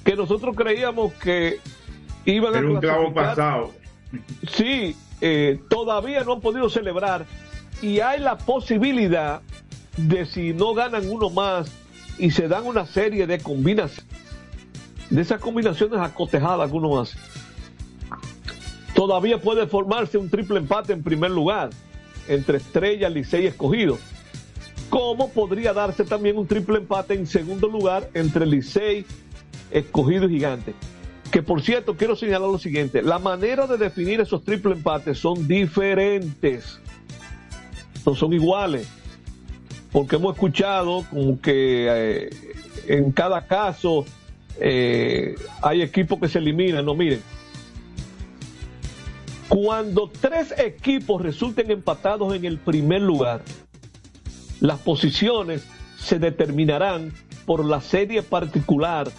que 0.03 0.15
nosotros 0.15 0.55
creíamos 0.55 1.13
que 1.13 1.59
iban 2.25 2.55
Era 2.55 2.67
a 2.67 2.71
un 2.71 2.79
clavo 2.79 3.13
pasado. 3.13 3.71
Sí, 4.47 4.95
eh, 5.21 5.59
todavía 5.69 6.23
no 6.23 6.33
han 6.33 6.41
podido 6.41 6.69
celebrar 6.69 7.25
y 7.81 7.99
hay 7.99 8.19
la 8.19 8.37
posibilidad 8.37 9.41
de 9.97 10.25
si 10.25 10.53
no 10.53 10.73
ganan 10.73 11.09
uno 11.09 11.29
más 11.29 11.71
y 12.17 12.31
se 12.31 12.47
dan 12.47 12.65
una 12.65 12.85
serie 12.85 13.25
de 13.25 13.39
combinaciones, 13.39 14.05
de 15.09 15.21
esas 15.21 15.39
combinaciones 15.39 15.99
acotejadas 15.99 16.61
alguno 16.61 16.89
más, 16.89 17.15
todavía 18.93 19.39
puede 19.39 19.67
formarse 19.67 20.17
un 20.17 20.29
triple 20.29 20.59
empate 20.59 20.93
en 20.93 21.03
primer 21.03 21.31
lugar 21.31 21.69
entre 22.27 22.57
Estrella, 22.57 23.09
Licey 23.09 23.43
y 23.43 23.47
Escogido. 23.47 23.97
Como 24.89 25.29
podría 25.29 25.73
darse 25.73 26.03
también 26.03 26.37
un 26.37 26.47
triple 26.47 26.77
empate 26.77 27.13
en 27.13 27.25
segundo 27.25 27.67
lugar 27.67 28.09
entre 28.13 28.45
Licey, 28.45 29.05
Escogido 29.71 30.25
y 30.25 30.35
Gigante. 30.35 30.73
Que 31.31 31.41
por 31.41 31.61
cierto, 31.61 31.97
quiero 31.97 32.15
señalar 32.15 32.49
lo 32.49 32.59
siguiente: 32.59 33.01
la 33.01 33.17
manera 33.17 33.65
de 33.65 33.77
definir 33.77 34.21
esos 34.21 34.43
triple 34.43 34.73
empates 34.73 35.17
son 35.17 35.47
diferentes, 35.47 36.79
no 38.05 38.13
son 38.13 38.33
iguales 38.33 38.87
porque 39.93 40.15
hemos 40.15 40.33
escuchado 40.33 41.05
como 41.09 41.39
que 41.39 41.87
eh, 41.87 42.29
en 42.87 43.11
cada 43.11 43.45
caso 43.45 44.03
eh, 44.59 45.35
hay 45.61 45.83
equipos 45.83 46.19
que 46.19 46.27
se 46.27 46.39
eliminan. 46.39 46.83
No, 46.83 46.95
miren, 46.95 47.21
cuando 49.53 50.09
tres 50.09 50.51
equipos 50.57 51.21
resulten 51.21 51.69
empatados 51.69 52.33
en 52.33 52.43
el 52.43 52.57
primer 52.57 53.03
lugar, 53.03 53.43
las 54.59 54.79
posiciones 54.79 55.63
se 55.95 56.17
determinarán 56.17 57.13
por 57.45 57.63
la 57.63 57.79
serie 57.79 58.23
particular, 58.23 59.11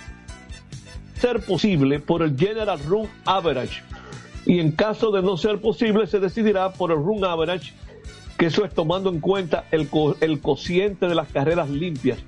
ser 1.21 1.39
posible 1.39 2.01
por 2.01 2.21
el 2.25 2.37
General 2.37 2.81
Run 2.85 3.09
Average, 3.25 3.85
y 4.45 4.59
en 4.59 4.73
caso 4.73 5.13
de 5.13 5.23
no 5.23 5.37
ser 5.37 5.61
posible 5.61 6.09
se 6.09 6.19
decidirá 6.19 6.73
por 6.73 6.91
el 6.91 6.97
Run 6.97 7.25
Average 7.25 7.73
que 8.37 8.47
eso 8.47 8.65
es 8.65 8.75
tomando 8.75 9.11
en 9.11 9.21
cuenta 9.21 9.67
el, 9.71 9.89
el 10.21 10.41
cociente 10.41 11.07
de 11.07 11.15
las 11.15 11.29
carreras 11.29 11.71
limpias, 11.71 12.19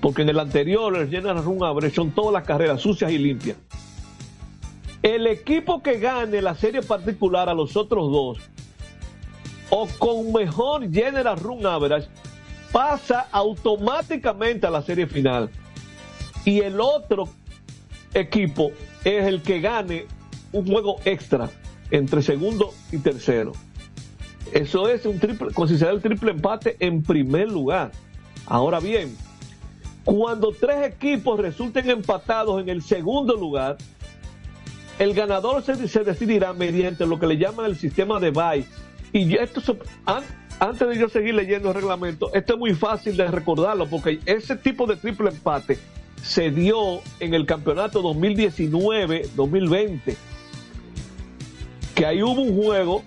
porque 0.00 0.22
en 0.22 0.30
el 0.30 0.38
anterior, 0.38 0.96
el 0.96 1.10
General 1.10 1.44
Run 1.44 1.62
Average, 1.62 1.94
son 1.94 2.12
todas 2.12 2.32
las 2.32 2.44
carreras 2.44 2.80
sucias 2.80 3.12
y 3.12 3.18
limpias. 3.18 3.58
El 5.02 5.26
equipo 5.26 5.82
que 5.82 5.98
gane 5.98 6.42
la 6.42 6.54
serie 6.54 6.82
particular 6.82 7.48
a 7.48 7.54
los 7.54 7.76
otros 7.76 8.10
dos, 8.12 8.38
o 9.70 9.88
con 9.98 10.32
mejor 10.32 10.92
General 10.92 11.38
Run 11.38 11.64
Average, 11.64 12.08
pasa 12.70 13.26
automáticamente 13.32 14.66
a 14.66 14.70
la 14.70 14.82
serie 14.82 15.06
final. 15.06 15.50
Y 16.44 16.60
el 16.60 16.80
otro 16.80 17.28
equipo 18.12 18.72
es 19.04 19.24
el 19.24 19.42
que 19.42 19.60
gane 19.60 20.06
un 20.52 20.66
juego 20.66 20.96
extra 21.04 21.48
entre 21.90 22.22
segundo 22.22 22.74
y 22.92 22.98
tercero. 22.98 23.52
Eso 24.52 24.88
es 24.88 25.06
un 25.06 25.18
triple, 25.18 25.52
considerar 25.52 25.94
el 25.94 26.02
triple 26.02 26.32
empate 26.32 26.76
en 26.80 27.02
primer 27.02 27.50
lugar. 27.50 27.92
Ahora 28.46 28.80
bien, 28.80 29.16
cuando 30.04 30.52
tres 30.52 30.86
equipos 30.86 31.38
resulten 31.38 31.88
empatados 31.88 32.60
en 32.60 32.68
el 32.68 32.82
segundo 32.82 33.36
lugar, 33.36 33.78
el 35.00 35.14
ganador 35.14 35.64
se, 35.64 36.04
decidirá 36.04 36.52
mediante 36.52 37.04
lo 37.06 37.18
que 37.18 37.26
le 37.26 37.38
llaman 37.38 37.66
el 37.66 37.76
sistema 37.76 38.20
de 38.20 38.30
bye. 38.30 38.64
Y 39.14 39.34
esto, 39.34 39.62
antes 40.04 40.88
de 40.88 40.98
yo 40.98 41.08
seguir 41.08 41.34
leyendo 41.34 41.70
el 41.70 41.74
reglamento, 41.74 42.30
esto 42.34 42.52
es 42.52 42.58
muy 42.58 42.74
fácil 42.74 43.16
de 43.16 43.26
recordarlo 43.26 43.88
porque 43.88 44.20
ese 44.26 44.56
tipo 44.56 44.86
de 44.86 44.96
triple 44.96 45.30
empate 45.30 45.78
se 46.22 46.50
dio 46.50 47.00
en 47.18 47.32
el 47.32 47.46
campeonato 47.46 48.02
2019-2020. 48.02 50.16
Que 51.94 52.04
ahí 52.04 52.22
hubo 52.22 52.42
un 52.42 52.62
juego 52.62 53.02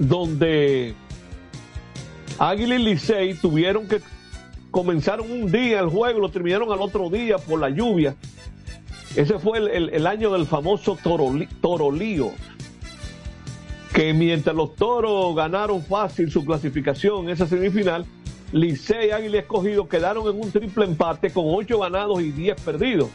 donde 0.00 0.96
Águila 2.40 2.74
y 2.74 2.82
Licey 2.82 3.34
tuvieron 3.34 3.86
que 3.86 4.00
comenzaron 4.72 5.30
un 5.30 5.52
día 5.52 5.78
el 5.78 5.90
juego, 5.90 6.18
lo 6.18 6.30
terminaron 6.30 6.72
al 6.72 6.80
otro 6.80 7.08
día 7.08 7.38
por 7.38 7.60
la 7.60 7.70
lluvia. 7.70 8.16
Ese 9.16 9.38
fue 9.38 9.58
el, 9.58 10.06
año 10.06 10.32
del 10.32 10.46
famoso 10.46 10.96
Torolío, 11.60 12.30
que 13.92 14.14
mientras 14.14 14.56
los 14.56 14.74
toros 14.74 15.36
ganaron 15.36 15.82
fácil 15.82 16.30
su 16.30 16.44
clasificación 16.44 17.24
en 17.24 17.30
esa 17.30 17.46
semifinal, 17.46 18.06
Licey, 18.52 19.10
Águila 19.10 19.38
Escogido 19.38 19.88
quedaron 19.88 20.28
en 20.28 20.40
un 20.40 20.50
triple 20.50 20.84
empate 20.84 21.30
con 21.30 21.44
ocho 21.46 21.78
ganados 21.78 22.22
y 22.22 22.30
10 22.32 22.60
perdidos. 22.62 23.10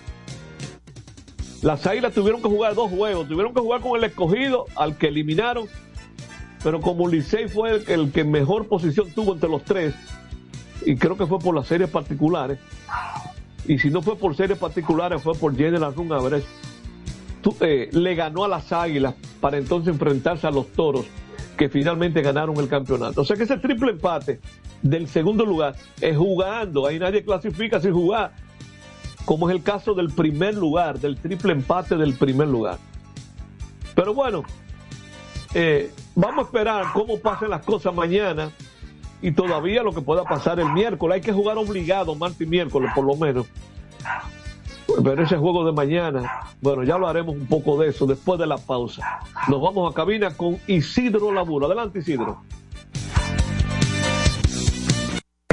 Las 1.62 1.86
Águilas 1.88 2.14
tuvieron 2.14 2.42
que 2.42 2.48
jugar 2.48 2.76
dos 2.76 2.92
juegos, 2.92 3.28
tuvieron 3.28 3.54
que 3.54 3.60
jugar 3.60 3.82
con 3.82 3.98
el 3.98 4.04
Escogido, 4.04 4.66
al 4.76 4.98
que 4.98 5.08
eliminaron 5.08 5.68
pero 6.64 6.82
como 6.82 7.08
Licey 7.08 7.48
fue 7.48 7.84
el, 7.88 8.12
que 8.12 8.24
mejor 8.24 8.68
posición 8.68 9.12
tuvo 9.12 9.34
entre 9.34 9.50
los 9.50 9.64
tres, 9.64 9.96
y 10.86 10.96
creo 10.96 11.18
que 11.18 11.26
fue 11.26 11.40
por 11.40 11.56
las 11.56 11.68
series 11.68 11.90
particulares, 11.90 12.60
y 13.68 13.78
si 13.80 13.90
no 13.90 14.02
fue 14.02 14.16
por 14.16 14.36
series 14.36 14.58
particulares, 14.58 15.22
fue 15.22 15.36
por 15.36 15.56
General 15.56 15.94
Run 15.94 16.12
Average, 16.12 16.46
eh, 17.62 17.90
le 17.92 18.16
ganó 18.16 18.44
a 18.44 18.48
las 18.48 18.72
Águilas 18.72 19.16
para 19.40 19.58
entonces 19.58 19.94
enfrentarse 19.94 20.48
a 20.48 20.52
los 20.52 20.68
Toros, 20.72 21.06
que 21.58 21.70
finalmente 21.70 22.22
ganaron 22.22 22.58
el 22.58 22.68
campeonato. 22.68 23.22
O 23.22 23.26
sea 23.26 23.36
que 23.36 23.44
ese 23.44 23.58
triple 23.58 23.92
empate 23.92 24.40
del 24.82 25.08
segundo 25.08 25.46
lugar 25.46 25.76
es 26.02 26.18
jugando, 26.18 26.86
ahí 26.88 27.00
nadie 27.00 27.24
clasifica 27.24 27.80
sin 27.80 27.94
jugar, 27.94 28.34
como 29.26 29.50
es 29.50 29.56
el 29.56 29.64
caso 29.64 29.94
del 29.94 30.10
primer 30.10 30.56
lugar, 30.56 31.00
del 31.00 31.18
triple 31.18 31.54
empate 31.54 31.98
del 31.98 32.14
primer 32.14 32.48
lugar. 32.48 32.78
Pero 33.96 34.14
bueno, 34.14 34.44
eh, 35.54 35.92
vamos 36.16 36.40
a 36.40 36.42
esperar 36.48 36.86
cómo 36.94 37.20
pasen 37.20 37.50
las 37.50 37.64
cosas 37.64 37.94
mañana 37.94 38.52
y 39.22 39.32
todavía 39.32 39.84
lo 39.84 39.94
que 39.94 40.02
pueda 40.02 40.24
pasar 40.24 40.60
el 40.60 40.72
miércoles. 40.72 41.16
Hay 41.16 41.22
que 41.22 41.34
jugar 41.34 41.58
obligado 41.58 42.16
martes 42.16 42.42
y 42.42 42.46
miércoles 42.46 42.92
por 42.94 43.06
lo 43.06 43.16
menos. 43.16 43.48
Pero 45.04 45.22
ese 45.22 45.38
juego 45.38 45.66
de 45.66 45.74
mañana, 45.74 46.42
bueno, 46.62 46.84
ya 46.84 46.98
lo 46.98 47.08
haremos 47.08 47.36
un 47.36 47.46
poco 47.46 47.78
de 47.78 47.90
eso 47.90 48.06
después 48.06 48.40
de 48.40 48.48
la 48.48 48.58
pausa. 48.58 49.20
Nos 49.50 49.62
vamos 49.62 49.92
a 49.92 49.96
cabina 49.96 50.32
con 50.32 50.58
Isidro 50.66 51.32
Laburo. 51.32 51.66
Adelante, 51.66 52.00
Isidro. 52.00 52.42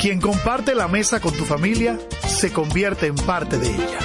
Quien 0.00 0.18
comparte 0.18 0.74
la 0.74 0.88
mesa 0.88 1.20
con 1.20 1.34
tu 1.34 1.44
familia 1.44 1.98
se 2.26 2.50
convierte 2.54 3.06
en 3.06 3.16
parte 3.16 3.58
de 3.58 3.68
ella. 3.68 3.98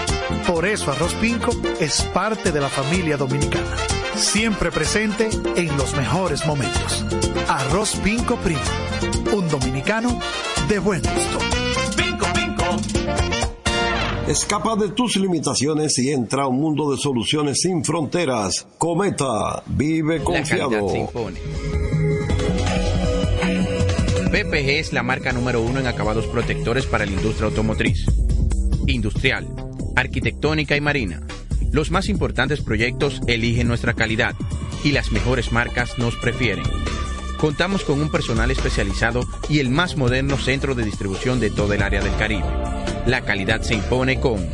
Por 0.46 0.66
eso 0.66 0.92
Arroz 0.92 1.14
Pinco 1.14 1.52
es 1.80 2.02
parte 2.14 2.52
de 2.52 2.60
la 2.60 2.68
familia 2.68 3.16
dominicana. 3.16 3.78
Siempre 4.14 4.72
presente 4.72 5.30
en 5.56 5.78
los 5.78 5.96
mejores 5.96 6.46
momentos. 6.46 7.06
Arroz 7.48 7.96
Pinco 8.04 8.36
Primo. 8.36 8.60
Un 9.34 9.48
dominicano 9.48 10.20
de 10.68 10.80
buen 10.80 11.02
gusto. 11.02 11.40
Pinco, 11.96 12.26
pinco. 12.34 12.66
Escapa 14.28 14.76
de 14.76 14.90
tus 14.90 15.16
limitaciones 15.16 15.98
y 16.00 16.12
entra 16.12 16.44
a 16.44 16.48
un 16.48 16.60
mundo 16.60 16.92
de 16.92 16.98
soluciones 16.98 17.62
sin 17.62 17.86
fronteras. 17.86 18.68
Cometa, 18.78 19.64
vive 19.66 20.22
confiado. 20.22 20.90
PPG 24.36 24.70
es 24.72 24.92
la 24.92 25.02
marca 25.02 25.32
número 25.32 25.62
uno 25.62 25.80
en 25.80 25.88
acabados 25.88 26.28
protectores 26.28 26.86
para 26.86 27.06
la 27.06 27.14
industria 27.14 27.48
automotriz, 27.48 28.06
industrial, 28.86 29.48
arquitectónica 29.96 30.76
y 30.76 30.82
marina. 30.82 31.22
Los 31.72 31.90
más 31.90 32.10
importantes 32.10 32.60
proyectos 32.60 33.22
eligen 33.28 33.70
nuestra 33.70 33.94
calidad 33.94 34.36
y 34.84 34.92
las 34.92 35.14
mejores 35.14 35.54
marcas 35.54 35.98
nos 35.98 36.18
prefieren. 36.18 36.66
Contamos 37.38 37.86
con 37.86 38.02
un 38.02 38.12
personal 38.12 38.52
especializado 38.52 39.26
y 39.48 39.60
el 39.60 39.70
más 39.70 39.96
moderno 39.96 40.36
centro 40.36 40.76
de 40.76 40.84
distribución 40.84 41.40
de 41.40 41.50
toda 41.50 41.76
el 41.76 41.82
área 41.82 42.02
del 42.02 42.18
Caribe. 42.18 42.44
La 43.06 43.22
calidad 43.22 43.62
se 43.62 43.76
impone 43.76 44.20
con 44.20 44.46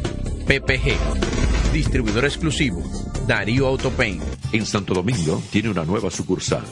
PPG, 0.46 1.74
distribuidor 1.74 2.26
exclusivo, 2.26 2.84
Darío 3.26 3.66
Autopain. 3.66 4.22
En 4.52 4.68
Santo 4.68 4.94
Domingo 4.94 5.42
tiene 5.50 5.70
una 5.70 5.86
nueva 5.86 6.12
sucursal, 6.12 6.66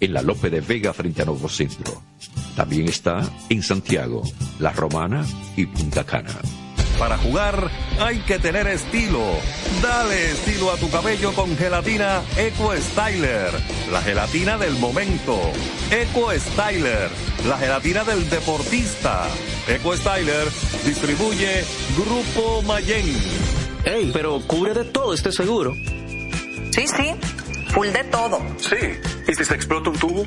en 0.00 0.14
la 0.14 0.22
Lope 0.22 0.48
de 0.48 0.62
Vega 0.62 0.94
frente 0.94 1.20
a 1.20 1.26
Nuevo 1.26 1.50
Centro 1.50 2.07
también 2.58 2.88
está 2.88 3.20
en 3.50 3.62
Santiago, 3.62 4.20
La 4.58 4.72
Romana 4.72 5.24
y 5.54 5.64
Punta 5.66 6.02
Cana. 6.02 6.34
Para 6.98 7.16
jugar 7.16 7.70
hay 8.00 8.18
que 8.22 8.40
tener 8.40 8.66
estilo. 8.66 9.22
Dale 9.80 10.32
estilo 10.32 10.72
a 10.72 10.76
tu 10.76 10.90
cabello 10.90 11.32
con 11.34 11.56
gelatina 11.56 12.20
Eco 12.36 12.74
Styler, 12.76 13.52
la 13.92 14.02
gelatina 14.02 14.58
del 14.58 14.72
momento. 14.72 15.38
Eco 15.92 16.32
Styler, 16.36 17.08
la 17.46 17.58
gelatina 17.58 18.02
del 18.02 18.28
deportista. 18.28 19.28
Eco 19.68 19.96
Styler 19.96 20.48
distribuye 20.84 21.64
Grupo 21.96 22.62
Mayen. 22.62 23.06
Ey, 23.84 24.10
pero 24.12 24.40
cubre 24.48 24.74
de 24.74 24.84
todo 24.84 25.14
este 25.14 25.30
seguro. 25.30 25.74
Sí, 26.72 26.88
sí, 26.88 27.14
full 27.72 27.86
de 27.86 28.02
todo. 28.02 28.40
Sí. 28.58 28.98
¿Y 29.28 29.34
si 29.36 29.44
se 29.44 29.54
explota 29.54 29.90
un 29.90 29.96
tubo? 29.96 30.26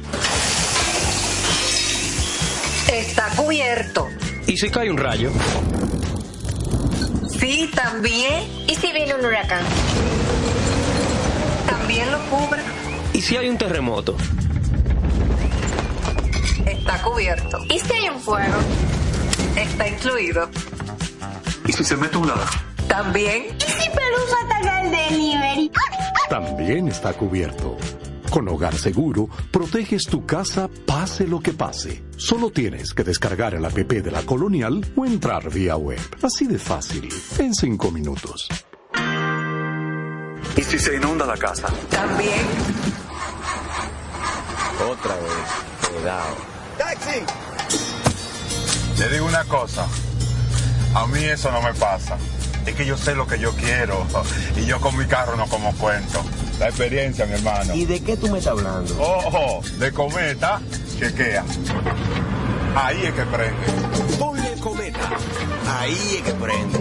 Está 2.91 3.29
cubierto. 3.37 4.09
¿Y 4.47 4.57
si 4.57 4.69
cae 4.69 4.89
un 4.91 4.97
rayo? 4.97 5.31
Sí, 7.39 7.71
también. 7.73 8.43
¿Y 8.67 8.75
si 8.75 8.91
viene 8.91 9.15
un 9.15 9.25
huracán? 9.25 9.63
También 11.67 12.11
lo 12.11 12.19
cubre. 12.29 12.61
¿Y 13.13 13.21
si 13.21 13.37
hay 13.37 13.47
un 13.49 13.57
terremoto? 13.57 14.17
Está 16.65 17.01
cubierto. 17.01 17.59
¿Y 17.69 17.79
si 17.79 17.93
hay 17.93 18.09
un 18.09 18.19
fuego? 18.19 18.57
Está 19.55 19.87
incluido. 19.87 20.49
¿Y 21.67 21.71
si 21.73 21.83
se 21.83 21.95
mete 21.95 22.17
un 22.17 22.27
lado? 22.27 22.43
También. 22.87 23.45
¿Y 23.57 23.61
si 23.61 23.89
Pelusa 23.89 24.35
ataca 24.45 24.81
el 24.81 24.91
delivery? 24.91 25.71
También 26.29 26.87
está 26.89 27.13
cubierto. 27.13 27.77
Con 28.31 28.47
Hogar 28.47 28.73
Seguro, 28.77 29.27
proteges 29.51 30.03
tu 30.05 30.25
casa 30.25 30.69
pase 30.85 31.27
lo 31.27 31.41
que 31.41 31.51
pase. 31.51 32.01
Solo 32.15 32.49
tienes 32.49 32.93
que 32.93 33.03
descargar 33.03 33.55
el 33.55 33.65
app 33.65 33.73
de 33.75 34.09
la 34.09 34.21
Colonial 34.21 34.89
o 34.95 35.05
entrar 35.05 35.51
vía 35.51 35.75
web. 35.75 35.99
Así 36.23 36.47
de 36.47 36.57
fácil, 36.57 37.09
en 37.39 37.53
cinco 37.53 37.91
minutos. 37.91 38.47
¿Y 40.55 40.63
si 40.63 40.79
se 40.79 40.95
inunda 40.95 41.25
la 41.25 41.35
casa? 41.35 41.67
También. 41.89 42.39
Otra 44.89 45.15
vez. 45.15 45.91
Cuidado. 45.93 46.35
¡Taxi! 46.77 47.19
Le 48.97 49.09
digo 49.09 49.25
una 49.25 49.43
cosa, 49.43 49.85
a 50.95 51.05
mí 51.07 51.21
eso 51.21 51.51
no 51.51 51.61
me 51.61 51.73
pasa. 51.73 52.17
Es 52.65 52.75
que 52.75 52.85
yo 52.85 52.95
sé 52.95 53.13
lo 53.13 53.27
que 53.27 53.37
yo 53.37 53.53
quiero 53.57 54.07
y 54.55 54.65
yo 54.65 54.79
con 54.79 54.95
mi 54.97 55.05
carro 55.05 55.35
no 55.35 55.47
como 55.47 55.73
cuento. 55.73 56.23
La 56.61 56.67
experiencia, 56.67 57.25
mi 57.25 57.33
hermano. 57.33 57.73
¿Y 57.73 57.85
de 57.85 58.01
qué 58.01 58.15
tú 58.15 58.29
me 58.29 58.37
estás 58.37 58.53
hablando? 58.53 58.95
Ojo, 59.01 59.61
de 59.79 59.91
cometa, 59.91 60.61
chequea. 60.99 61.43
Ahí 62.75 62.97
es 63.03 63.13
que 63.13 63.23
prende. 63.23 64.17
Ponle 64.19 64.51
cometa. 64.59 65.09
Ahí 65.67 66.17
es 66.17 66.21
que 66.21 66.33
prende. 66.33 66.79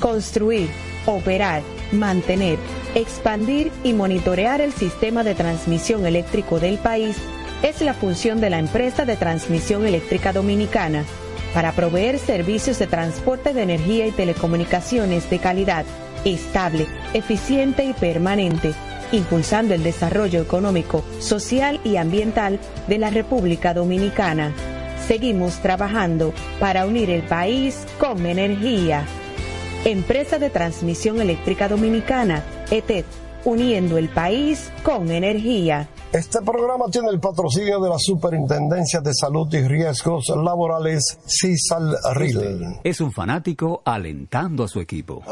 Construir, 0.00 0.70
operar, 1.04 1.60
mantener, 1.92 2.58
expandir 2.94 3.70
y 3.84 3.92
monitorear 3.92 4.62
el 4.62 4.72
sistema 4.72 5.24
de 5.24 5.34
transmisión 5.34 6.06
eléctrico 6.06 6.58
del 6.58 6.78
país 6.78 7.18
es 7.62 7.82
la 7.82 7.92
función 7.92 8.40
de 8.40 8.48
la 8.48 8.60
empresa 8.60 9.04
de 9.04 9.16
transmisión 9.16 9.84
eléctrica 9.84 10.32
dominicana 10.32 11.04
para 11.52 11.72
proveer 11.72 12.18
servicios 12.18 12.78
de 12.78 12.86
transporte 12.86 13.52
de 13.52 13.60
energía 13.60 14.06
y 14.06 14.12
telecomunicaciones 14.12 15.28
de 15.28 15.38
calidad, 15.38 15.84
estable, 16.24 16.86
eficiente 17.12 17.84
y 17.84 17.92
permanente, 17.92 18.74
impulsando 19.12 19.74
el 19.74 19.82
desarrollo 19.82 20.40
económico, 20.40 21.04
social 21.20 21.80
y 21.84 21.96
ambiental 21.96 22.58
de 22.88 22.98
la 22.98 23.10
República 23.10 23.74
Dominicana. 23.74 24.52
Seguimos 25.06 25.56
trabajando 25.60 26.32
para 26.60 26.86
unir 26.86 27.10
el 27.10 27.22
país 27.22 27.86
con 27.98 28.24
energía. 28.26 29.04
Empresa 29.84 30.38
de 30.38 30.48
Transmisión 30.48 31.20
Eléctrica 31.20 31.68
Dominicana, 31.68 32.42
ETED, 32.70 33.04
uniendo 33.44 33.98
el 33.98 34.08
país 34.08 34.72
con 34.82 35.10
energía. 35.10 35.88
Este 36.10 36.40
programa 36.42 36.86
tiene 36.90 37.10
el 37.10 37.20
patrocinio 37.20 37.80
de 37.80 37.90
la 37.90 37.98
Superintendencia 37.98 39.00
de 39.00 39.12
Salud 39.12 39.52
y 39.52 39.66
Riesgos 39.66 40.28
Laborales, 40.28 41.18
CISAL 41.26 41.96
RIL. 42.14 42.80
Es 42.82 43.00
un 43.00 43.12
fanático 43.12 43.82
alentando 43.84 44.64
a 44.64 44.68
su 44.68 44.80
equipo. 44.80 45.22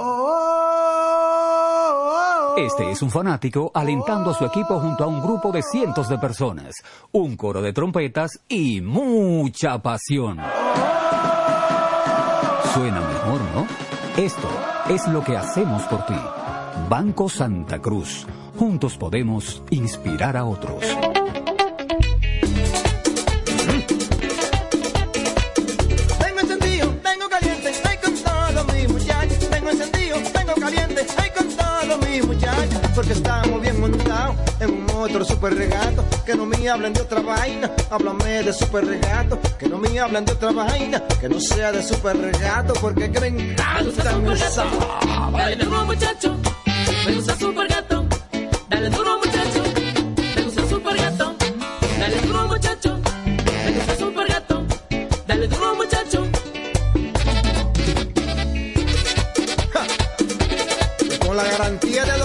Este 2.57 2.91
es 2.91 3.01
un 3.03 3.11
fanático 3.11 3.71
alentando 3.75 4.31
a 4.31 4.35
su 4.35 4.45
equipo 4.45 4.79
junto 4.79 5.05
a 5.05 5.07
un 5.07 5.23
grupo 5.23 5.51
de 5.51 5.63
cientos 5.63 6.09
de 6.09 6.19
personas, 6.19 6.75
un 7.13 7.37
coro 7.37 7.63
de 7.63 7.73
trompetas 7.73 8.41
y 8.49 8.81
mucha 8.81 9.79
pasión. 9.81 10.39
Suena 12.75 13.01
mejor, 13.01 13.41
¿no? 13.55 13.67
Esto 14.17 14.49
es 14.89 15.07
lo 15.09 15.25
que 15.25 15.37
hacemos 15.37 15.83
por 15.85 16.05
ti. 16.05 16.17
Banco 16.89 17.29
Santa 17.29 17.81
Cruz. 17.81 18.27
Juntos 18.59 18.99
podemos 18.99 19.63
inspirar 19.71 20.37
a 20.37 20.45
otros. 20.45 20.85
Porque 33.03 33.15
estamos 33.15 33.61
bien 33.61 33.81
montados 33.81 34.37
en 34.61 34.71
un 34.71 34.91
otro 34.91 35.25
super 35.25 35.53
regato. 35.53 36.05
Que 36.25 36.37
no 36.37 36.47
me 36.47 36.69
hablen 36.69 36.93
de 36.93 37.01
otra 37.01 37.21
vaina, 37.21 37.69
háblame 37.91 38.45
de 38.45 38.53
super 38.53 38.87
regato. 38.87 39.41
Que 39.59 39.69
no 39.69 39.79
me 39.79 39.99
hablen 39.99 40.25
de 40.25 40.31
otra 40.31 40.53
vaina, 40.53 41.03
que 41.21 41.29
no 41.29 41.41
sea 41.41 41.73
de 41.73 41.83
super 41.83 42.17
regato. 42.17 42.75
Porque 42.75 43.11
que 43.11 43.19
me 43.19 43.27
encanta 43.27 44.13
esa. 44.35 44.65
Dale 45.33 45.57
duro 45.57 45.85
muchacho, 45.85 46.37
me 47.05 47.15
gusta 47.15 47.37
super 47.37 47.67
gato. 47.67 48.07
Dale 48.69 48.89
duro 48.91 49.19
muchacho, 49.19 49.63
me 50.37 50.43
gusta 50.45 50.69
super 50.69 50.97
gato. 50.97 51.35
Dale 51.99 52.21
duro 52.21 52.47
muchacho, 52.47 53.01
me 53.27 53.73
gusta 53.73 53.97
super 53.97 54.29
gato. 54.29 54.65
Dale 55.27 55.49
duro 55.49 55.75
muchacho. 55.75 56.29
Con 61.27 61.37
la 61.37 61.45
garantía 61.45 62.05
de 62.05 62.22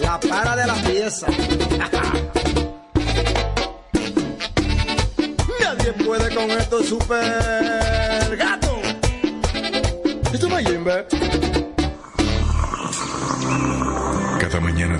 la 0.00 0.20
para 0.20 0.54
de 0.54 0.64
la 0.64 0.74
pieza. 0.74 1.26
Nadie 5.60 5.92
puede 6.04 6.32
con 6.32 6.48
esto 6.52 6.84
super 6.84 8.36
gato. 8.36 8.78
¿Y 10.32 10.38
tú 10.38 10.48
mañana 10.48 11.04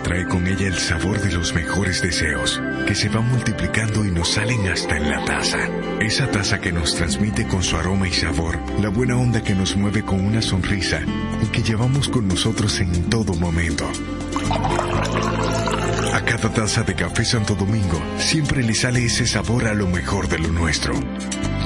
trae 0.07 0.25
con 0.29 0.47
ella 0.47 0.69
el 0.69 0.79
sabor 0.79 1.21
de 1.21 1.33
los 1.33 1.53
mejores 1.53 2.01
deseos, 2.01 2.63
que 2.87 2.95
se 2.95 3.09
van 3.09 3.29
multiplicando 3.29 4.05
y 4.05 4.13
nos 4.13 4.35
salen 4.35 4.69
hasta 4.69 4.97
en 4.97 5.11
la 5.11 5.25
taza. 5.25 5.59
Esa 6.01 6.31
taza 6.31 6.61
que 6.61 6.71
nos 6.71 6.95
transmite 6.95 7.49
con 7.49 7.61
su 7.65 7.77
aroma 7.77 8.07
y 8.07 8.13
sabor, 8.13 8.57
la 8.81 8.89
buena 8.89 9.17
onda 9.17 9.43
que 9.43 9.57
nos 9.57 9.77
mueve 9.77 10.05
con 10.05 10.25
una 10.25 10.41
sonrisa 10.43 11.01
y 11.43 11.47
que 11.47 11.61
llevamos 11.61 12.09
con 12.09 12.29
nosotros 12.29 12.79
en 12.79 13.11
todo 13.11 13.35
momento. 13.35 13.85
A 16.15 16.21
cada 16.25 16.53
taza 16.53 16.85
de 16.85 16.95
café 16.95 17.25
Santo 17.25 17.57
Domingo 17.57 18.01
siempre 18.19 18.63
le 18.63 18.75
sale 18.75 19.05
ese 19.05 19.27
sabor 19.27 19.67
a 19.67 19.75
lo 19.75 19.89
mejor 19.89 20.29
de 20.29 20.39
lo 20.39 20.53
nuestro. 20.53 20.95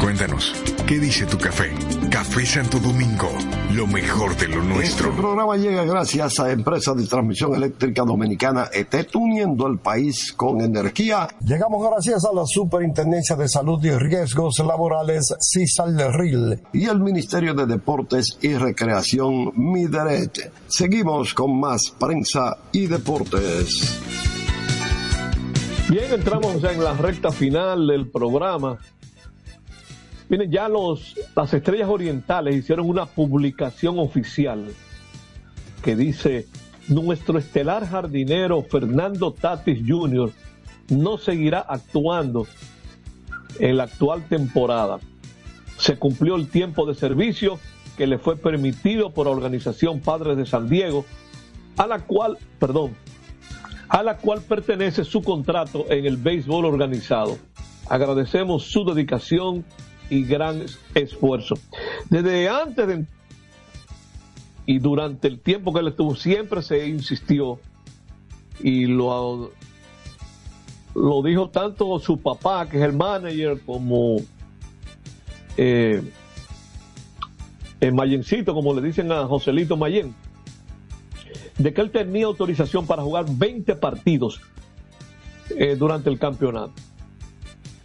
Cuéntanos, 0.00 0.54
¿qué 0.86 0.98
dice 0.98 1.26
tu 1.26 1.36
café? 1.36 1.74
Café 2.10 2.46
Santo 2.46 2.78
Domingo, 2.78 3.30
lo 3.74 3.86
mejor 3.86 4.36
de 4.36 4.48
lo 4.48 4.62
nuestro. 4.62 5.10
Este 5.10 5.20
programa 5.20 5.56
llega 5.56 5.84
gracias 5.84 6.40
a 6.40 6.50
Empresa 6.50 6.92
de 6.94 7.06
Transmisión 7.06 7.54
Eléctrica 7.54 8.02
Dominicana 8.02 8.68
ETET, 8.72 9.14
uniendo 9.14 9.66
al 9.66 9.78
país 9.78 10.32
con 10.32 10.60
energía. 10.60 11.28
Llegamos 11.44 11.88
gracias 11.88 12.24
a 12.24 12.34
la 12.34 12.42
Superintendencia 12.46 13.36
de 13.36 13.48
Salud 13.48 13.84
y 13.84 13.90
Riesgos 13.90 14.58
Laborales, 14.58 15.34
CISAL-RIL, 15.40 16.60
y 16.72 16.86
el 16.86 17.00
Ministerio 17.00 17.54
de 17.54 17.66
Deportes 17.66 18.38
y 18.40 18.54
Recreación, 18.54 19.52
MIDERET. 19.54 20.52
Seguimos 20.66 21.32
con 21.34 21.58
más 21.60 21.94
prensa 21.98 22.56
y 22.72 22.86
deportes. 22.86 24.00
Bien, 25.88 26.12
entramos 26.12 26.60
ya 26.60 26.72
en 26.72 26.82
la 26.82 26.94
recta 26.94 27.30
final 27.30 27.86
del 27.86 28.10
programa. 28.10 28.78
Miren, 30.30 30.48
ya 30.48 30.68
los, 30.68 31.18
las 31.34 31.52
estrellas 31.52 31.88
orientales 31.88 32.54
hicieron 32.54 32.88
una 32.88 33.04
publicación 33.04 33.98
oficial 33.98 34.72
que 35.82 35.96
dice, 35.96 36.46
nuestro 36.86 37.36
estelar 37.36 37.84
jardinero 37.84 38.62
Fernando 38.62 39.32
Tatis 39.32 39.82
Jr. 39.84 40.30
no 40.88 41.18
seguirá 41.18 41.58
actuando 41.58 42.46
en 43.58 43.76
la 43.76 43.84
actual 43.84 44.22
temporada. 44.28 45.00
Se 45.78 45.98
cumplió 45.98 46.36
el 46.36 46.48
tiempo 46.48 46.86
de 46.86 46.94
servicio 46.94 47.58
que 47.96 48.06
le 48.06 48.18
fue 48.18 48.36
permitido 48.36 49.10
por 49.10 49.26
la 49.26 49.32
organización 49.32 49.98
Padres 49.98 50.36
de 50.36 50.46
San 50.46 50.68
Diego, 50.68 51.04
a 51.76 51.88
la 51.88 51.98
cual, 52.06 52.38
perdón, 52.60 52.94
a 53.88 54.04
la 54.04 54.16
cual 54.18 54.42
pertenece 54.42 55.02
su 55.02 55.22
contrato 55.22 55.86
en 55.90 56.06
el 56.06 56.18
béisbol 56.18 56.66
organizado. 56.66 57.36
Agradecemos 57.88 58.62
su 58.62 58.84
dedicación 58.84 59.64
y 60.10 60.24
gran 60.24 60.64
esfuerzo. 60.94 61.54
Desde 62.10 62.48
antes 62.48 62.86
de 62.86 63.06
y 64.66 64.78
durante 64.78 65.26
el 65.26 65.40
tiempo 65.40 65.72
que 65.72 65.80
él 65.80 65.88
estuvo 65.88 66.14
siempre 66.14 66.62
se 66.62 66.86
insistió 66.86 67.58
y 68.60 68.86
lo, 68.86 69.50
lo 70.94 71.22
dijo 71.22 71.48
tanto 71.48 71.98
su 71.98 72.20
papá, 72.20 72.68
que 72.68 72.76
es 72.76 72.84
el 72.84 72.92
manager, 72.92 73.60
como 73.64 74.18
eh, 75.56 76.02
el 77.80 77.94
Mayencito, 77.94 78.54
como 78.54 78.74
le 78.74 78.82
dicen 78.82 79.10
a 79.10 79.26
Joselito 79.26 79.76
Mayen, 79.76 80.14
de 81.58 81.74
que 81.74 81.80
él 81.80 81.90
tenía 81.90 82.26
autorización 82.26 82.86
para 82.86 83.02
jugar 83.02 83.26
20 83.28 83.74
partidos 83.76 84.40
eh, 85.56 85.74
durante 85.76 86.10
el 86.10 86.18
campeonato. 86.18 86.72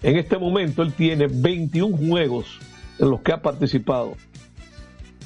En 0.06 0.18
este 0.18 0.38
momento 0.38 0.84
él 0.84 0.93
tiene 0.93 1.26
21 1.26 1.97
juegos 1.97 2.60
en 2.99 3.10
los 3.10 3.22
que 3.22 3.34
ha 3.34 3.41
participado. 3.41 4.16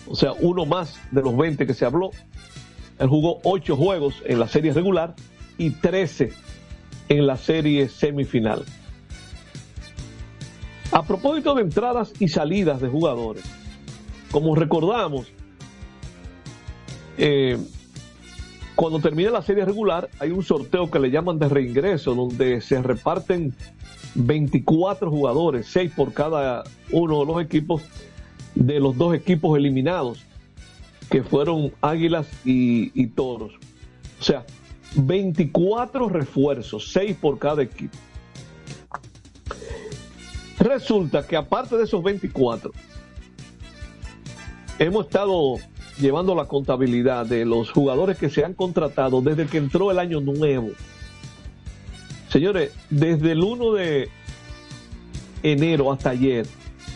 O 0.08 0.16
sea, 0.16 0.32
uno 0.40 0.66
más 0.66 0.98
de 1.12 1.22
los 1.22 1.36
20 1.36 1.68
que 1.68 1.74
se 1.74 1.84
habló. 1.84 2.12
Él 2.98 3.10
jugó 3.10 3.42
8 3.44 3.76
juegos 3.76 4.24
en 4.26 4.40
la 4.40 4.48
serie 4.48 4.72
regular 4.72 5.16
y 5.58 5.72
13 5.72 6.32
en 7.10 7.28
la 7.28 7.36
serie 7.36 7.90
semifinal. 7.90 8.64
A 10.94 11.04
propósito 11.04 11.56
de 11.56 11.64
entradas 11.64 12.14
y 12.18 12.30
salidas 12.30 12.80
de 12.80 12.88
jugadores, 12.88 13.44
como 14.32 14.56
recordamos, 14.56 15.28
eh, 17.18 17.58
cuando 18.76 19.02
termina 19.02 19.30
la 19.30 19.42
serie 19.42 19.66
regular 19.66 20.10
hay 20.20 20.32
un 20.32 20.42
sorteo 20.42 20.90
que 20.90 21.00
le 21.00 21.12
llaman 21.12 21.38
de 21.38 21.50
reingreso, 21.50 22.16
donde 22.16 22.62
se 22.62 22.82
reparten 22.82 23.54
24 24.16 25.10
jugadores, 25.10 25.68
6 25.68 25.92
por 25.96 26.14
cada 26.14 26.64
uno 26.92 27.20
de 27.20 27.26
los 27.26 27.42
equipos 27.42 27.82
de 28.56 28.80
los 28.80 28.98
dos 28.98 29.16
equipos 29.16 29.58
eliminados, 29.58 30.24
que 31.10 31.24
fueron 31.24 31.72
Águilas 31.82 32.28
y, 32.44 33.08
Toros. 33.08 33.54
O 34.20 34.24
sea, 34.24 34.46
24 34.96 36.10
refuerzos, 36.10 36.92
6 36.92 37.18
por 37.20 37.40
cada 37.40 37.64
equipo. 37.64 37.98
Resulta 40.60 41.26
que 41.26 41.38
aparte 41.38 41.78
de 41.78 41.86
esos 41.86 42.04
24, 42.04 42.72
hemos 44.78 45.06
estado 45.06 45.56
llevando 46.00 46.36
la 46.36 46.46
contabilidad 46.46 47.26
de 47.26 47.46
los 47.46 47.72
jugadores 47.72 48.18
que 48.18 48.30
se 48.30 48.44
han 48.44 48.54
contratado 48.54 49.22
desde 49.22 49.48
que 49.48 49.58
entró 49.58 49.90
el 49.90 50.00
año 50.00 50.20
nuevo. 50.20 50.72
Señores, 52.40 52.72
desde 52.90 53.34
el 53.34 53.44
1 53.44 53.74
de 53.74 54.10
enero 55.44 55.92
hasta 55.92 56.12
ayer, 56.12 56.48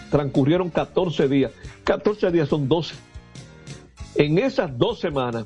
transcurrieron 0.10 0.70
14 0.70 1.28
días. 1.28 1.52
14 1.84 2.32
días 2.32 2.48
son 2.48 2.70
12. 2.70 2.96
En 4.16 4.38
esas 4.38 4.78
dos 4.78 5.02
semanas, 5.02 5.46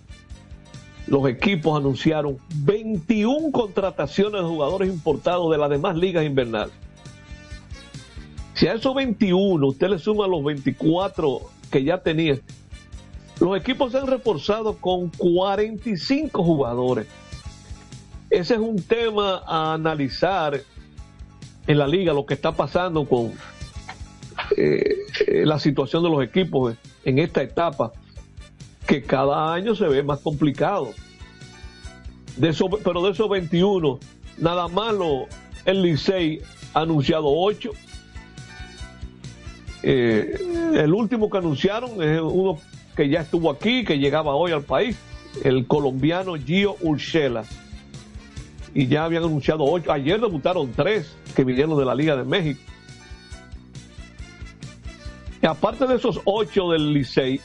los 1.07 1.27
equipos 1.27 1.79
anunciaron 1.79 2.37
21 2.57 3.51
contrataciones 3.51 4.43
de 4.43 4.47
jugadores 4.47 4.87
importados 4.87 5.49
de 5.51 5.57
las 5.57 5.71
demás 5.71 5.97
ligas 5.97 6.23
invernales. 6.23 6.75
Si 8.53 8.67
a 8.67 8.75
esos 8.75 8.93
21 8.93 9.65
usted 9.65 9.89
le 9.89 9.97
suma 9.97 10.27
los 10.27 10.43
24 10.43 11.41
que 11.71 11.83
ya 11.83 11.97
tenía, 12.03 12.37
los 13.39 13.57
equipos 13.57 13.93
se 13.93 13.97
han 13.97 14.05
reforzado 14.05 14.77
con 14.77 15.09
45 15.09 16.43
jugadores. 16.43 17.07
Ese 18.29 18.55
es 18.55 18.59
un 18.59 18.81
tema 18.81 19.41
a 19.45 19.73
analizar 19.73 20.61
en 21.65 21.77
la 21.77 21.87
liga, 21.87 22.13
lo 22.13 22.25
que 22.25 22.33
está 22.33 22.51
pasando 22.51 23.05
con 23.05 23.33
eh, 24.55 24.97
eh, 25.27 25.45
la 25.45 25.59
situación 25.59 26.03
de 26.03 26.09
los 26.09 26.23
equipos 26.23 26.75
en 27.03 27.19
esta 27.19 27.41
etapa 27.41 27.91
que 28.85 29.03
cada 29.03 29.53
año 29.53 29.75
se 29.75 29.87
ve 29.87 30.03
más 30.03 30.19
complicado. 30.19 30.93
De 32.35 32.49
eso, 32.49 32.69
pero 32.69 33.01
de 33.03 33.11
esos 33.11 33.29
21, 33.29 33.99
nada 34.37 34.67
más 34.67 34.93
el 35.65 35.81
Licey 35.81 36.41
ha 36.73 36.81
anunciado 36.81 37.25
8. 37.27 37.71
Eh, 39.83 40.35
el 40.75 40.93
último 40.93 41.29
que 41.29 41.37
anunciaron 41.37 42.01
es 42.01 42.19
uno 42.21 42.59
que 42.95 43.09
ya 43.09 43.21
estuvo 43.21 43.51
aquí, 43.51 43.83
que 43.83 43.99
llegaba 43.99 44.35
hoy 44.35 44.51
al 44.51 44.63
país, 44.63 44.97
el 45.43 45.65
colombiano 45.65 46.35
Gio 46.35 46.75
Urshela. 46.81 47.45
Y 48.77 48.85
ya 48.85 49.05
habían 49.05 49.23
anunciado 49.23 49.63
8. 49.63 49.91
Ayer 49.91 50.21
debutaron 50.21 50.71
3 50.71 51.11
que 51.35 51.43
vinieron 51.43 51.79
de 51.79 51.83
la 51.83 51.95
Liga 51.95 52.15
de 52.15 52.23
México. 52.23 52.61
Y 55.41 55.47
aparte 55.47 55.87
de 55.87 55.95
esos 55.95 56.21
8 56.25 56.69
del 56.69 56.93
Licey, 56.93 57.41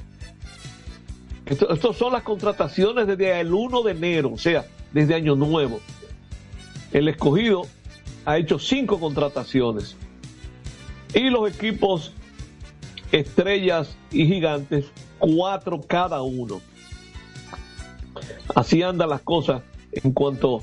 estas 1.47 1.97
son 1.97 2.12
las 2.12 2.22
contrataciones 2.22 3.07
desde 3.07 3.41
el 3.41 3.55
1 3.55 3.83
de 3.83 3.93
enero, 3.93 4.33
o 4.35 4.37
sea, 4.37 4.66
desde 4.93 5.14
Año 5.14 5.35
Nuevo. 5.35 5.80
El 6.93 7.09
escogido 7.09 7.62
ha 8.26 8.37
hecho 8.37 8.59
cinco 8.59 9.01
contrataciones. 9.01 9.97
Y 11.14 11.30
los 11.30 11.51
equipos 11.51 12.12
estrellas 13.11 13.97
y 14.11 14.26
gigantes, 14.26 14.85
cuatro 15.18 15.80
cada 15.80 16.20
uno. 16.20 16.61
Así 18.55 18.83
andan 18.83 19.09
las 19.09 19.22
cosas 19.22 19.62
en 19.93 20.12
cuanto 20.12 20.61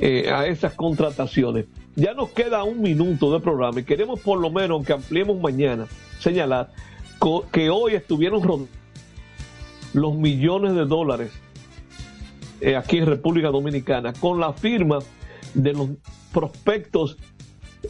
eh, 0.00 0.30
a 0.30 0.46
esas 0.46 0.74
contrataciones. 0.74 1.66
Ya 1.94 2.14
nos 2.14 2.30
queda 2.30 2.64
un 2.64 2.82
minuto 2.82 3.32
de 3.32 3.40
programa 3.40 3.80
y 3.80 3.84
queremos 3.84 4.20
por 4.20 4.38
lo 4.38 4.50
menos, 4.50 4.84
que 4.84 4.92
ampliemos 4.92 5.40
mañana, 5.40 5.86
señalar 6.18 6.70
que 7.52 7.70
hoy 7.70 7.94
estuvieron 7.94 8.68
los 9.94 10.14
millones 10.14 10.74
de 10.74 10.84
dólares 10.84 11.32
eh, 12.60 12.76
aquí 12.76 12.98
en 12.98 13.06
República 13.06 13.48
Dominicana 13.48 14.12
con 14.12 14.38
la 14.38 14.52
firma 14.52 14.98
de 15.54 15.72
los 15.72 15.88
prospectos 16.32 17.16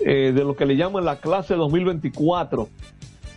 eh, 0.00 0.32
de 0.34 0.44
lo 0.44 0.56
que 0.56 0.66
le 0.66 0.76
llaman 0.76 1.04
la 1.04 1.20
clase 1.20 1.54
2024. 1.54 2.68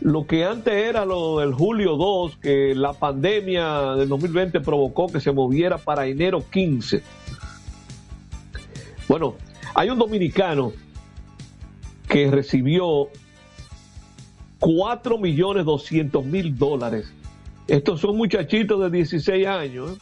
Lo 0.02 0.26
que 0.26 0.46
antes 0.46 0.74
era 0.74 1.04
lo 1.04 1.40
del 1.40 1.54
julio 1.54 1.98
2, 1.98 2.38
que 2.38 2.74
la 2.74 2.94
pandemia 2.94 3.96
del 3.96 4.08
2020 4.08 4.62
provocó 4.62 5.08
que 5.08 5.20
se 5.20 5.32
moviera 5.34 5.78
para 5.78 6.08
enero 6.08 6.44
15. 6.50 7.04
Bueno, 9.10 9.36
hay 9.76 9.90
un 9.90 10.00
dominicano 10.00 10.72
que 12.08 12.32
recibió 12.32 13.10
4 14.60 15.18
millones 15.18 15.66
200 15.66 16.26
mil 16.26 16.58
dólares 16.58 17.14
estos 17.70 18.02
son 18.02 18.18
muchachitos 18.18 18.82
de 18.82 18.90
16 18.98 19.46
años. 19.46 19.98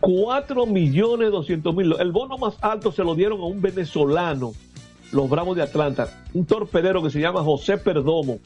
4 0.00 0.66
millones 0.66 1.30
200 1.30 1.74
mil. 1.74 1.94
El 1.98 2.12
bono 2.12 2.36
más 2.36 2.56
alto 2.60 2.92
se 2.92 3.02
lo 3.02 3.14
dieron 3.14 3.40
a 3.40 3.44
un 3.44 3.62
venezolano, 3.62 4.52
los 5.10 5.30
Bravos 5.30 5.56
de 5.56 5.62
Atlanta, 5.62 6.22
un 6.34 6.44
torpedero 6.44 7.02
que 7.02 7.08
se 7.08 7.18
llama 7.18 7.42
José 7.42 7.78
Perdomo. 7.78 8.40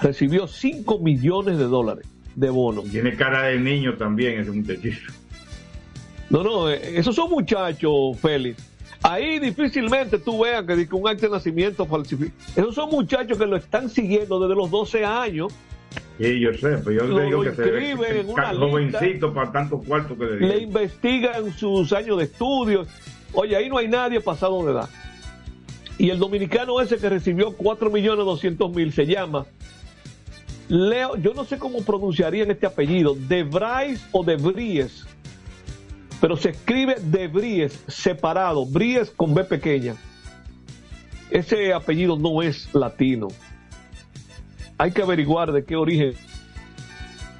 Recibió 0.00 0.46
5 0.46 0.98
millones 1.00 1.58
de 1.58 1.64
dólares 1.64 2.06
de 2.34 2.48
bono. 2.48 2.82
Tiene 2.82 3.14
cara 3.14 3.48
de 3.48 3.60
niño 3.60 3.98
también 3.98 4.40
ese 4.40 4.50
muchachito. 4.50 5.12
No, 6.30 6.42
no, 6.42 6.70
eh, 6.70 6.98
esos 6.98 7.14
son 7.14 7.28
muchachos, 7.30 8.18
Félix. 8.20 8.70
Ahí 9.02 9.38
difícilmente 9.38 10.18
tú 10.18 10.42
veas 10.42 10.64
que 10.64 10.88
un 10.92 11.08
acto 11.08 11.26
de 11.26 11.32
nacimiento 11.32 11.86
falsificado. 11.86 12.36
Esos 12.56 12.74
son 12.74 12.90
muchachos 12.90 13.36
que 13.36 13.46
lo 13.46 13.56
están 13.56 13.90
siguiendo 13.90 14.40
desde 14.40 14.54
los 14.54 14.70
12 14.70 15.04
años 15.04 15.52
Sí, 16.18 16.38
yo 16.38 16.52
sé, 16.52 16.76
pero 16.84 16.92
yo 16.92 17.18
le 17.18 17.24
digo 17.24 17.42
que 17.42 17.52
se 17.52 17.62
debe, 17.62 18.24
jovencito 18.24 19.32
para 19.32 19.52
tantos 19.52 19.82
cuartos 19.86 20.18
que 20.18 20.24
le 20.24 20.48
Le 20.48 20.58
investigan 20.58 21.52
sus 21.54 21.92
años 21.94 22.18
de 22.18 22.24
estudio. 22.24 22.86
Oye, 23.32 23.56
ahí 23.56 23.70
no 23.70 23.78
hay 23.78 23.88
nadie 23.88 24.20
pasado 24.20 24.64
de 24.66 24.72
edad. 24.72 24.88
Y 25.96 26.10
el 26.10 26.18
dominicano 26.18 26.80
ese 26.80 26.98
que 26.98 27.08
recibió 27.08 27.52
4 27.52 27.90
millones 27.90 28.24
200 28.26 28.70
mil 28.74 28.92
se 28.92 29.06
llama 29.06 29.46
Leo, 30.68 31.16
yo 31.16 31.32
no 31.32 31.44
sé 31.44 31.58
cómo 31.58 31.82
pronunciarían 31.82 32.50
este 32.50 32.66
apellido, 32.66 33.14
de 33.14 33.42
Bryce 33.42 34.04
o 34.12 34.22
de 34.22 34.36
pero 36.20 36.36
se 36.36 36.50
escribe 36.50 36.96
de 37.00 37.28
Bries 37.28 37.82
separado, 37.88 38.66
Bries 38.66 39.10
con 39.10 39.34
B 39.34 39.44
pequeña. 39.44 39.96
Ese 41.30 41.72
apellido 41.72 42.16
no 42.16 42.42
es 42.42 42.72
latino 42.74 43.28
hay 44.80 44.92
que 44.92 45.02
averiguar 45.02 45.52
de 45.52 45.62
qué 45.62 45.76
origen. 45.76 46.14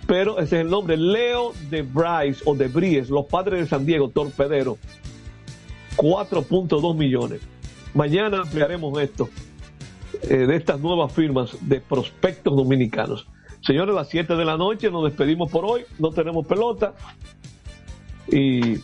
Pero 0.06 0.38
ese 0.40 0.56
es 0.56 0.62
el 0.64 0.70
nombre, 0.70 0.98
Leo 0.98 1.54
de 1.70 1.80
Bryce 1.80 2.42
o 2.44 2.54
de 2.54 2.68
Bries, 2.68 3.08
los 3.08 3.24
padres 3.24 3.60
de 3.60 3.66
San 3.66 3.86
Diego, 3.86 4.10
torpedero. 4.10 4.76
4.2 5.96 6.94
millones. 6.94 7.40
Mañana 7.94 8.42
ampliaremos 8.42 9.00
esto, 9.00 9.30
eh, 10.24 10.36
de 10.36 10.54
estas 10.54 10.80
nuevas 10.80 11.14
firmas 11.14 11.56
de 11.62 11.80
prospectos 11.80 12.54
dominicanos. 12.54 13.26
Señores, 13.62 13.94
a 13.94 14.00
las 14.00 14.10
7 14.10 14.36
de 14.36 14.44
la 14.44 14.58
noche 14.58 14.90
nos 14.90 15.04
despedimos 15.04 15.50
por 15.50 15.64
hoy, 15.64 15.84
no 15.98 16.10
tenemos 16.10 16.46
pelota. 16.46 16.92
Y 18.30 18.78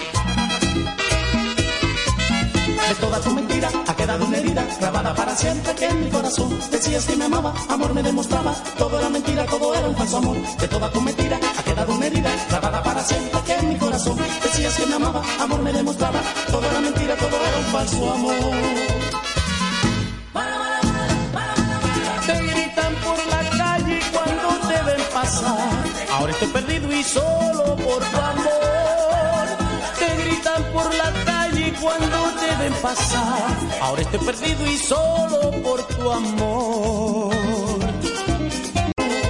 De 2.88 2.94
toda 3.00 3.18
tu 3.20 3.30
mentira 3.30 3.68
ha 3.86 3.94
quedado 3.94 4.24
una 4.26 4.36
herida 4.36 4.64
grabada 4.80 5.14
para 5.14 5.34
siempre 5.34 5.72
en 5.80 6.04
mi 6.04 6.10
corazón 6.10 6.52
decías 6.70 7.04
que 7.06 7.16
me 7.16 7.24
amaba, 7.24 7.52
amor 7.68 7.92
me 7.94 8.02
demostraba, 8.02 8.54
todo 8.78 8.98
era 8.98 9.08
mentira, 9.08 9.44
todo 9.46 9.74
era 9.74 9.88
un 9.88 9.96
falso 9.96 10.18
amor. 10.18 10.36
De 10.60 10.68
toda 10.68 10.90
tu 10.90 11.00
mentira 11.00 11.38
quedado 11.72 11.94
una 11.94 12.06
herida 12.06 12.30
grabada 12.50 12.82
para 12.82 13.02
siempre 13.02 13.40
que 13.46 13.54
en 13.54 13.68
mi 13.70 13.76
corazón 13.78 14.18
decías 14.42 14.76
que 14.76 14.86
me 14.86 14.94
amaba, 14.94 15.22
amor 15.40 15.62
me 15.62 15.72
demostraba, 15.72 16.20
todo 16.50 16.64
era 16.70 16.80
mentira, 16.80 17.16
todo 17.16 17.36
era 17.48 17.58
un 17.58 17.64
falso 17.76 18.12
amor. 18.12 18.34
Te 22.26 22.34
gritan 22.50 22.94
por 23.06 23.18
la 23.34 23.42
calle 23.56 24.00
cuando 24.12 24.48
te 24.68 24.82
ven 24.88 25.02
pasar. 25.14 25.84
Ahora 26.12 26.32
estoy 26.32 26.48
perdido 26.48 26.92
y 26.92 27.02
solo 27.04 27.64
por 27.76 28.00
tu 28.12 28.18
amor. 28.34 29.46
Te 29.98 30.08
gritan 30.22 30.62
por 30.74 30.94
la 30.94 31.10
calle 31.24 31.74
cuando 31.80 32.18
te 32.40 32.62
ven 32.62 32.74
pasar. 32.82 33.56
Ahora 33.80 34.02
estoy 34.02 34.20
perdido 34.20 34.66
y 34.66 34.76
solo 34.76 35.50
por 35.62 35.82
tu 35.84 36.10
amor. 36.10 37.71